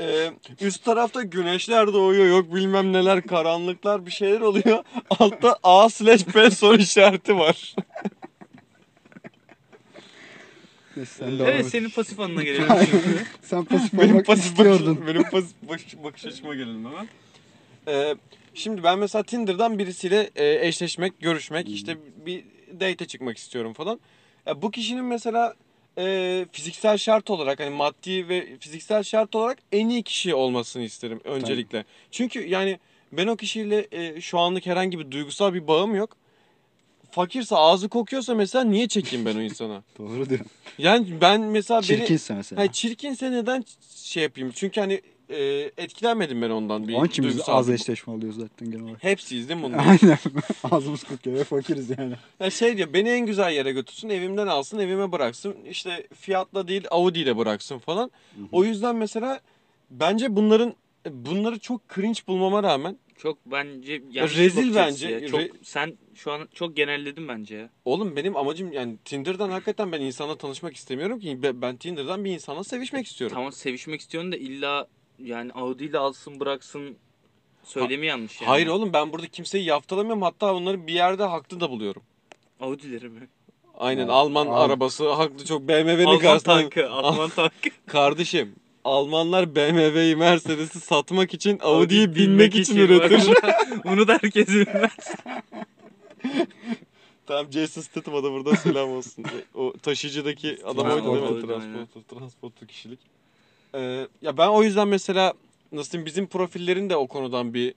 [0.00, 4.84] Ee, üst tarafta güneşler doğuyor yok bilmem neler karanlıklar bir şeyler oluyor.
[5.18, 7.74] Altta A slash P soru işareti var.
[10.98, 13.24] Neyse, sen de Evet evet, senin pasif anına gelelim şimdi.
[13.42, 15.04] Sen pasif benim olmak pasif bakış, istiyordun.
[15.06, 17.08] benim pasif bakış, bakış açıma gelelim hemen.
[17.88, 18.14] Ee,
[18.54, 21.96] şimdi ben mesela Tinder'dan birisiyle e, eşleşmek, görüşmek, işte
[22.26, 22.44] bir
[22.80, 24.00] date çıkmak istiyorum falan.
[24.46, 25.54] Ya bu kişinin mesela
[25.98, 31.20] e, fiziksel şart olarak hani maddi ve fiziksel şart olarak en iyi kişi olmasını isterim
[31.24, 31.84] öncelikle.
[32.10, 32.78] Çünkü yani
[33.12, 36.16] ben o kişiyle e, şu anlık herhangi bir duygusal bir bağım yok.
[37.18, 39.82] Fakirse ağzı kokuyorsa mesela niye çekeyim ben o insana?
[39.98, 40.40] Doğru diyor.
[40.78, 42.58] Yani ben mesela beni Çirkinse mesela.
[42.60, 43.64] Hayır çirkinse neden
[43.94, 44.50] şey yapayım?
[44.54, 48.70] Çünkü hani e, etkilenmedim ben ondan bir Onun için biz duygusal az eşleşme alıyoruz zaten
[48.70, 49.04] genel olarak.
[49.04, 49.78] Hepsiyiz değil mi bunun?
[49.78, 50.18] Aynen.
[50.70, 52.14] Ağzımız kokuyor ve fakiriz yani.
[52.40, 56.84] Ya şey diyor beni en güzel yere götürsün evimden alsın evime bıraksın işte fiyatla değil
[56.90, 58.10] Audi ile bıraksın falan.
[58.52, 59.40] O yüzden mesela
[59.90, 60.74] bence bunların
[61.10, 65.14] bunları çok cringe bulmama rağmen Çok bence yanlış Rezil bir bakış açısı bence.
[65.14, 65.28] ya.
[65.28, 67.70] Çok, Re- sen şu an çok genelledin bence ya.
[67.84, 72.30] oğlum benim amacım yani Tinder'dan hakikaten ben insanla tanışmak istemiyorum ki ben ben Tinder'dan bir
[72.30, 73.34] insanla sevişmek istiyorum.
[73.34, 74.86] Tamam sevişmek istiyorsun da illa
[75.18, 76.96] yani Audi ile alsın bıraksın
[77.64, 78.48] söylemi yanlış yani.
[78.48, 82.02] Hayır oğlum ben burada kimseyi yaftalamıyorum hatta onları bir yerde haklı da buluyorum.
[82.60, 83.28] Audi'leri mi?
[83.78, 84.52] Aynen Ya, Alman abi.
[84.54, 87.70] arabası haklı çok BMW'nin Alman karşısında tankı, Alman tankı.
[87.86, 88.54] Kardeşim
[88.84, 93.22] Almanlar BMW'yi Mercedes'i satmak için Audi'yi Audi'yi binmek için üretir.
[93.84, 95.14] Bunu da herkes bilmez.
[97.26, 99.24] tamam Jason Statham'a da burada selam olsun.
[99.54, 101.46] O taşıyıcıdaki adam oydu değil mi?
[101.46, 102.18] Transporter.
[102.18, 103.00] Transporter, kişilik.
[103.74, 105.34] Ee, ya ben o yüzden mesela
[105.72, 107.74] nasıl diyeyim bizim profillerin de o konudan bir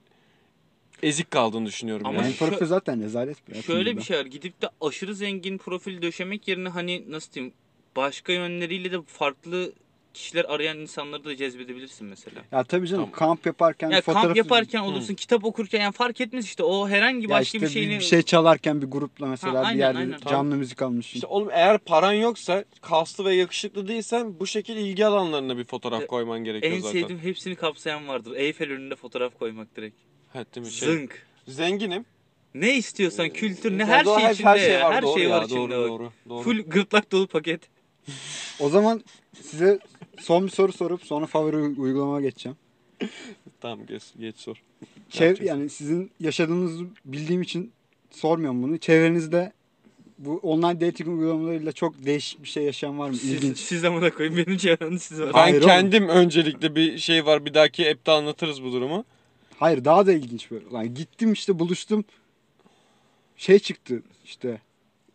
[1.02, 2.06] ezik kaldığını düşünüyorum.
[2.06, 2.32] Ama yani.
[2.32, 3.48] Şu- profil zaten rezalet.
[3.48, 4.26] bir Şöyle bir şey var.
[4.26, 7.54] Gidip de aşırı zengin profil döşemek yerine hani nasıl diyeyim
[7.96, 9.72] başka yönleriyle de farklı
[10.14, 12.42] kişiler arayan insanları da cezbedebilirsin mesela.
[12.52, 13.18] Ya tabii canım Tamam.
[13.18, 14.26] kamp yaparken Ya fotoğrafı...
[14.26, 17.68] kamp yaparken olursun, kitap okurken yani fark etmez işte o herhangi Ya başka işte bir
[17.72, 20.18] şeyini bir şey çalarken bir grupla mesela Ha, bir aynen, yerde aynen.
[20.30, 21.14] canlı müzik almışsın.
[21.14, 26.06] İşte oğlum eğer paran yoksa kaslı ve yakışıklı değilsen bu şekilde ilgi alanlarına bir fotoğraf
[26.06, 27.00] koyman gerekiyor en zaten.
[27.00, 28.32] sevdiğim hepsini kapsayan vardır.
[28.36, 29.96] Eyfel önünde fotoğraf koymak direkt.
[30.32, 30.72] Ha, değil mi?
[30.72, 31.26] Şey, Zınk.
[31.48, 32.04] Zenginim.
[32.54, 34.48] Ne istiyorsan kültür ne Ya her doğru, şey içinde.
[34.48, 35.78] Her şey var, her doğru şey ya, var doğru, içinde.
[35.78, 35.88] bak.
[35.88, 36.42] Doğru, doğru.
[36.42, 37.60] Full gırtlak dolu paket.
[38.60, 39.04] O zaman
[39.42, 39.78] size
[40.20, 42.56] son bir soru sorup sonra favori uy- uygulamama geçeceğim.
[43.60, 44.62] Tamam geç, geç sor.
[45.10, 47.72] Çev yani sizin yaşadığınızı bildiğim için
[48.10, 48.78] sormuyorum bunu.
[48.78, 49.52] Çevrenizde
[50.18, 53.16] bu online dating uygulamalarıyla çok değişik bir şey yaşayan var mı?
[53.16, 53.58] Siz, İlginç.
[53.58, 55.26] siz amına koyun benim çevremde siz var.
[55.28, 55.66] Ben Hayır oğlum.
[55.68, 57.44] kendim öncelikle bir şey var.
[57.44, 59.04] Bir dahaki app'te anlatırız bu durumu.
[59.58, 60.64] Hayır daha da ilginç böyle.
[60.72, 62.04] Yani gittim işte buluştum.
[63.36, 64.60] Şey çıktı işte.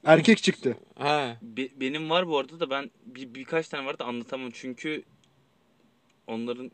[0.07, 0.77] Erkek çıktı.
[0.95, 1.37] Ha.
[1.41, 5.03] Be- benim var bu arada da ben bir, birkaç tane var da anlatamam çünkü
[6.27, 6.71] onların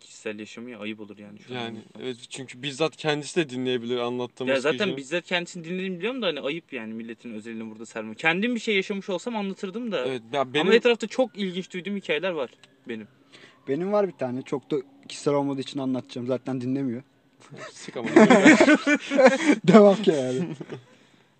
[0.00, 1.58] kişisel yaşamı ya ayıp olur yani şu an.
[1.60, 4.96] Yani evet çünkü bizzat kendisi de dinleyebilir anlattığımız Ya zaten kişi.
[4.96, 8.18] bizzat kendisini dinledim biliyorum da hani ayıp yani milletin özelini burada sermek.
[8.18, 10.06] Kendim bir şey yaşamış olsam anlatırdım da.
[10.06, 12.50] Evet ya benim Ama etrafta çok ilginç duyduğum hikayeler var
[12.88, 13.08] benim.
[13.68, 14.42] Benim var bir tane.
[14.42, 14.76] Çok da
[15.08, 16.26] kişisel olmadığı için anlatacağım.
[16.26, 17.02] Zaten dinlemiyor.
[17.72, 18.08] Sık ama.
[19.66, 20.48] Devam ki yani.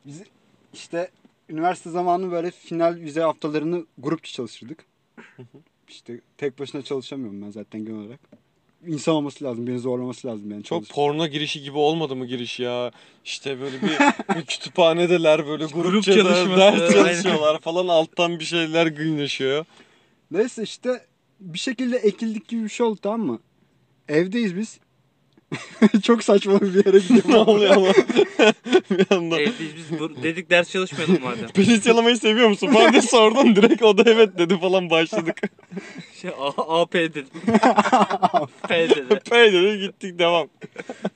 [0.07, 0.23] Biz
[0.73, 1.11] işte
[1.49, 4.85] üniversite zamanı böyle final vize haftalarını grupça çalışırdık.
[5.89, 8.21] İşte tek başına çalışamıyorum ben zaten genel olarak.
[8.87, 12.91] İnsan olması lazım, beni zorlaması lazım yani Çok porno girişi gibi olmadı mı giriş ya?
[13.25, 13.89] İşte böyle bir,
[14.37, 19.65] bir kütüphanedeler böyle grupça da çalışması, ders çalışıyorlar falan alttan bir şeyler günleşiyor.
[20.31, 21.07] Neyse işte
[21.41, 23.41] bir şekilde ekildik gibi bir şey oldu tamam mı?
[24.09, 24.81] Evdeyiz biz.
[26.03, 27.31] Çok saçma bir yere gidiyorum.
[27.31, 27.87] ne oluyor ama?
[28.91, 29.41] bir anda.
[29.41, 31.49] Evet, biz, biz bu- dedik ders çalışmayalım madem.
[31.49, 32.71] Penis yalamayı seviyor musun?
[32.75, 35.41] Ben de sordum direkt o da evet dedi falan başladık.
[36.21, 37.27] Şey, A, AP dedim.
[38.69, 39.21] P dedi.
[39.31, 40.49] P dedi gittik devam.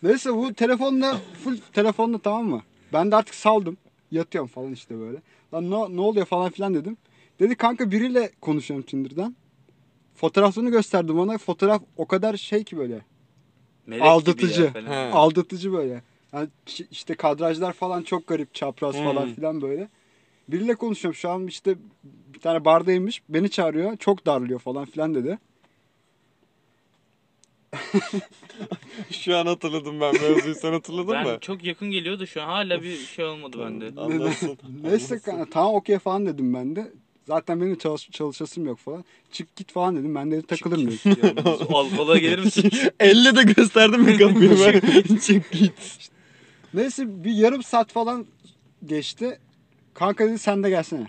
[0.03, 2.63] Neyse bu telefonla full telefonla tamam mı?
[2.93, 3.77] Ben de artık saldım.
[4.11, 5.19] Yatıyorum falan işte böyle.
[5.55, 6.97] Lan ne, ne oluyor falan filan dedim.
[7.41, 9.37] Dedi kanka biriyle konuşuyorum Tinder'dan.
[10.15, 11.39] Fotoğrafını gösterdim ona.
[11.39, 13.01] Fotoğraf o kadar şey ki böyle.
[13.87, 14.63] Melek gibi Aldatıcı.
[14.63, 14.87] ya falan.
[14.87, 15.11] He.
[15.13, 16.03] Aldatıcı böyle.
[16.33, 16.49] Yani
[16.91, 18.55] işte kadrajlar falan çok garip.
[18.55, 19.35] Çapraz falan Hmm.
[19.35, 19.89] filan böyle.
[20.49, 21.75] Biriyle konuşuyorum şu an işte
[22.35, 23.23] bir tane bardaymış.
[23.29, 23.97] Beni çağırıyor.
[23.97, 25.39] Çok darlıyor falan filan dedi.
[29.11, 31.39] Şu an hatırladım ben mevzuyu sen hatırladın Ben mı?
[31.41, 34.01] çok yakın geliyordu şu an hala bir şey olmadı bende.
[34.01, 34.59] Anlatsın.
[34.83, 35.21] Neyse
[35.51, 36.93] tamam okey falan dedim ben de.
[37.27, 39.05] Zaten benim çalış çalışasım yok falan.
[39.33, 40.15] Çık git falan dedim.
[40.15, 41.17] Ben de takılırım dedim.
[41.45, 42.71] Yalnız Alkola gelir misin?
[43.01, 45.17] Elle de gösterdim mi kapıyı ben?
[45.17, 46.11] Çık git.
[46.75, 48.27] Neyse bir yarım saat falan
[48.85, 49.39] geçti.
[49.95, 51.07] Kanka dedi sen de gelsene.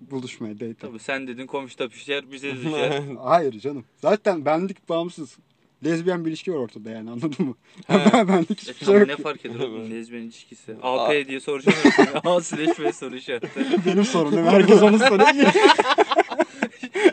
[0.00, 0.74] Buluşmaya date.
[0.74, 3.02] Tabii sen dedin komşu da pişer bize düşer.
[3.22, 3.84] Hayır canım.
[3.96, 5.36] Zaten benlik bağımsız.
[5.84, 7.54] Lezbiyen bir ilişki var ortada yani anladın mı?
[7.86, 8.28] He.
[8.28, 9.08] benlik E hiçbir şey tamam yok.
[9.08, 10.76] ne fark eder oğlum lezbiyen ilişkisi.
[10.82, 11.78] AP diye soracağım.
[12.24, 13.66] A slash B soru işareti.
[13.86, 14.46] Benim sorunum.
[14.46, 15.28] Herkes onu soruyor.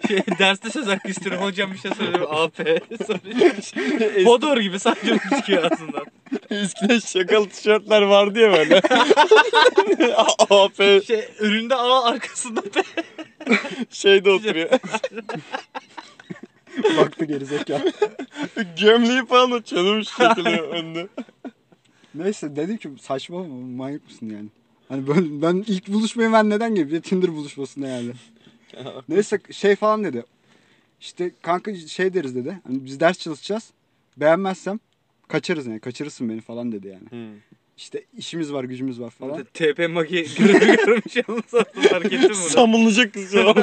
[0.07, 2.27] Şey, derste söz hakkı istiyorum hocam bir şey söylüyorum.
[2.31, 2.55] AP
[3.07, 4.25] soru.
[4.25, 6.05] Hodor gibi sadece bu çıkıyor ağzından.
[6.49, 8.81] Eskiden şakalı tişörtler vardı ya böyle.
[10.49, 12.81] AP Şey önünde A arkasında P.
[13.89, 14.69] şeyde oturuyor.
[16.97, 17.93] Baktı gerizekalı.
[18.81, 21.07] Gömleği falan da çalınmış şekilde önde.
[22.15, 24.49] Neyse dedim ki saçma mı manyak mısın yani.
[24.89, 28.11] Hani ben, ben ilk buluşmayı ben neden gibi bir Tinder buluşmasına yani.
[29.09, 30.23] Neyse şey falan dedi.
[30.99, 32.59] İşte kanka şey deriz dedi.
[32.67, 33.69] Hani biz ders çalışacağız.
[34.17, 34.79] Beğenmezsem
[35.27, 35.79] kaçarız yani.
[35.79, 37.09] Kaçırırsın beni falan dedi yani.
[37.09, 37.39] Hmm.
[37.79, 39.43] İşte işimiz var gücümüz var falan.
[39.43, 41.45] TP Magi görevi görmüş yalnız
[41.89, 42.35] fark ettin mi bunu?
[42.35, 43.53] Samınlayacak kız ya.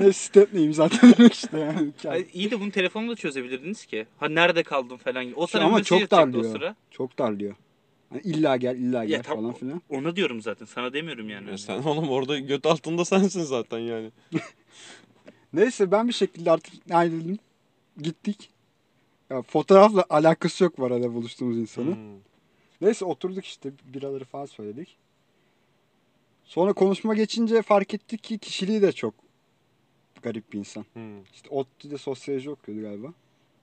[0.00, 1.92] Ne step neyim zaten işte yani.
[2.08, 4.06] Ay, iyi de bunu telefonla da çözebilirdiniz ki.
[4.18, 5.24] Ha nerede kaldın falan.
[5.24, 5.34] gibi.
[5.34, 6.52] O sana ama çok atacaktı o darlıyor.
[6.52, 6.76] sıra.
[6.90, 7.54] Çok darlıyor.
[8.10, 9.82] Hani illa gel illa gel Ya tam- falan filan.
[9.88, 10.66] Ona diyorum zaten.
[10.66, 11.50] Sana demiyorum yani.
[11.50, 14.10] Ya sen oğlum orada göt altında sensin zaten yani.
[15.52, 17.38] Neyse ben bir şekilde artık ayrıldım.
[18.00, 18.50] Gittik.
[19.30, 21.94] Ya fotoğrafla alakası yok bu arada buluştuğumuz insanın.
[21.94, 22.29] Hmm.
[22.80, 24.96] Neyse oturduk işte biraları falan söyledik.
[26.44, 29.14] Sonra konuşma geçince fark ettik ki kişiliği de çok
[30.22, 30.84] garip bir insan.
[30.92, 31.22] Hmm.
[31.22, 33.12] İşte ODTÜ'de sosyoloji okuyordu galiba.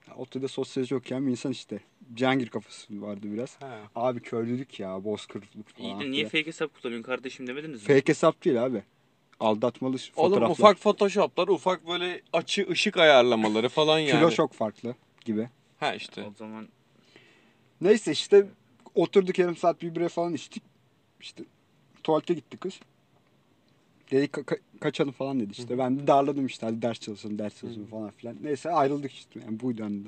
[0.07, 1.79] Ya, ODTÜ'de sosyoloji okuyan bir insan işte.
[2.13, 3.61] Cihangir kafası vardı biraz.
[3.61, 3.79] Ha.
[3.95, 5.89] Abi köylülük ya, bozkırlık falan.
[5.89, 7.87] İyi de niye fake hesap kullanıyorsun kardeşim demediniz mi?
[7.87, 8.83] Fake hesap değil abi.
[9.39, 10.53] Aldatmalı Oğlum fotoğraflar.
[10.53, 14.19] ufak photoshoplar, ufak böyle açı ışık ayarlamaları falan yani.
[14.19, 14.95] Kilo çok farklı
[15.25, 15.49] gibi.
[15.79, 16.23] Ha işte.
[16.23, 16.67] O zaman
[17.81, 18.47] Neyse işte
[19.01, 20.63] oturduk yarım saat bir bire falan içtik.
[21.21, 21.43] İşte
[22.03, 22.73] tuvalete gitti kız.
[24.11, 25.77] Dedik "Ka- ka- kaçalım falan dedi işte.
[25.77, 28.35] Ben de darladım işte hadi ders çalışalım ders çalışalım falan filan.
[28.43, 29.99] Neyse ayrıldık işte yani buydu hani.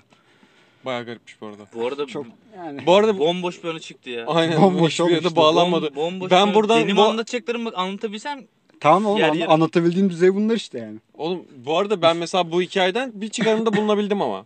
[0.86, 1.64] Bayağı garipmiş bu arada.
[1.76, 2.26] bu arada Çok
[2.58, 4.26] yani Bu arada bomboş bir anı çıktı ya.
[4.28, 5.36] aynen Bomboş hiçbir olmuştu.
[5.36, 5.86] bağlanmadı.
[5.88, 8.46] Bom- bomboş Ben bir- buradan benim bu- anlatacaklarımı bak anlatabilsem
[8.80, 9.48] tamam oğlum Yer an- yer.
[9.48, 10.98] anlatabildiğim düzey bunlar işte yani.
[11.14, 14.46] Oğlum bu arada ben mesela bu hikayeden bir çıkarımda bulunabildim ama.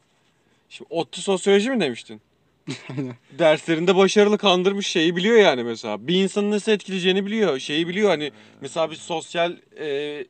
[0.69, 2.21] Şimdi ODTÜ sosyoloji mi demiştin?
[3.39, 6.07] Derslerinde başarılı kandırmış şeyi biliyor yani mesela.
[6.07, 7.59] Bir insanı nasıl etkileyeceğini biliyor.
[7.59, 10.25] Şeyi biliyor hani mesela bir sosyal e,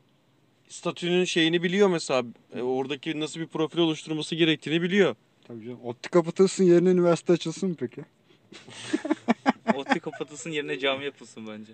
[0.70, 2.24] statünün şeyini biliyor mesela.
[2.56, 5.16] E, oradaki nasıl bir profil oluşturması gerektiğini biliyor.
[5.48, 5.80] Tabii canım.
[5.84, 8.02] Ottu kapatılsın yerine üniversite açılsın mı peki?
[9.76, 11.74] ODTÜ kapatılsın yerine cami yapılsın bence.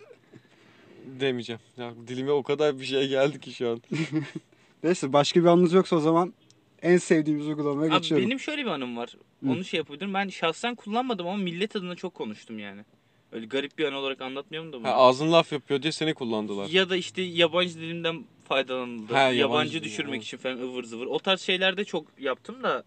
[1.06, 1.62] Demeyeceğim.
[1.78, 3.82] Ya dilime o kadar bir şey geldi ki şu an.
[4.84, 6.34] Neyse başka bir anınız yoksa o zaman
[6.82, 8.28] en sevdiğimiz uygulamaya Abi geçiyorum.
[8.28, 9.16] benim şöyle bir anım var.
[9.48, 10.14] Onu şey yapabilirim.
[10.14, 12.86] Ben şahsen kullanmadım ama millet adına çok konuştum yani.
[13.32, 14.88] Öyle garip bir an olarak anlatmıyorum da bunu.
[14.88, 16.70] Ha, ağzın laf yapıyor diye seni kullandılar.
[16.70, 19.14] Ya da işte yabancı dilimden faydalanıldı.
[19.14, 20.24] Ha, yabancı yabancı, düşürmek evet.
[20.24, 21.06] için falan ıvır zıvır.
[21.06, 22.84] O tarz şeylerde çok yaptım da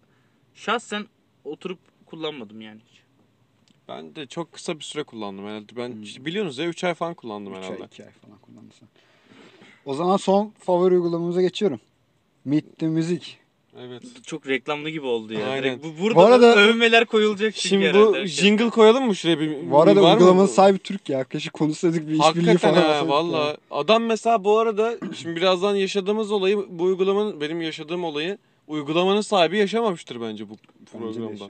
[0.55, 1.07] şahsen
[1.43, 3.03] oturup kullanmadım yani hiç.
[3.87, 5.75] Ben de çok kısa bir süre kullandım herhalde.
[5.75, 6.03] Ben Hmm.
[6.03, 7.85] işte biliyorsunuz ya 3 ay falan kullandım 3 ay, herhalde.
[7.85, 8.89] 2 ay falan kullanırsan.
[9.85, 11.79] O zaman son favori uygulamamıza geçiyorum.
[12.45, 13.42] Meet the Music.
[13.81, 14.03] Evet.
[14.25, 15.47] Çok reklamlı gibi oldu ya.
[15.47, 15.63] Aynen.
[15.63, 18.31] Direkt bu, burada Bu arada- övmeler koyulacak Şimdi herhalde bu herkes.
[18.31, 19.71] jingle koyalım mı şuraya bir?
[19.71, 20.51] Bu arada var mı uygulamanın bu?
[20.51, 21.23] sahibi Türk ya.
[21.23, 23.57] Keşke konuşsaydık bir işbirliği Hakikaten falan ha yapsaydık valla.
[23.71, 29.57] Adam mesela bu arada şimdi birazdan yaşadığımız olayı bu uygulamanın benim yaşadığım olayı uygulamanın sahibi
[29.57, 30.57] yaşamamıştır bence bu
[30.91, 31.49] programda.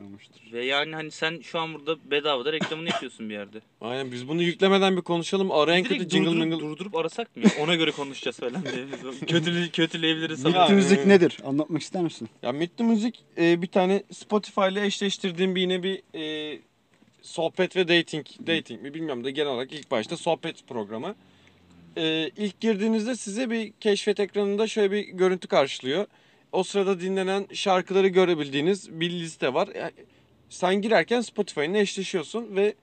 [0.54, 3.62] Ve yani hani sen şu an burada bedavada reklamını yapıyorsun bir yerde.
[3.82, 5.52] Aynen biz bunu yüklemeden bir konuşalım.
[5.52, 6.60] Ara en kötü Direkt jingle durdurup, mingle.
[6.60, 7.64] durdurup arasak mı ya?
[7.64, 8.86] Ona göre konuşacağız falan diye.
[9.28, 10.70] Kötüle, kötüleyebiliriz Meet ama.
[10.70, 11.08] Music evet.
[11.08, 11.38] nedir?
[11.46, 12.30] Anlatmak ister misin?
[12.42, 16.60] Ya Mitli Müzik e, bir tane Spotify ile eşleştirdiğim bir yine bir e,
[17.22, 21.16] sohbet ve dating dating mi bilmiyorum da genel olarak ilk başta sohbet programı.
[21.98, 26.06] E, ilk girdiğinizde size bir keşfet ekranında şöyle bir görüntü karşılıyor.
[26.54, 29.70] O sırada dinlenen şarkıları görebildiğiniz bir liste var.
[29.76, 29.92] Yani
[30.50, 32.74] sen girerken Spotify'la eşleşiyorsun ve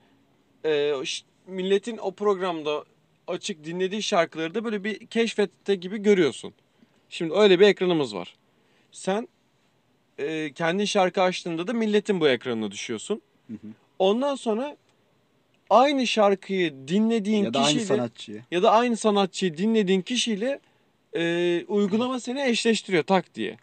[0.65, 0.93] e,
[1.47, 2.83] milletin o programda
[3.27, 6.53] açık dinlediği şarkıları da böyle bir keşfette gibi görüyorsun.
[7.09, 8.35] Şimdi öyle bir ekranımız var.
[8.91, 9.27] Sen
[10.17, 13.21] e, kendi şarkı açtığında da milletin bu ekranına düşüyorsun.
[13.47, 13.67] Hı hı.
[13.99, 14.77] Ondan sonra
[15.69, 18.43] aynı şarkıyı dinlediğin Ya da aynı kişiyle sanatçıyı.
[18.51, 20.59] ya da aynı sanatçıyı dinlediğin kişiyle
[21.13, 23.57] e, uygulama seni eşleştiriyor tak diye.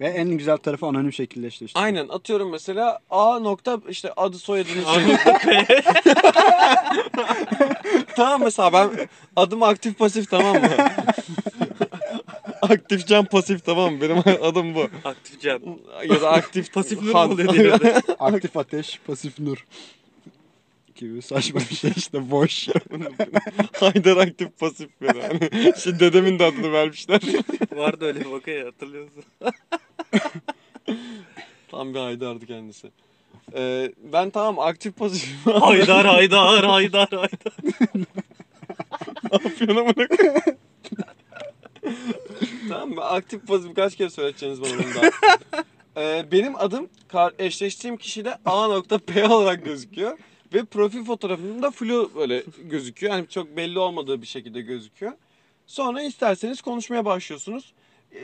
[0.00, 1.84] Ve en güzel tarafı anonim şekilde eşleştiriyor.
[1.86, 4.82] Aynen atıyorum mesela A nokta işte adı soyadını
[8.16, 8.90] tamam mesela ben
[9.36, 10.68] adım aktif pasif tamam mı?
[12.62, 14.00] aktif can pasif tamam mı?
[14.00, 14.88] Benim adım bu.
[15.04, 15.60] Aktif can.
[16.08, 17.80] Ya da aktif Pasif nur Han- mu oluyor.
[18.18, 19.64] Aktif ateş, pasif nur.
[20.94, 22.68] Gibi saçma bir şey işte boş.
[23.80, 24.90] Haydar aktif pasif.
[25.06, 27.20] Hani şimdi dedemin de adını vermişler.
[27.76, 29.24] Vardı öyle bir vaka ya hatırlıyorsun.
[31.70, 32.90] Tam bir Haydar'dı kendisi.
[33.54, 35.46] Ee, ben tamam aktif pasif.
[35.60, 37.54] Haydar haydar haydar haydar.
[37.94, 38.04] ne
[39.32, 40.08] yapıyorsun amına
[42.68, 43.04] tamam mı?
[43.04, 45.10] Aktif pasif kaç kere söyleyeceksiniz bana bunu daha.
[45.96, 50.18] Ee, benim adım kar- eşleştiğim kişide A.P olarak gözüküyor.
[50.54, 53.12] Ve profil fotoğrafımda flu böyle gözüküyor.
[53.12, 55.12] Yani çok belli olmadığı bir şekilde gözüküyor.
[55.66, 57.72] Sonra isterseniz konuşmaya başlıyorsunuz.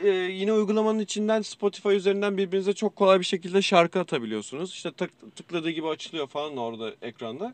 [0.03, 4.73] Ee, yine uygulamanın içinden Spotify üzerinden birbirinize çok kolay bir şekilde şarkı atabiliyorsunuz.
[4.73, 7.53] İşte tık, tıkladığı gibi açılıyor falan orada ekranda.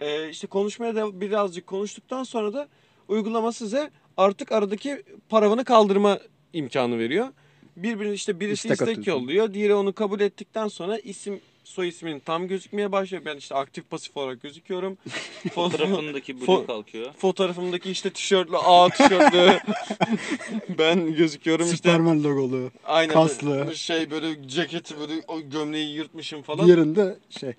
[0.00, 2.68] e, işte konuşmaya da birazcık konuştuktan sonra da
[3.08, 6.18] uygulama size artık aradaki paravanı kaldırma
[6.52, 7.28] imkanı veriyor.
[7.76, 9.54] Birbirine işte birisi İstek istek, yolluyor.
[9.54, 13.24] Diğeri onu kabul ettikten sonra isim soy isminin tam gözükmeye başlıyor.
[13.24, 14.98] Ben işte aktif pasif olarak gözüküyorum.
[15.54, 17.12] Fotoğrafın Fotoğrafındaki Fo- blue kalkıyor.
[17.12, 19.58] fotoğrafımdaki işte tişörtlü A tişörtlü
[20.78, 22.70] ben gözüküyorum işte Superman logolu.
[22.84, 23.76] aynen kaslı.
[23.76, 26.66] şey böyle ceketi böyle o gömleği yırtmışım falan.
[26.66, 27.52] Diğerinde şey.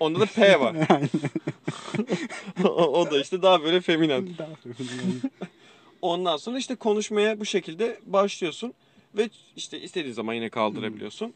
[0.00, 0.76] Onda da P var.
[2.64, 4.28] o, o da işte daha böyle feminen.
[6.02, 8.74] Ondan sonra işte konuşmaya bu şekilde başlıyorsun
[9.16, 11.34] ve işte istediğin zaman yine kaldırabiliyorsun.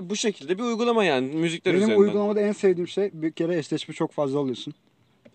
[0.00, 2.02] Bu şekilde bir uygulama yani müzikler Benim üzerinden.
[2.02, 4.74] uygulamada en sevdiğim şey bir kere eşleşme çok fazla alıyorsun.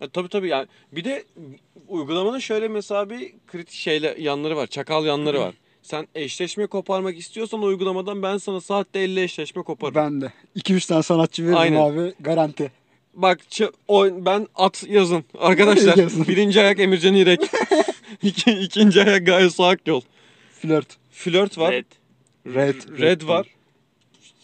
[0.01, 1.23] E, tabii tabii yani bir de
[1.87, 4.67] uygulamanın şöyle mesela bir kritik şeyle yanları var.
[4.67, 5.55] Çakal yanları var.
[5.83, 9.95] Sen eşleşme koparmak istiyorsan uygulamadan ben sana saatte 50 eşleşme koparım.
[9.95, 10.33] Ben de.
[10.55, 11.81] 2-3 tane sanatçı veririm Aynen.
[11.81, 12.13] abi.
[12.19, 12.71] Garanti.
[13.13, 15.97] Bak ç- o, ben at yazın arkadaşlar.
[16.03, 16.27] Yazın.
[16.27, 17.39] Birinci ayak Emircan İrek.
[18.23, 20.01] İki, ikinci ayak Gaye Suak Yol.
[20.61, 20.87] Flört.
[21.11, 21.71] Flört var.
[21.73, 21.85] Red.
[22.45, 22.99] Red.
[22.99, 23.47] Red, var.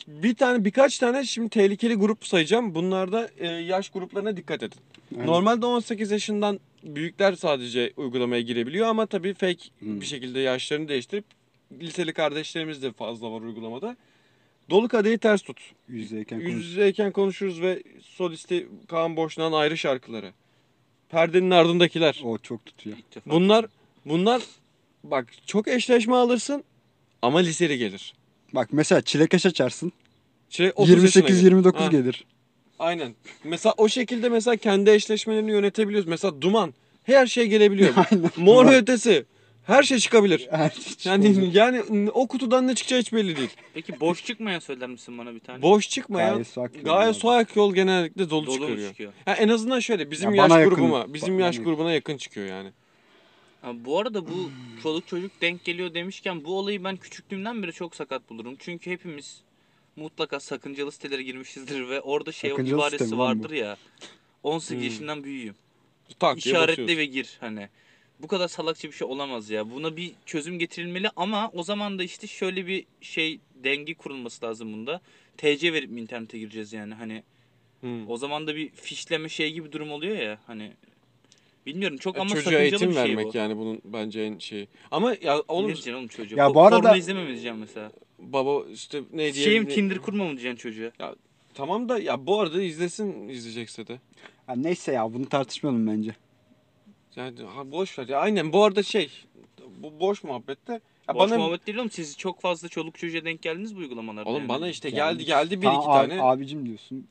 [0.08, 2.76] Bir tane birkaç tane şimdi tehlikeli grup sayacağım.
[2.76, 4.78] Bunlarda e, yaş gruplarına dikkat edin.
[5.16, 5.28] Aynen.
[5.28, 10.02] Normalde 18 yaşından büyükler sadece uygulamaya girebiliyor ama tabii fake Hmm.
[10.02, 11.26] bir şekilde yaşlarını değiştirip
[11.82, 13.98] liseli kardeşlerimiz de fazla var uygulamada.
[14.70, 15.60] Dolu kadehi ters tut.
[15.88, 16.66] Yüzdeyken Yüz konuş.
[16.66, 20.34] yüzeyken konuşuruz ve solisti Kaan Boşnak'ın ayrı şarkıları.
[21.10, 22.22] Perdenin ardındakiler.
[22.24, 22.98] O çok tutuyor.
[23.26, 23.66] Bunlar
[24.06, 24.42] bunlar
[25.04, 26.64] bak çok eşleşme alırsın
[27.22, 28.14] ama liseli gelir.
[28.54, 29.92] Bak mesela çilekeş açarsın.
[30.50, 31.52] Şey, 30 yaşına gelir.
[31.52, 31.88] 28-29 Ha.
[31.88, 32.26] gelir.
[32.80, 33.16] Aynen.
[33.44, 36.08] Mesela o şekilde mesela kendi eşleşmelerini yönetebiliyoruz.
[36.10, 36.74] Mesela duman.
[37.04, 37.94] Her şey gelebiliyor.
[38.12, 38.30] Aynen.
[38.38, 38.74] Mor Duman.
[38.74, 39.26] ve ötesi.
[39.64, 40.48] Her şey çıkabilir.
[40.52, 41.82] Her şey Yani yani
[42.14, 43.50] o kutudan ne çıkacağı hiç belli değil.
[43.74, 45.62] Peki boş çıkmayan söyler misin bana bir tane?
[45.62, 46.86] Boş çıkmayan Gayet su akıyor.
[46.86, 48.90] gayet su yol genellikle dolu, Dolu mu çıkarıyor.
[48.90, 49.14] çıkıyor?
[49.26, 50.76] Ha, en azından şöyle bizim Ya yaş bana yakın.
[50.76, 51.66] grubuma, bizim Bana yaş yakın.
[51.72, 52.70] grubuna yakın çıkıyor yani.
[53.62, 54.52] Ha, bu arada bu
[54.84, 58.56] çoluk çocuk denk geliyor demişken bu olayı ben küçüklüğümden beri çok sakat bulurum.
[58.60, 59.42] Çünkü hepimiz
[59.96, 63.78] mutlaka sakıncalı sitelere girmişizdir ve orada şey Sakıncalı ibaresi vardır ya.
[64.44, 64.84] 18 Hmm.
[64.90, 65.56] yaşından büyüğüm.
[66.20, 67.70] Tak İşaretle ve gir hani.
[68.20, 69.72] Bu kadar salakça bir şey olamaz ya.
[69.72, 74.74] Buna bir çözüm getirilmeli ama o zaman da işte şöyle bir şey denge kurulması lazım
[74.74, 75.02] bunda.
[75.38, 77.24] TC verip mi internete gireceğiz yani hani.
[77.82, 78.10] Hmm.
[78.10, 80.74] O zaman da bir fişleme şey gibi durum oluyor ya hani.
[81.68, 83.38] Bilmiyorum çok Ya ama Çocuğa eğitim bir şey vermek bu.
[83.38, 84.68] yani bunun bence en şeyi.
[84.92, 86.40] Ama ya oğlum diyeceksin oğlum çocuğa?
[86.40, 87.92] Ya bu arada- Porno izleme mi diyeceğim mesela?
[88.20, 90.92] baba işte ne diye Şeyim ne- Tinder kurma mı diyeceksin çocuğa?
[91.54, 94.00] Tamam da ya bu arada izlesin izleyecekse de.
[94.50, 96.16] Ya neyse ya bunu tartışmayalım bence.
[97.16, 98.20] Yani ha, boş ver ya.
[98.20, 99.10] Aynen bu arada şey
[99.78, 100.74] bu boş muhabbette.
[101.10, 101.92] Ya Boş bana muhabbet değil oğlum.
[101.92, 104.30] Siz çok fazla çoluk çocuğa denk geldiniz bu uygulamalarda.
[104.30, 104.50] oğlum yani.
[104.50, 106.22] bana işte Yani geldi geldi bir Tamam, iki abi- tane.
[106.22, 107.08] abicim diyorsun.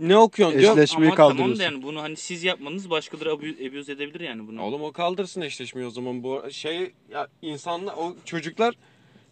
[0.00, 0.72] Ne okuyorsun diyor.
[0.72, 1.62] Eşleşmeyi Ama tamam da kaldırıyorsun.
[1.64, 4.62] yani bunu hani siz yapmanız başkaları abuse, abuse edebilir yani bunu.
[4.62, 8.74] Oğlum o kaldırsın eşleşmeyi o zaman bu şey ya insanlar o çocuklar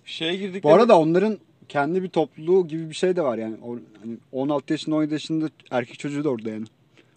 [0.04, 1.38] şeye girdikleri Bu arada onların
[1.68, 3.56] kendi bir topluluğu gibi bir şey de var yani.
[3.62, 6.64] O, hani 16 yaşında 17 yaşında erkek çocuğu da orada yani.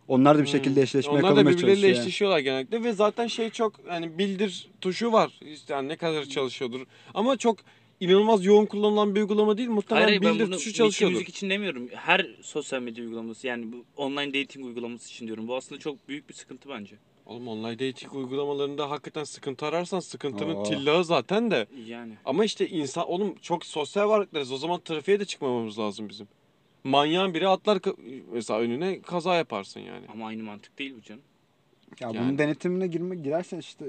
[0.08, 0.52] Onlar da bir Hmm.
[0.52, 1.90] şekilde eşleşme Onlar da birbirleriyle çalışıyor.
[1.96, 2.00] yani.
[2.02, 5.32] eşleşiyorlar genellikle ve zaten şey çok hani bildir tuşu var.
[5.54, 6.82] İşte yani ne kadar çalışıyordur.
[7.14, 7.58] Ama çok
[8.00, 9.70] inanılmaz yoğun kullanılan bir uygulama değil.
[9.70, 11.14] Muhtemelen Hayır hayır ben bildir bunu tuşu çalışıyordur.
[11.16, 11.88] müzik için demiyorum.
[11.94, 15.48] Her sosyal medya uygulaması yani bu online dating uygulaması için diyorum.
[15.48, 16.96] Bu aslında çok büyük bir sıkıntı bence.
[17.26, 20.64] Oğlum online dating uygulamalarında hakikaten sıkıntı ararsan sıkıntının Aa.
[20.64, 21.68] tillahı zaten de.
[21.86, 22.14] Yani.
[22.26, 24.52] Ama işte insan oğlum çok sosyal varlıklarız.
[24.52, 26.28] O zaman trafiğe de çıkmamamız lazım bizim.
[26.84, 27.80] Manyağın biri atlar
[28.32, 30.06] mesela önüne kaza yaparsın yani.
[30.14, 31.22] Ama aynı mantık değil bu canım.
[32.00, 32.20] Ya Yani.
[32.20, 33.86] bunun denetimine girme girersen işte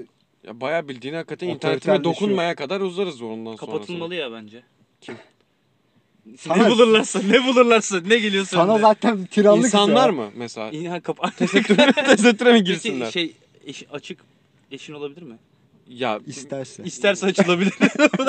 [0.47, 1.95] Ya bayağı bildiğin hakikaten Otoriterleşiyor.
[1.95, 3.57] internetime dokunmaya kadar uzarız ondan sonra.
[3.71, 4.63] Kapatılmalı ya bence.
[5.01, 5.15] Kim?
[6.37, 8.57] Sana- ne bulurlarsa ne bulurlarsa ne geliyorsa.
[8.57, 8.81] sana önüne.
[8.81, 10.11] zaten tiranlık İnsanlar ya.
[10.11, 10.69] mı mesela?
[10.69, 13.11] İyi, kapa- Tesettüre, tesettüre mi Peki girsinler?
[13.11, 13.33] şey
[13.65, 14.19] eş- açık
[14.71, 15.35] eşin olabilir mi?
[15.87, 16.83] Ya İsterse.
[16.83, 17.73] İsterse açılabilir.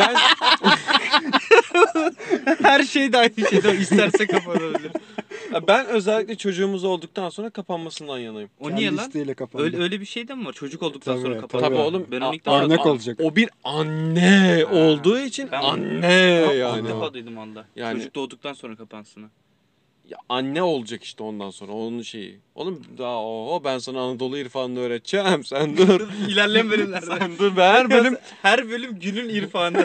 [0.00, 0.16] ben
[2.62, 4.90] Her şey de aynı şeyde isterse kapanabilir.
[5.52, 8.50] ya ben özellikle çocuğumuz olduktan sonra kapanmasından yanayım.
[8.60, 9.06] O Kendi niye lan?
[9.06, 9.64] isteğiyle kapandı.
[9.64, 10.52] Öyle, öyle bir şey de mi var?
[10.52, 11.40] Çocuk olduktan Tabii, sonra tabii.
[11.42, 11.70] kapanıyor.
[11.70, 12.06] Tabii oğlum.
[12.10, 13.18] Ben onu ilk defa Örnek olacak.
[13.22, 14.74] O bir anne Ha.
[14.74, 16.82] olduğu için Ben- anne İlk yani.
[16.82, 16.88] o.
[16.88, 17.64] defa duydum valla.
[17.76, 19.30] Yani- Çocuk doğduktan sonra kapansın.
[20.08, 22.38] Ya anne olacak işte ondan sonra onun şeyi.
[22.54, 25.44] Oğlum daha o ben sana Anadolu irfanını öğreteceğim.
[25.44, 26.00] Sen dur.
[26.28, 27.06] İlerleyen bölümlerde.
[27.06, 27.52] Sen dur.
[27.56, 29.84] Ben her bölüm her bölüm günün irfanı.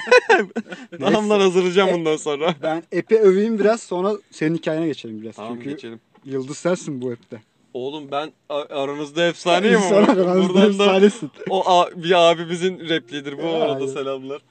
[0.99, 2.55] namlar hazırlayacağım bundan sonra.
[2.61, 5.35] Ben epi öveyim biraz sonra senin hikayene geçelim biraz.
[5.35, 5.99] Tamam Çünkü geçelim.
[6.25, 7.41] yıldız sensin bu epte.
[7.73, 9.95] Oğlum ben aranızda efsaneyim ama.
[9.95, 11.31] aranızda Buradan da efsanesin.
[11.49, 13.87] o a- bir abimizin repliğidir bu Ya, arada aynen.
[13.93, 14.41] selamlar.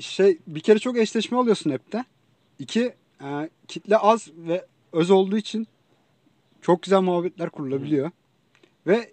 [0.00, 2.04] Şey bir kere çok eşleşme alıyorsun app'te.
[2.58, 2.92] İki
[3.24, 5.68] e, kitle az ve öz olduğu için
[6.62, 8.10] çok güzel muhabbetler kurulabiliyor.
[8.86, 9.12] Ve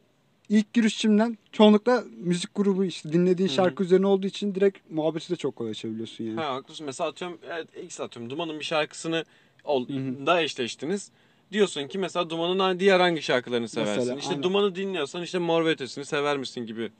[0.50, 3.54] ilk girişimden çoğunlukla müzik grubu işte dinlediğin Hı.
[3.54, 6.36] şarkı üzerine olduğu için direkt muhabbeti de çok kolay açabiliyorsun yani.
[6.36, 6.86] Ha haklısın.
[6.86, 8.30] Mesela atıyorum evet X atıyorum.
[8.30, 9.26] Duman'ın bir şarkısını
[9.64, 10.26] ol, Hı hı.
[10.26, 11.12] da eşleştiniz.
[11.52, 14.00] Diyorsun ki mesela Duman'ın diğer hangi şarkılarını seversin?
[14.00, 14.44] Mesela, işte aynen.
[14.44, 16.92] Duman'ı dinliyorsan işte Mor ve Ötesi'ni sever misin gibi.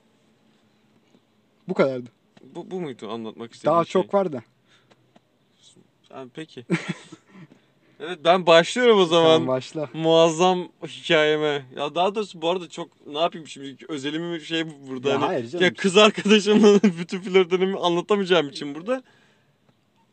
[1.68, 2.10] Bu kadardı.
[2.54, 4.02] Bu, bu muydu anlatmak istediğin Daha şey?
[4.02, 4.42] çok var da.
[6.12, 6.64] Ha, peki.
[8.00, 9.32] evet ben başlıyorum o zaman.
[9.32, 9.88] Tamam başla.
[9.94, 11.64] Muazzam hikayeme.
[11.76, 15.08] Ya daha doğrusu bu arada çok ne yapayım şimdi özelimi şey burada.
[15.08, 15.64] Ya hani- hayır canım.
[15.64, 19.02] Ya kız arkadaşımla bütün flörtlerimi anlatamayacağım için burada.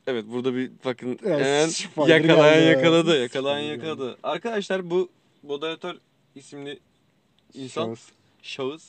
[0.07, 2.65] Evet burada bir bakın Evet, hemen yakalayan geldi.
[2.77, 3.21] yakaladı.
[3.21, 4.17] Yakalayan yakaladı.
[4.23, 5.09] Arkadaşlar bu
[5.43, 5.95] moderatör
[6.35, 6.79] isimli
[7.53, 8.01] insan Şahıs.
[8.41, 8.83] şahıs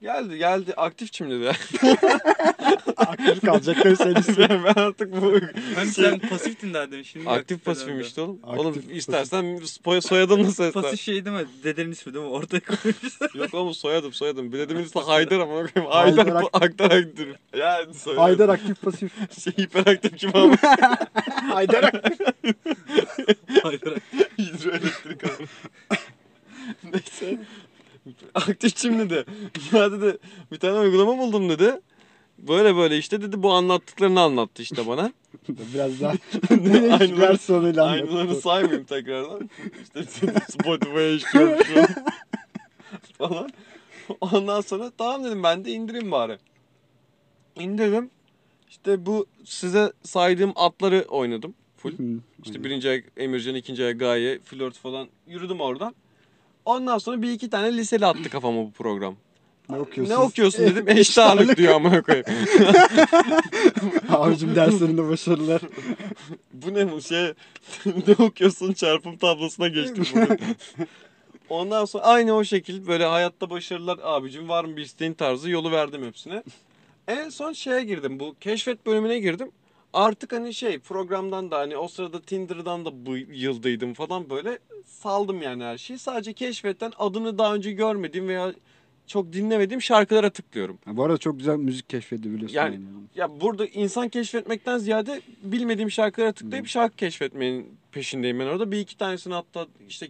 [0.00, 1.48] geldi geldi aktif şimdi de.
[2.96, 4.38] Aktif kalacakları serisi.
[4.38, 5.34] ben, ben artık bu
[5.74, 7.02] Hani sen pasiftin daha demin.
[7.02, 8.40] Şimdi aktif pasifim işte oğlum.
[8.42, 8.96] Aktif oğlum pasif.
[8.96, 10.82] istersen soy, soyadımla seslen.
[10.82, 11.46] Pasif şey değil mi?
[11.64, 12.30] Dedenin ismi değil mi?
[12.30, 13.30] Ortaya koymuşlar.
[13.34, 14.52] Yok oğlum soyadım soyadım.
[14.52, 15.90] Bilediğimin ismi Haydar ama bakayım.
[15.90, 17.58] Haydar Haydar Ak- Aktar Aktar.
[17.58, 18.22] Ya soyadım.
[18.22, 19.12] Haydar aktif pasif.
[19.44, 20.56] Şey hiperaktif kim ama?
[21.54, 22.20] Haydar aktif.
[23.62, 23.80] Hayır.
[24.38, 25.46] Hidroelektrik abi.
[26.92, 27.38] Neyse.
[28.34, 29.24] Aktif şimdi de.
[29.72, 30.18] Ya dedi
[30.52, 31.80] bir tane uygulama buldum dedi.
[32.38, 35.12] Böyle böyle işte dedi bu anlattıklarını anlattı işte bana.
[35.48, 36.12] Biraz daha
[36.50, 38.40] Aynıları- Aynılarını anlattı.
[38.40, 39.50] saymayayım tekrardan.
[39.82, 40.02] İşte
[40.50, 41.58] Spotify'a işliyorum
[43.18, 43.50] falan.
[44.20, 46.38] Ondan sonra tamam dedim ben de indireyim bari.
[47.58, 48.10] İndirdim.
[48.70, 51.54] İşte bu size saydığım atları oynadım.
[51.76, 51.92] Full.
[52.44, 55.94] İşte birinci ay Emircan, ikinci ay Gaye, flört falan yürüdüm oradan.
[56.64, 59.16] Ondan sonra bir iki tane liseli attı kafama bu program.
[59.70, 60.14] Ne okuyorsun?
[60.14, 60.88] Ne okuyorsun dedim.
[60.98, 62.26] Eşit ağırlık diyor amına koyayım.
[64.08, 65.60] Abicim derslerinde başarılar.
[66.52, 67.24] Bu ne bu şey?
[67.86, 70.56] ne okuyorsun çarpım tablosuna geçtim bugün.
[71.48, 75.70] Ondan sonra aynı o şekil böyle hayatta başarılar abicim var mı bir isteğin tarzı yolu
[75.70, 76.42] verdim hepsine.
[77.08, 79.50] En son şeye girdim bu keşfet bölümüne girdim.
[79.92, 85.42] Artık hani şey programdan da hani o sırada Tinder'dan da bu yıldaydım falan böyle saldım
[85.42, 85.98] yani her şeyi.
[85.98, 88.54] Sadece keşfetten adını daha önce görmediğim veya
[89.06, 90.78] çok dinlemediğim şarkılara tıklıyorum.
[90.84, 92.56] Ha, Bu arada çok güzel müzik keşfedebiliyorsun.
[92.56, 92.84] Yani- Yani.
[93.14, 98.70] Ya burada insan keşfetmekten ziyade bilmediğim şarkılara tıklayıp şarkı keşfetmenin peşindeyim ben orada.
[98.72, 100.08] Bir iki tanesini hatta işte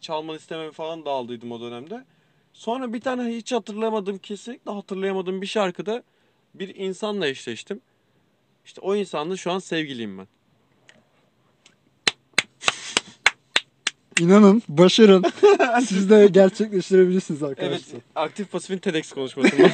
[0.00, 2.04] çalmanı istememi falan da aldıydım o dönemde.
[2.52, 6.02] Sonra bir tane hiç hatırlamadığım, kesinlikle hatırlayamadığım bir şarkıda
[6.54, 7.80] bir insanla eşleştim.
[8.64, 10.26] İşte o insanla şu an sevgiliyim ben.
[14.20, 15.24] İnanın, başarın.
[15.86, 18.00] Siz de gerçekleştirebilirsiniz Evet, arkadaşlar.
[18.14, 19.68] aktif pasifin TEDx konuşmasında.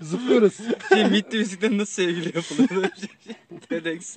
[0.00, 0.54] Zıplıyoruz.
[0.88, 2.42] Şey, bitti müzikten nasıl sevgili şey.
[3.68, 4.16] TEDx.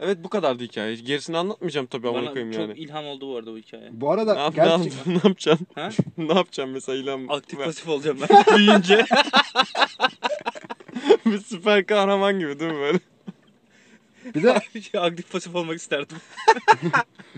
[0.00, 0.94] Evet bu kadardı hikaye.
[0.94, 2.78] Gerisini anlatmayacağım tabii ama Bana koyayım çok yani.
[2.78, 3.88] ilham oldu bu arada bu hikaye.
[3.92, 5.66] Bu Ne, arada yap, ne, yap- gerçekten ne yapacaksın?
[5.74, 5.90] Ha?
[6.18, 7.26] ne yapacaksın mesela İlhan?
[7.28, 9.04] Aktif pasif olacağım ben büyüyünce.
[11.26, 12.98] bir süper kahraman gibi değil mi böyle?
[14.34, 14.52] bir de
[15.00, 16.16] Aktif pasif olmak isterdim.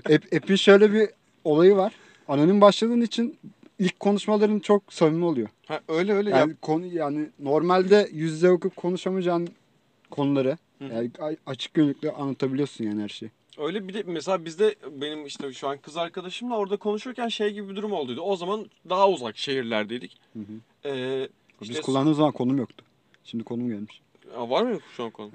[0.08, 1.08] Ep- App'in şöyle bir
[1.44, 1.92] olayı var.
[2.28, 3.38] Anonim başladığın için
[3.78, 5.48] ilk konuşmaların çok samimi oluyor.
[5.66, 9.48] Ha, öyle öyle Yani konu yani normalde yüz yüze okup konuşamayacağın
[10.10, 13.30] konuları Hı yani açık gönüllükle anlatabiliyorsun yani her şeyi.
[13.58, 17.68] Öyle bir de mesela bizde benim işte şu an kız arkadaşımla orada konuşurken şey gibi
[17.68, 18.20] bir durum olduydu.
[18.20, 20.16] O zaman daha uzak şehirlerdeydik.
[20.32, 20.88] Hı hı.
[20.88, 21.28] Ee,
[21.60, 22.84] Biz işte- kullandığımız zaman konum yoktu.
[23.24, 24.00] Şimdi konum gelmiş.
[24.36, 25.30] Aa, var mı şu an konu?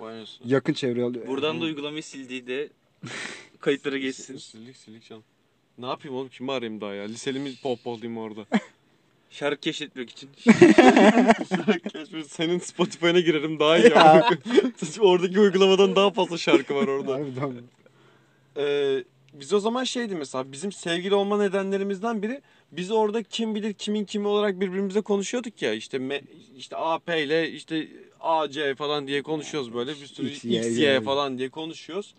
[0.00, 0.24] Vay.
[0.44, 1.26] Yakın çevre alıyor.
[1.26, 2.68] Buradan da uygulamayı sildiği de
[3.60, 4.36] kayıtlara geçsin.
[4.36, 5.24] Sildik sildik canım.
[5.78, 7.04] Ne yapayım oğlum kimi arayayım daha ya?
[7.04, 8.46] Liselimi pohpohlayayım orada.
[9.30, 10.30] Şarkı keşfetmek için.
[12.28, 13.94] Senin Spotify'ına girerim daha iyi.
[13.94, 14.30] ama.
[15.00, 17.12] Oradaki uygulamadan daha fazla şarkı var orada.
[17.14, 17.52] Harbiden.
[18.56, 22.40] Ee, biz o zaman şeydi mesela bizim sevgili olma nedenlerimizden biri
[22.72, 26.20] biz orada kim bilir kimin kimi olarak birbirimize konuşuyorduk ya işte me,
[26.56, 27.88] işte AP ile işte
[28.20, 32.14] AC falan diye konuşuyoruz böyle bir sürü X, Y, XY falan diye konuşuyoruz.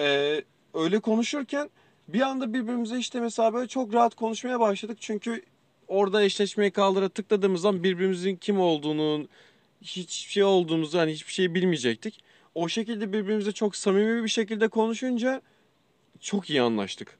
[0.00, 0.42] Ee,
[0.74, 1.70] öyle konuşurken
[2.08, 5.42] bir anda birbirimize işte mesela böyle çok rahat konuşmaya başladık çünkü
[5.88, 9.28] orada eşleşmeye kaldıra tıkladığımız zaman birbirimizin kim olduğunu
[9.82, 12.20] hiçbir şey olduğumuzu hani hiçbir şey bilmeyecektik.
[12.54, 15.42] O şekilde birbirimize çok samimi bir şekilde konuşunca
[16.20, 17.18] çok iyi anlaştık.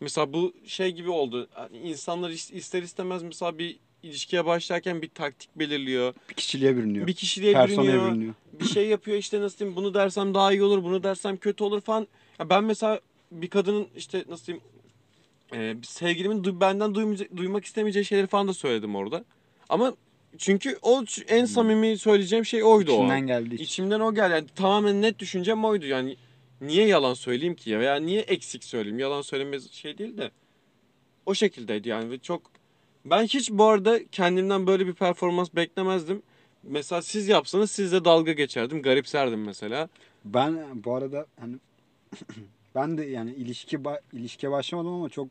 [0.00, 1.48] Mesela bu şey gibi oldu.
[1.52, 6.14] Hani insanlar is- ister istemez mesela bir ilişkiye başlarken bir taktik belirliyor.
[6.30, 7.06] Bir kişiliğe bürünüyor.
[7.06, 8.10] Bir kişiliğe Personaya bürünüyor.
[8.10, 8.34] bürünüyor.
[8.52, 11.80] Bir şey yapıyor işte nasıl diyeyim bunu dersem daha iyi olur, bunu dersem kötü olur
[11.80, 12.06] falan.
[12.38, 13.00] Ya ben mesela
[13.32, 14.64] bir kadının işte nasıl diyeyim
[15.54, 19.24] e, sevgilimin du- benden duymayacak- duymak istemeyeceği şeyleri falan da söyledim orada.
[19.68, 19.94] Ama
[20.38, 23.00] çünkü o ç- en samimi söyleyeceğim şey oydu o an.
[23.04, 23.64] İçinden geldiği için.
[23.64, 24.32] İçimden o geldi.
[24.32, 25.86] Yani tamamen net düşüncem oydu.
[25.86, 26.16] Yani
[26.60, 28.98] niye yalan söyleyeyim ki ya veya niye eksik söyleyeyim?
[28.98, 30.30] Yalan söylemez şey değil de
[31.26, 32.42] o şekildeydi yani ve çok
[33.04, 36.22] ben hiç bu arada kendimden böyle bir performans beklemezdim.
[36.62, 39.88] Mesela siz yapsanız sizle dalga geçerdim, garipserdim mesela.
[40.24, 41.56] Ben bu arada hani
[42.74, 45.28] ben de yani ilişki ba- ilişkiye başlamadım ama çok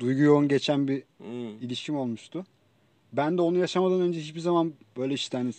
[0.00, 1.48] duygu yoğun geçen bir Hmm.
[1.60, 2.46] ilişkim olmuştu.
[3.12, 5.50] Ben de onu yaşamadan önce hiçbir zaman böyle işte hani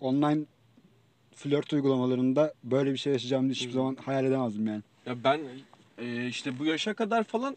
[0.00, 0.40] online
[1.34, 3.74] flört uygulamalarında böyle bir şey yaşayacağımı hiçbir Hı.
[3.74, 4.82] zaman hayal edemezdim yani.
[5.06, 5.40] Ya ben
[5.98, 7.56] e, işte bu yaşa kadar falan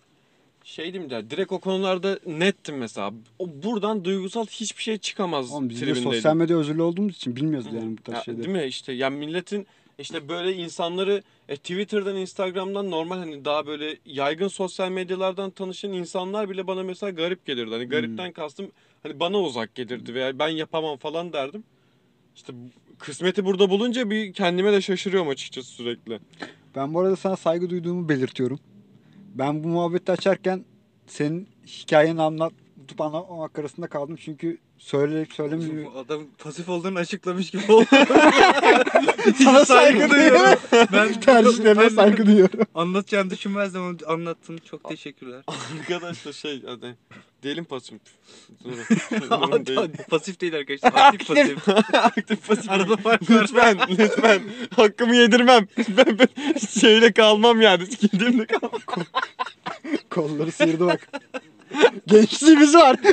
[0.64, 3.14] şeydim de direkt o konularda nettim mesela.
[3.40, 7.72] O buradan duygusal hiçbir şey çıkamaz Oğlum biz de sosyal medya özürlü olduğumuz için bilmiyoruz
[7.72, 7.76] Hı.
[7.76, 8.44] yani bu tarz Ya, şeyleri.
[8.44, 9.68] değil mi işte yani milletin
[10.02, 16.50] işte böyle insanları e, Twitter'dan, Instagram'dan normal hani daha böyle yaygın sosyal medyalardan tanışan insanlar
[16.50, 17.72] bile bana mesela garip gelirdi.
[17.72, 18.72] Hani garipten kastım
[19.04, 21.64] hani bana uzak gelirdi veya ben yapamam falan derdim.
[22.36, 22.54] İşte
[23.00, 26.20] kısmeti burada bulunca bir kendime de şaşırıyorum açıkçası sürekli.
[26.76, 28.60] Ben bu arada sana saygı duyduğumu belirtiyorum.
[29.36, 30.66] Ben bu muhabbeti açarken
[31.08, 32.22] senin hikayeni
[32.92, 34.16] anlatıp anlatmamak arasında kaldım.
[34.16, 35.96] Çünkü söyleyip söylemiyor.
[35.96, 37.86] Adam pasif olduğunu açıklamış gibi oldu.
[39.44, 40.60] Sana saygı saygı duyuyorum.
[40.94, 42.60] ben Tercihlerine saygı duyuyorum.
[42.76, 44.58] Anlatacağını düşünmezdim ama anlattın.
[44.58, 45.44] Çok teşekkürler.
[45.48, 46.96] Arkadaşlar şey hadi
[47.44, 48.00] diyelim pasif.
[50.10, 50.92] pasif değil arkadaşlar.
[50.96, 51.70] Aktif pasif.
[51.94, 52.72] Aktif pasif.
[52.72, 53.42] Arada fark var.
[53.42, 54.42] Lütfen, lütfen.
[54.76, 55.68] Hakkımı yedirmem.
[55.98, 57.86] Ben, ben şeyle kalmam yani.
[57.86, 58.82] Sikildiğimde kalmam.
[60.10, 61.10] Kolları sıyırdı bak.
[62.08, 62.98] Gençliğimiz var.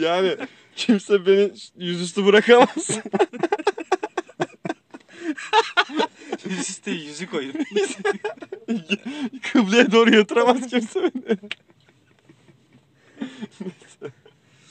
[0.00, 0.36] Yani
[0.76, 2.88] kimse beni yüzüstü bırakamaz.
[6.50, 7.60] Yüzüstü yüzü koydum.
[9.52, 11.38] Kıbleye doğru yatıramaz kimse beni.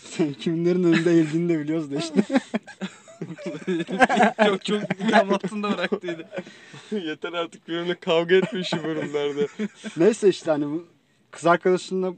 [0.04, 2.24] Sen kimlerin önünde eğildiğini de biliyoruz da işte.
[4.46, 4.82] çok çok
[5.12, 6.28] yam altında bıraktıydı.
[6.92, 9.48] Yeter artık benimle kavga etme şu bölümlerde.
[9.98, 10.88] Neyse işte hani bu
[11.32, 12.14] kız arkadaşınla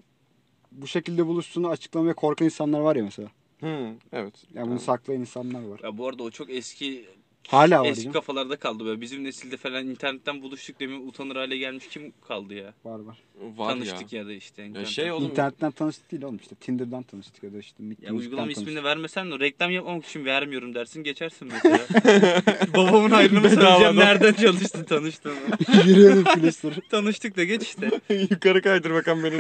[0.72, 3.30] bu şekilde buluştuğunu açıklamaya korkan insanlar var ya mesela.
[3.60, 4.34] Hmm, evet.
[4.54, 5.80] Yani bunu saklayan insanlar var.
[5.84, 7.06] Ya bu arada o çok eski
[7.48, 9.02] Hala var eski kafalarda kaldı böyle.
[9.02, 12.74] Bizim nesilde falan internetten buluştuk demin utanır hale gelmiş kim kaldı ya?
[12.86, 13.18] Var var.
[13.58, 14.20] Var Tanıştık ya.
[14.22, 14.28] ya.
[14.28, 14.62] da işte.
[14.62, 14.92] Ya internetten.
[14.92, 15.30] şey oğlum.
[15.30, 16.56] İnternetten tanıştık değil oğlum işte.
[16.56, 18.68] Tinder'dan tanıştık ya da işte Meet Ya Music'ten uygulama tanıştık.
[18.68, 21.80] ismini vermesen de reklam yapmamak için vermiyorum dersin geçersin mesela.
[22.76, 23.66] Babamın hayrını mı Bedavadan.
[23.72, 25.36] söyleyeceğim nereden çalıştı tanıştığını.
[25.86, 26.74] Yürüyelim Filister.
[26.92, 27.92] Tanıştık da geç işte.
[28.32, 29.38] Yukarı kaydır bakalım benim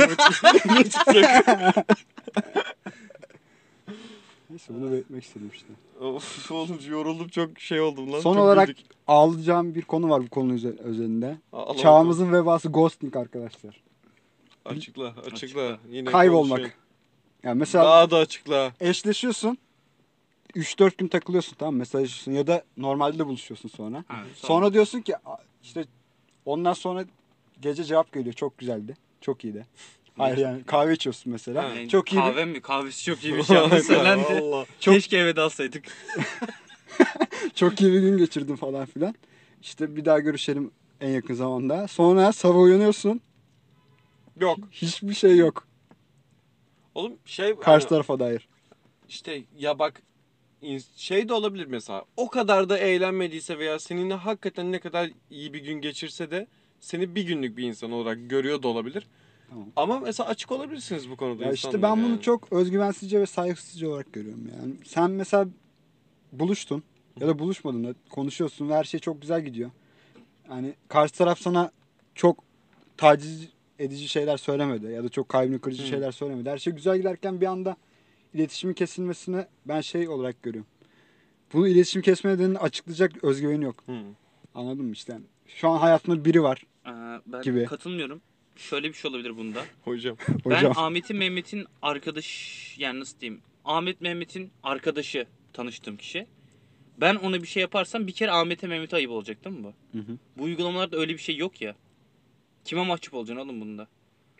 [0.75, 1.45] ne çıkacak.
[4.53, 5.67] Neyse bunu belirtmek istedim işte.
[6.05, 8.19] of oğlum yoruldum çok şey oldum lan.
[8.19, 8.85] Son çok olarak güldük.
[9.07, 11.37] ağlayacağım bir konu var bu konu özelinde.
[11.53, 13.81] Ağla Çağımızın vebası ghosting arkadaşlar.
[14.65, 15.31] Açıkla, açıkla.
[15.31, 15.77] Açıkla.
[15.89, 16.49] Yine Kaybolmak.
[16.57, 16.77] konuşuyor.
[17.43, 18.73] Yani mesela Daha da açıkla.
[18.81, 19.57] eşleşiyorsun.
[20.55, 24.03] 3-4 gün takılıyorsun tamam mesajlaşıyorsun ya da normalde de buluşuyorsun sonra.
[24.07, 25.85] Ha, Sonra diyorsun ki "A- işte
[26.45, 27.05] ondan sonra
[27.61, 28.97] gece cevap geliyor çok güzeldi.
[29.21, 29.65] Çok iyiydi.
[30.17, 31.63] Hayır yani kahve içiyorsun mesela.
[31.63, 32.61] Yani Çok iyi bir- Kahve mi?
[32.61, 34.39] Kahvesi çok iyiymiş yalnız söylendi.
[34.41, 34.65] Allah.
[34.79, 35.83] Keşke eve de alsaydık.
[37.55, 39.15] Çok iyi bir gün geçirdim falan filan.
[39.61, 41.87] İşte bir daha görüşelim en yakın zamanda.
[41.87, 43.21] Sonra sabah uyanıyorsun.
[44.39, 44.57] Yok.
[44.71, 45.67] Hiçbir şey yok.
[46.95, 48.47] Oğlum şey Karşı hani tarafa dair.
[49.09, 50.01] işte ya bak
[50.95, 52.03] şey de olabilir mesela.
[52.17, 56.47] O kadar da eğlenmediyse veya seninle hakikaten ne kadar iyi bir gün geçirse de
[56.79, 59.07] seni bir günlük bir insan olarak görüyor da olabilir.
[59.53, 59.67] Tamam.
[59.75, 62.21] Ama mesela açık olabilirsiniz bu konuda Ya işte ben bunu yani.
[62.21, 64.73] çok özgüvensizce ve saygısızca olarak görüyorum yani.
[64.85, 65.47] Sen mesela
[66.31, 66.83] buluştun
[67.19, 69.71] ya da buluşmadın da konuşuyorsun ve her şey çok güzel gidiyor.
[70.49, 71.71] Yani karşı taraf sana
[72.15, 72.43] çok
[72.97, 73.47] taciz
[73.79, 75.87] edici şeyler söylemedi ya da çok kalbini kırıcı Hı.
[75.87, 76.49] şeyler söylemedi.
[76.49, 77.75] Her şey güzel giderken bir anda
[78.33, 80.69] iletişimin kesilmesine ben şey olarak görüyorum.
[81.53, 83.83] Bunu iletişim kesme nedenini açıklayacak özgüveni yok.
[83.85, 83.93] Hı.
[84.55, 85.17] Anladın mı işte?
[85.47, 86.89] şu an hayatında biri var Ee,
[87.27, 87.65] ben Gibi.
[87.65, 88.21] katılmıyorum.
[88.55, 89.63] Şöyle bir şey olabilir bunda.
[89.83, 90.17] Hocam.
[90.43, 90.63] hocam.
[90.63, 93.41] Ben Ahmet'in Mehmet'in arkadaş yani nasıl diyeyim?
[93.65, 96.27] Ahmet Mehmet'in arkadaşı tanıştığım kişi.
[96.97, 99.97] Ben ona bir şey yaparsam bir kere Ahmet'e Mehmet'e ayıp olacak değil mi bu?
[99.97, 100.17] Hı hı.
[100.37, 101.75] Bu uygulamalarda öyle bir şey yok ya.
[102.65, 103.87] Kime mahcup olacaksın oğlum bunda?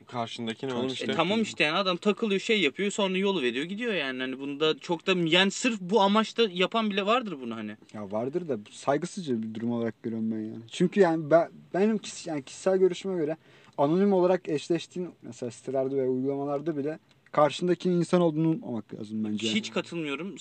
[0.08, 1.12] Karşındaki ne oğlum Karşı- işte.
[1.12, 4.22] E tamam işte yani adam takılıyor şey yapıyor sonra yolu veriyor gidiyor yani.
[4.22, 7.78] Hani bunda çok da yani sırf bu amaçta yapan bile vardır bunu hani.
[7.94, 10.62] Ya vardır da saygısızca bir durum olarak görüyorum ben yani.
[10.72, 13.38] Çünkü yani ben, benim kişi, yani kişisel görüşüme göre
[13.78, 17.00] anonim olarak eşleştiğin mesela sitelerde ve uygulamalarda bile
[17.32, 19.48] karşındakinin insan olduğunu unutmamak lazım bence.
[19.48, 20.36] Hiç katılmıyorum.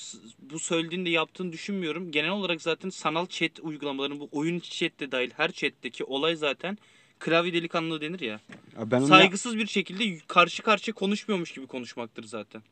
[0.50, 2.10] Bu söylediğinde yaptığını düşünmüyorum.
[2.10, 6.78] Genel olarak zaten sanal chat uygulamaların bu oyun chat de dahil her chatteki olay zaten
[7.18, 8.40] klavye delikanlı denir ya.
[8.78, 12.62] Ya ben Saygısız bir şekilde karşı karşıya konuşmuyormuş gibi konuşmaktır zaten.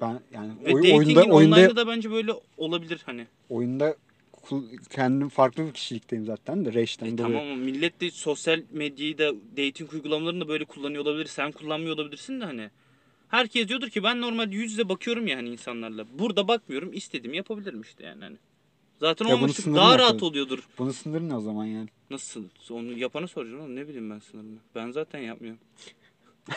[0.00, 3.26] ben yani Ve oy- oyunda oyunda da bence böyle olabilir hani.
[3.50, 3.96] oyunda
[4.90, 7.34] kendim farklı bir kişilikteyim zaten de Reş'ten E, dolayı.
[7.34, 11.26] tamam ama millet de sosyal medyayı da dating uygulamalarını da böyle kullanıyor olabilir.
[11.26, 12.70] Sen kullanmıyor olabilirsin de hani.
[13.28, 16.06] Herkes diyordur ki ben normalde yüz yüze bakıyorum ya hani insanlarla.
[16.18, 18.24] Burada bakmıyorum istediğimi yapabilirim işte yani.
[18.24, 18.36] Hani.
[19.00, 20.68] Zaten Ya sınırı daha ne rahat oluyordur.
[20.78, 21.88] Bunun sınırı ne o zaman yani?
[22.10, 22.44] Nasıl?
[22.70, 24.58] Onu yapana soracaksın oğlum ne bileyim ben sınırını.
[24.74, 25.60] Ben zaten yapmıyorum.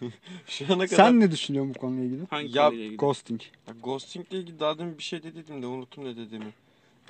[0.46, 2.26] Şu ana kadar Sen ne düşünüyorsun bu konuyla ilgili?
[2.30, 2.96] Hangi Ya, konuyla ilgili?
[2.96, 3.40] Ghosting.
[3.68, 6.52] Ya Ghosting'le ilgili daha demin bir şey de dedim de unuttum ne dediğimi.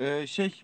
[0.01, 0.63] Ee, şey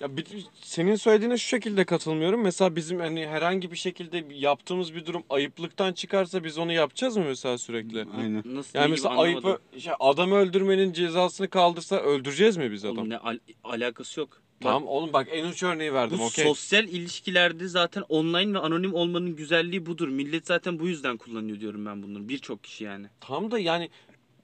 [0.00, 2.42] ya bir, senin söylediğine şu şekilde katılmıyorum.
[2.42, 7.24] Mesela bizim hani herhangi bir şekilde yaptığımız bir durum ayıplıktan çıkarsa biz onu yapacağız mı
[7.24, 8.06] mesela sürekli?
[8.16, 8.42] Aynen.
[8.44, 12.98] Nasıl Yani mesela ayıp şey, adam öldürmenin cezasını kaldırsa öldüreceğiz mi biz adam?
[12.98, 14.43] Oğlum ne al- alakası yok.
[14.60, 16.44] Tamam oğlum bak en uç örneği verdim Bu okey.
[16.44, 20.08] sosyal ilişkilerde zaten online ve anonim olmanın güzelliği budur.
[20.08, 22.28] Millet zaten bu yüzden kullanıyor diyorum ben bunları.
[22.28, 23.06] Birçok kişi yani.
[23.20, 23.90] Tam da yani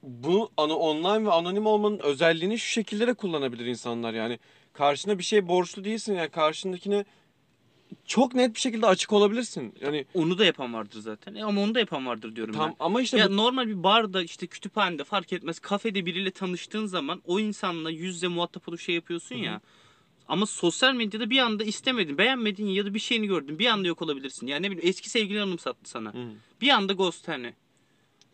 [0.03, 4.39] bu ana online ve anonim olmanın özelliğini şu şekilde de kullanabilir insanlar yani.
[4.73, 7.05] Karşına bir şey borçlu değilsin yani karşındakine
[8.05, 9.73] çok net bir şekilde açık olabilirsin.
[9.81, 11.35] Yani Onu da yapan vardır zaten.
[11.35, 12.75] E ama onu da yapan vardır diyorum tam ben.
[12.79, 17.21] ama işte ya bu- normal bir barda işte kütüphanede fark etmez kafede biriyle tanıştığın zaman
[17.25, 19.61] o insanla yüz yüze muhatap olup şey yapıyorsun ya.
[20.31, 23.59] Ama sosyal medyada bir anda istemedin, beğenmedin ya da bir şeyini gördün.
[23.59, 24.47] Bir anda yok olabilirsin.
[24.47, 26.13] Yani ne bileyim eski sevgilin anımsattı sana.
[26.13, 26.17] Hı.
[26.61, 27.53] Bir anda ghost hani.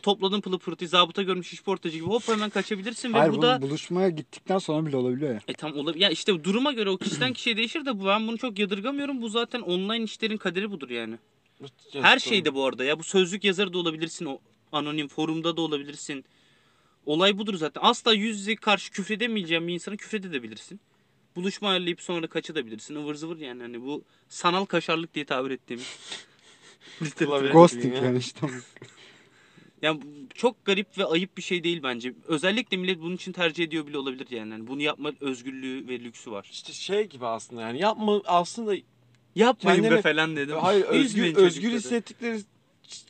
[0.03, 4.09] Topladın pılı pırtıyı zabıta görmüş işportacı gibi hop hemen kaçabilirsin ve Hayır bu da buluşmaya
[4.09, 5.39] gittikten sonra bile olabiliyor ya.
[5.47, 6.01] e tam olabilir.
[6.01, 9.21] Ya işte duruma göre o kişiden kişiye değişir de bu ben bunu çok yadırgamıyorum.
[9.21, 11.17] Bu zaten online işlerin kaderi budur yani.
[11.93, 14.39] Her şeyde bu arada ya bu sözlük yazarı da olabilirsin o
[14.71, 16.25] anonim forumda da olabilirsin.
[17.05, 17.81] Olay budur zaten.
[17.83, 20.79] Asla yüz yüze karşı küfredemeyeceğin bir insana küfredebilirsin.
[21.37, 22.95] Buluşma ayarlayıp sonra kaçabilirsin.
[22.95, 25.99] ıvır zıvır yani hani bu sanal kaşarlık diye tabir ettiğimiz.
[27.51, 28.03] Ghosting ya.
[28.03, 28.47] yani işte.
[29.81, 30.01] Yani
[30.33, 32.13] çok garip ve ayıp bir şey değil bence.
[32.27, 34.51] Özellikle millet bunun için tercih ediyor bile olabilir yani.
[34.51, 36.49] yani bunu yapma özgürlüğü ve lüksü var.
[36.51, 38.75] İşte şey gibi aslında yani yapma aslında
[39.35, 40.57] Yapmayın be Kendini- falan dedim.
[40.57, 42.39] hayır özgür, özgür hissettikleri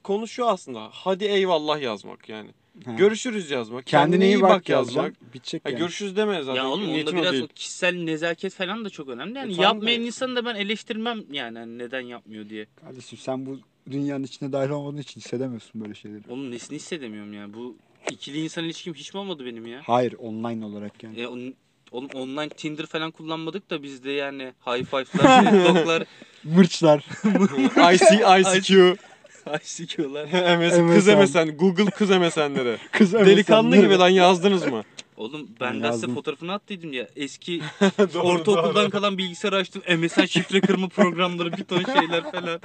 [0.04, 0.90] konu şu aslında.
[0.92, 2.50] Hadi eyvallah yazmak yani.
[2.88, 2.94] Ha.
[2.98, 3.86] Görüşürüz yazmak.
[3.86, 4.96] Kendine iyi bak, yazmak.
[4.96, 5.28] yazacaksın.
[5.34, 5.80] Bitecek Ha, yani.
[5.80, 6.62] görüşürüz deme zaten.
[6.62, 9.38] Ya oğlum onda o biraz o kişisel nezaket falan da çok önemli.
[9.38, 12.68] Yani E yapmayan da- insanı da ben eleştirmem yani hani neden yapmıyor diye.
[12.82, 13.60] Kardeşim sen bu
[13.92, 16.22] dünyanın içine dahil olmadığın için hissedemiyorsun böyle şeyleri.
[16.30, 17.54] Onun nesini hissedemiyorum ya.
[17.54, 17.76] Bu
[18.12, 19.82] ikili insan ilişkim hiç mi olmadı benim ya?
[19.86, 21.20] Hayır online olarak yani.
[21.20, 21.54] E, on,
[21.92, 26.04] oğlum online Tinder falan kullanmadık da bizde yani high five'lar, TikTok'lar,
[26.44, 27.06] Mırçlar.
[27.94, 28.06] IC,
[28.42, 28.98] ICQ,
[29.56, 30.26] ICQ'lar.
[30.58, 31.22] MS, kız MSN.
[31.22, 32.78] MSN, Google kız MSN'leri.
[32.92, 33.82] Kız Delikanlı MSN'leri.
[33.86, 34.84] gibi lan yazdınız mı?
[35.18, 36.16] Oğlum ben Ben de size yazdım.
[36.16, 37.08] fotoğrafını attıydım ya.
[37.16, 37.62] Eski
[38.16, 39.82] ortaokuldan kalan bilgisayar açtım.
[39.98, 42.60] MSN şifre kırma programları bir ton şeyler falan.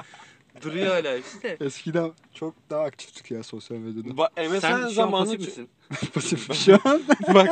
[0.63, 1.57] Duruyor hala işte.
[1.61, 4.09] Eskiden çok daha aktiftik ya sosyal medyada.
[4.09, 5.25] Ba- MSN Sen zamanı...
[5.25, 5.69] pasif misin?
[6.15, 7.03] Pasif şu an.
[7.35, 7.49] Bak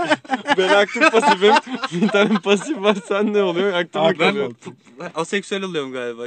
[0.59, 1.55] ben aktif pasifim.
[1.93, 3.73] Bir tane pasif var sen ne oluyor?
[3.73, 4.55] Aktif Aktif ben...
[5.01, 6.23] Ben aseksüel oluyorum galiba.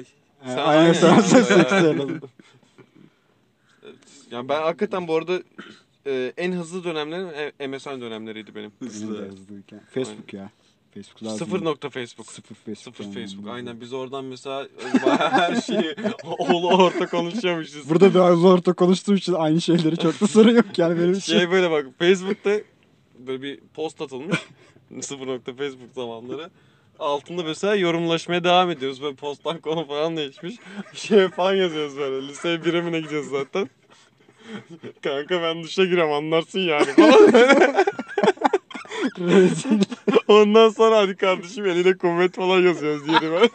[0.45, 1.22] Aynen aynen sen ya.
[1.22, 2.22] seksüel oldun.
[4.34, 5.40] Yani ben hakikaten bu arada
[6.06, 8.72] e, en hızlı dönemlerim e, MSN dönemleriydi benim.
[8.82, 9.82] Benim de hızlıyken.
[9.94, 10.52] Facebook ya.
[10.94, 11.38] Facebook lazım.
[11.38, 12.32] Sıfır nokta Facebook.
[12.32, 12.78] Sıfır Facebook.
[12.78, 13.14] Sıfır yani.
[13.14, 13.48] Facebook.
[13.48, 14.68] Aynen biz oradan mesela
[15.06, 17.90] bayağı her şeyi oğlu orta konuşuyormuşuz.
[17.90, 21.38] Burada da az orta konuştuğum için aynı şeyleri çok da sorun yok yani benim için.
[21.38, 22.60] Şey böyle bak Facebook'ta
[23.20, 24.40] böyle bir post atılmış.
[25.02, 26.50] Sıfır nokta Facebook zamanları.
[27.00, 29.02] Altında mesela yorumlaşmaya devam ediyoruz.
[29.02, 30.56] Böyle posttan konu falan değişmiş.
[30.94, 32.28] Şey falan yazıyoruz böyle.
[32.28, 33.70] Liseye birimine gideceğiz zaten.
[35.04, 37.34] Kanka ben duşa girem anlarsın yani falan.
[39.20, 39.82] Rezil.
[40.28, 43.50] Ondan sonra hadi kardeşim eliyle kuvvet falan yazıyoruz yeri böyle.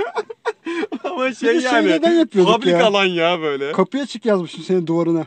[1.05, 2.86] Ama şey şey yani neden yapıyorduk public ya?
[2.86, 3.72] alan ya böyle.
[3.72, 5.26] Kapıya çık yazmışım senin duvarına.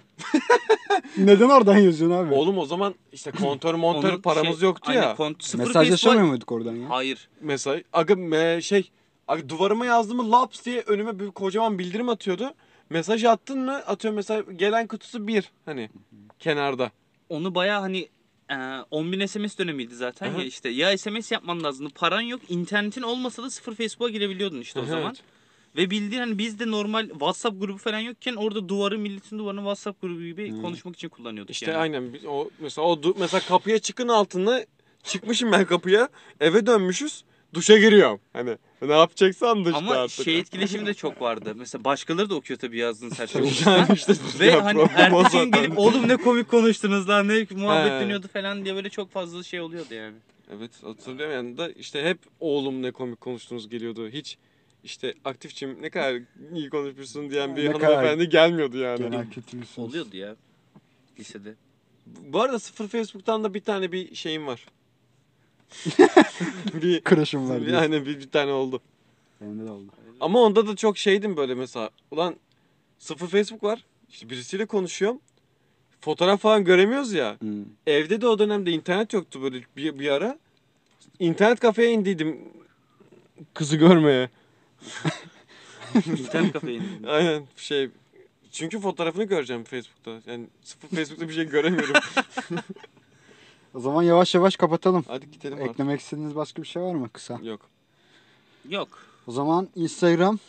[1.17, 2.33] Neden oradan yazıyorsun abi?
[2.33, 5.13] Oğlum o zaman işte kontör montör Onun paramız şey- yoktu aynen, ya.
[5.13, 6.89] kont- sıfır Mesajlaşamıyor Facebook- muyduk oradan ya?
[6.89, 7.29] Hayır.
[7.41, 8.91] Mesela aga me, şey
[9.27, 12.53] aga duvarıma yazdığımı laps diye önüme bir kocaman bildirim atıyordu.
[12.91, 13.73] Mesaj attın mı?
[13.75, 15.89] Atıyor mesela gelen kutusu bir hani
[16.39, 16.91] kenarda.
[17.29, 18.09] Onu baya hani
[18.49, 20.39] e, 10.000 SMS dönemiydi zaten Aha.
[20.39, 20.69] ya işte.
[20.69, 21.89] Ya SMS yapman lazımdı.
[21.95, 22.41] Paran yok.
[22.49, 25.05] internetin olmasa da sıfır Facebook'a girebiliyordun işte o zaman.
[25.05, 25.21] Evet.
[25.75, 30.01] Ve bildiğin hani biz de normal WhatsApp grubu falan yokken orada duvarı milletin duvarını WhatsApp
[30.01, 30.61] grubu gibi Hmm.
[30.61, 31.79] konuşmak için kullanıyorduk İşte yani.
[31.81, 34.65] aynen biz- o mesela o du- mesela kapıya çıkın altında
[35.03, 37.23] çıkmışım ben kapıya eve dönmüşüz
[37.53, 38.19] duşa giriyorum.
[38.33, 40.25] Hani ne yapacaksan duşta Ama artık.
[40.25, 41.53] şey etkileşimi de çok vardı.
[41.55, 43.51] Mesela başkaları da okuyor tabii yazdığınız her şeyi.
[43.65, 47.91] yani işte Ve ya hani ertesi gün gelip oğlum ne komik konuştunuz lan ne muhabbet
[47.91, 47.99] He.
[47.99, 50.15] dönüyordu falan diye böyle çok fazla şey oluyordu yani.
[50.55, 54.09] Evet hatırlıyorum yani da işte hep oğlum ne komik konuştunuz geliyordu.
[54.09, 54.37] Hiç
[54.83, 56.21] işte aktifçim ne kadar
[56.53, 58.97] iyi konuşmuşsun diyen bir Ne kadar hanımefendi gelmiyordu yani.
[58.97, 59.89] Genel kötüymüşsünüz.
[59.89, 60.35] Oluyordu ya
[61.19, 61.55] lisede.
[62.05, 64.65] Bu arada sıfır Facebook'tan da bir tane bir şeyim var.
[66.81, 67.71] bir Crush'ım var diye.
[67.71, 68.81] yani bir, bir tane oldu.
[69.41, 69.91] Benim de oldu.
[70.19, 71.89] Ama onda da çok şeydim böyle mesela.
[72.11, 72.35] Ulan
[72.99, 73.85] sıfır Facebook var.
[74.09, 75.19] İşte birisiyle konuşuyorum.
[76.01, 77.37] Fotoğraf falan göremiyoruz ya.
[77.39, 77.65] Hmm.
[77.87, 80.39] Evde de o dönemde internet yoktu böyle bir, bir ara.
[81.19, 82.39] İnternet kafeye indiydim
[83.53, 84.29] kızı görmeye.
[86.05, 87.07] İnternet kafeye indim.
[87.07, 87.89] Aynen şey
[88.51, 90.31] çünkü fotoğrafını göreceğim Facebook'ta.
[90.31, 91.95] Yani sıfır Facebook'ta bir şey göremiyorum.
[93.73, 95.03] O zaman yavaş yavaş kapatalım.
[95.07, 95.71] Hadi gidelim artık.
[95.71, 97.39] Eklemek istediğiniz başka bir şey var mı kısa?
[97.43, 97.69] Yok.
[98.69, 98.89] Yok.
[99.27, 100.39] O zaman Instagram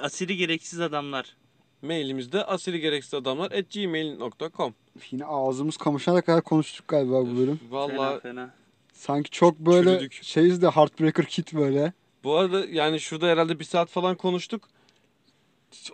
[0.00, 1.36] Asiri gereksiz adamlar.
[1.82, 4.74] Mailimizde asiligereksizadamlar at gmail.com
[5.10, 7.60] yine ağzımız kamışana kadar konuştuk galiba bu bölüm.
[7.70, 8.50] Fena Valla fena.
[8.92, 10.12] Sanki çok böyle Çürüdük.
[10.22, 11.92] şeyiz de Heartbreaker Kit böyle.
[12.24, 14.68] bu arada yani şurada herhalde bir saat falan konuştuk.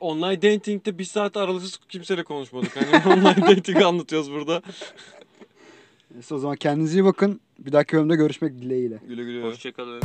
[0.00, 2.76] Online dating'de bir saat aralıksız kimseyle konuşmadık.
[2.76, 4.62] Hani online dating anlatıyoruz burada.
[6.14, 7.40] Neyse o zaman kendinize iyi bakın.
[7.58, 9.00] Bir dahaki bölümde görüşmek dileğiyle.
[9.08, 9.42] Güle güle.
[9.42, 10.00] Hoşçakalın.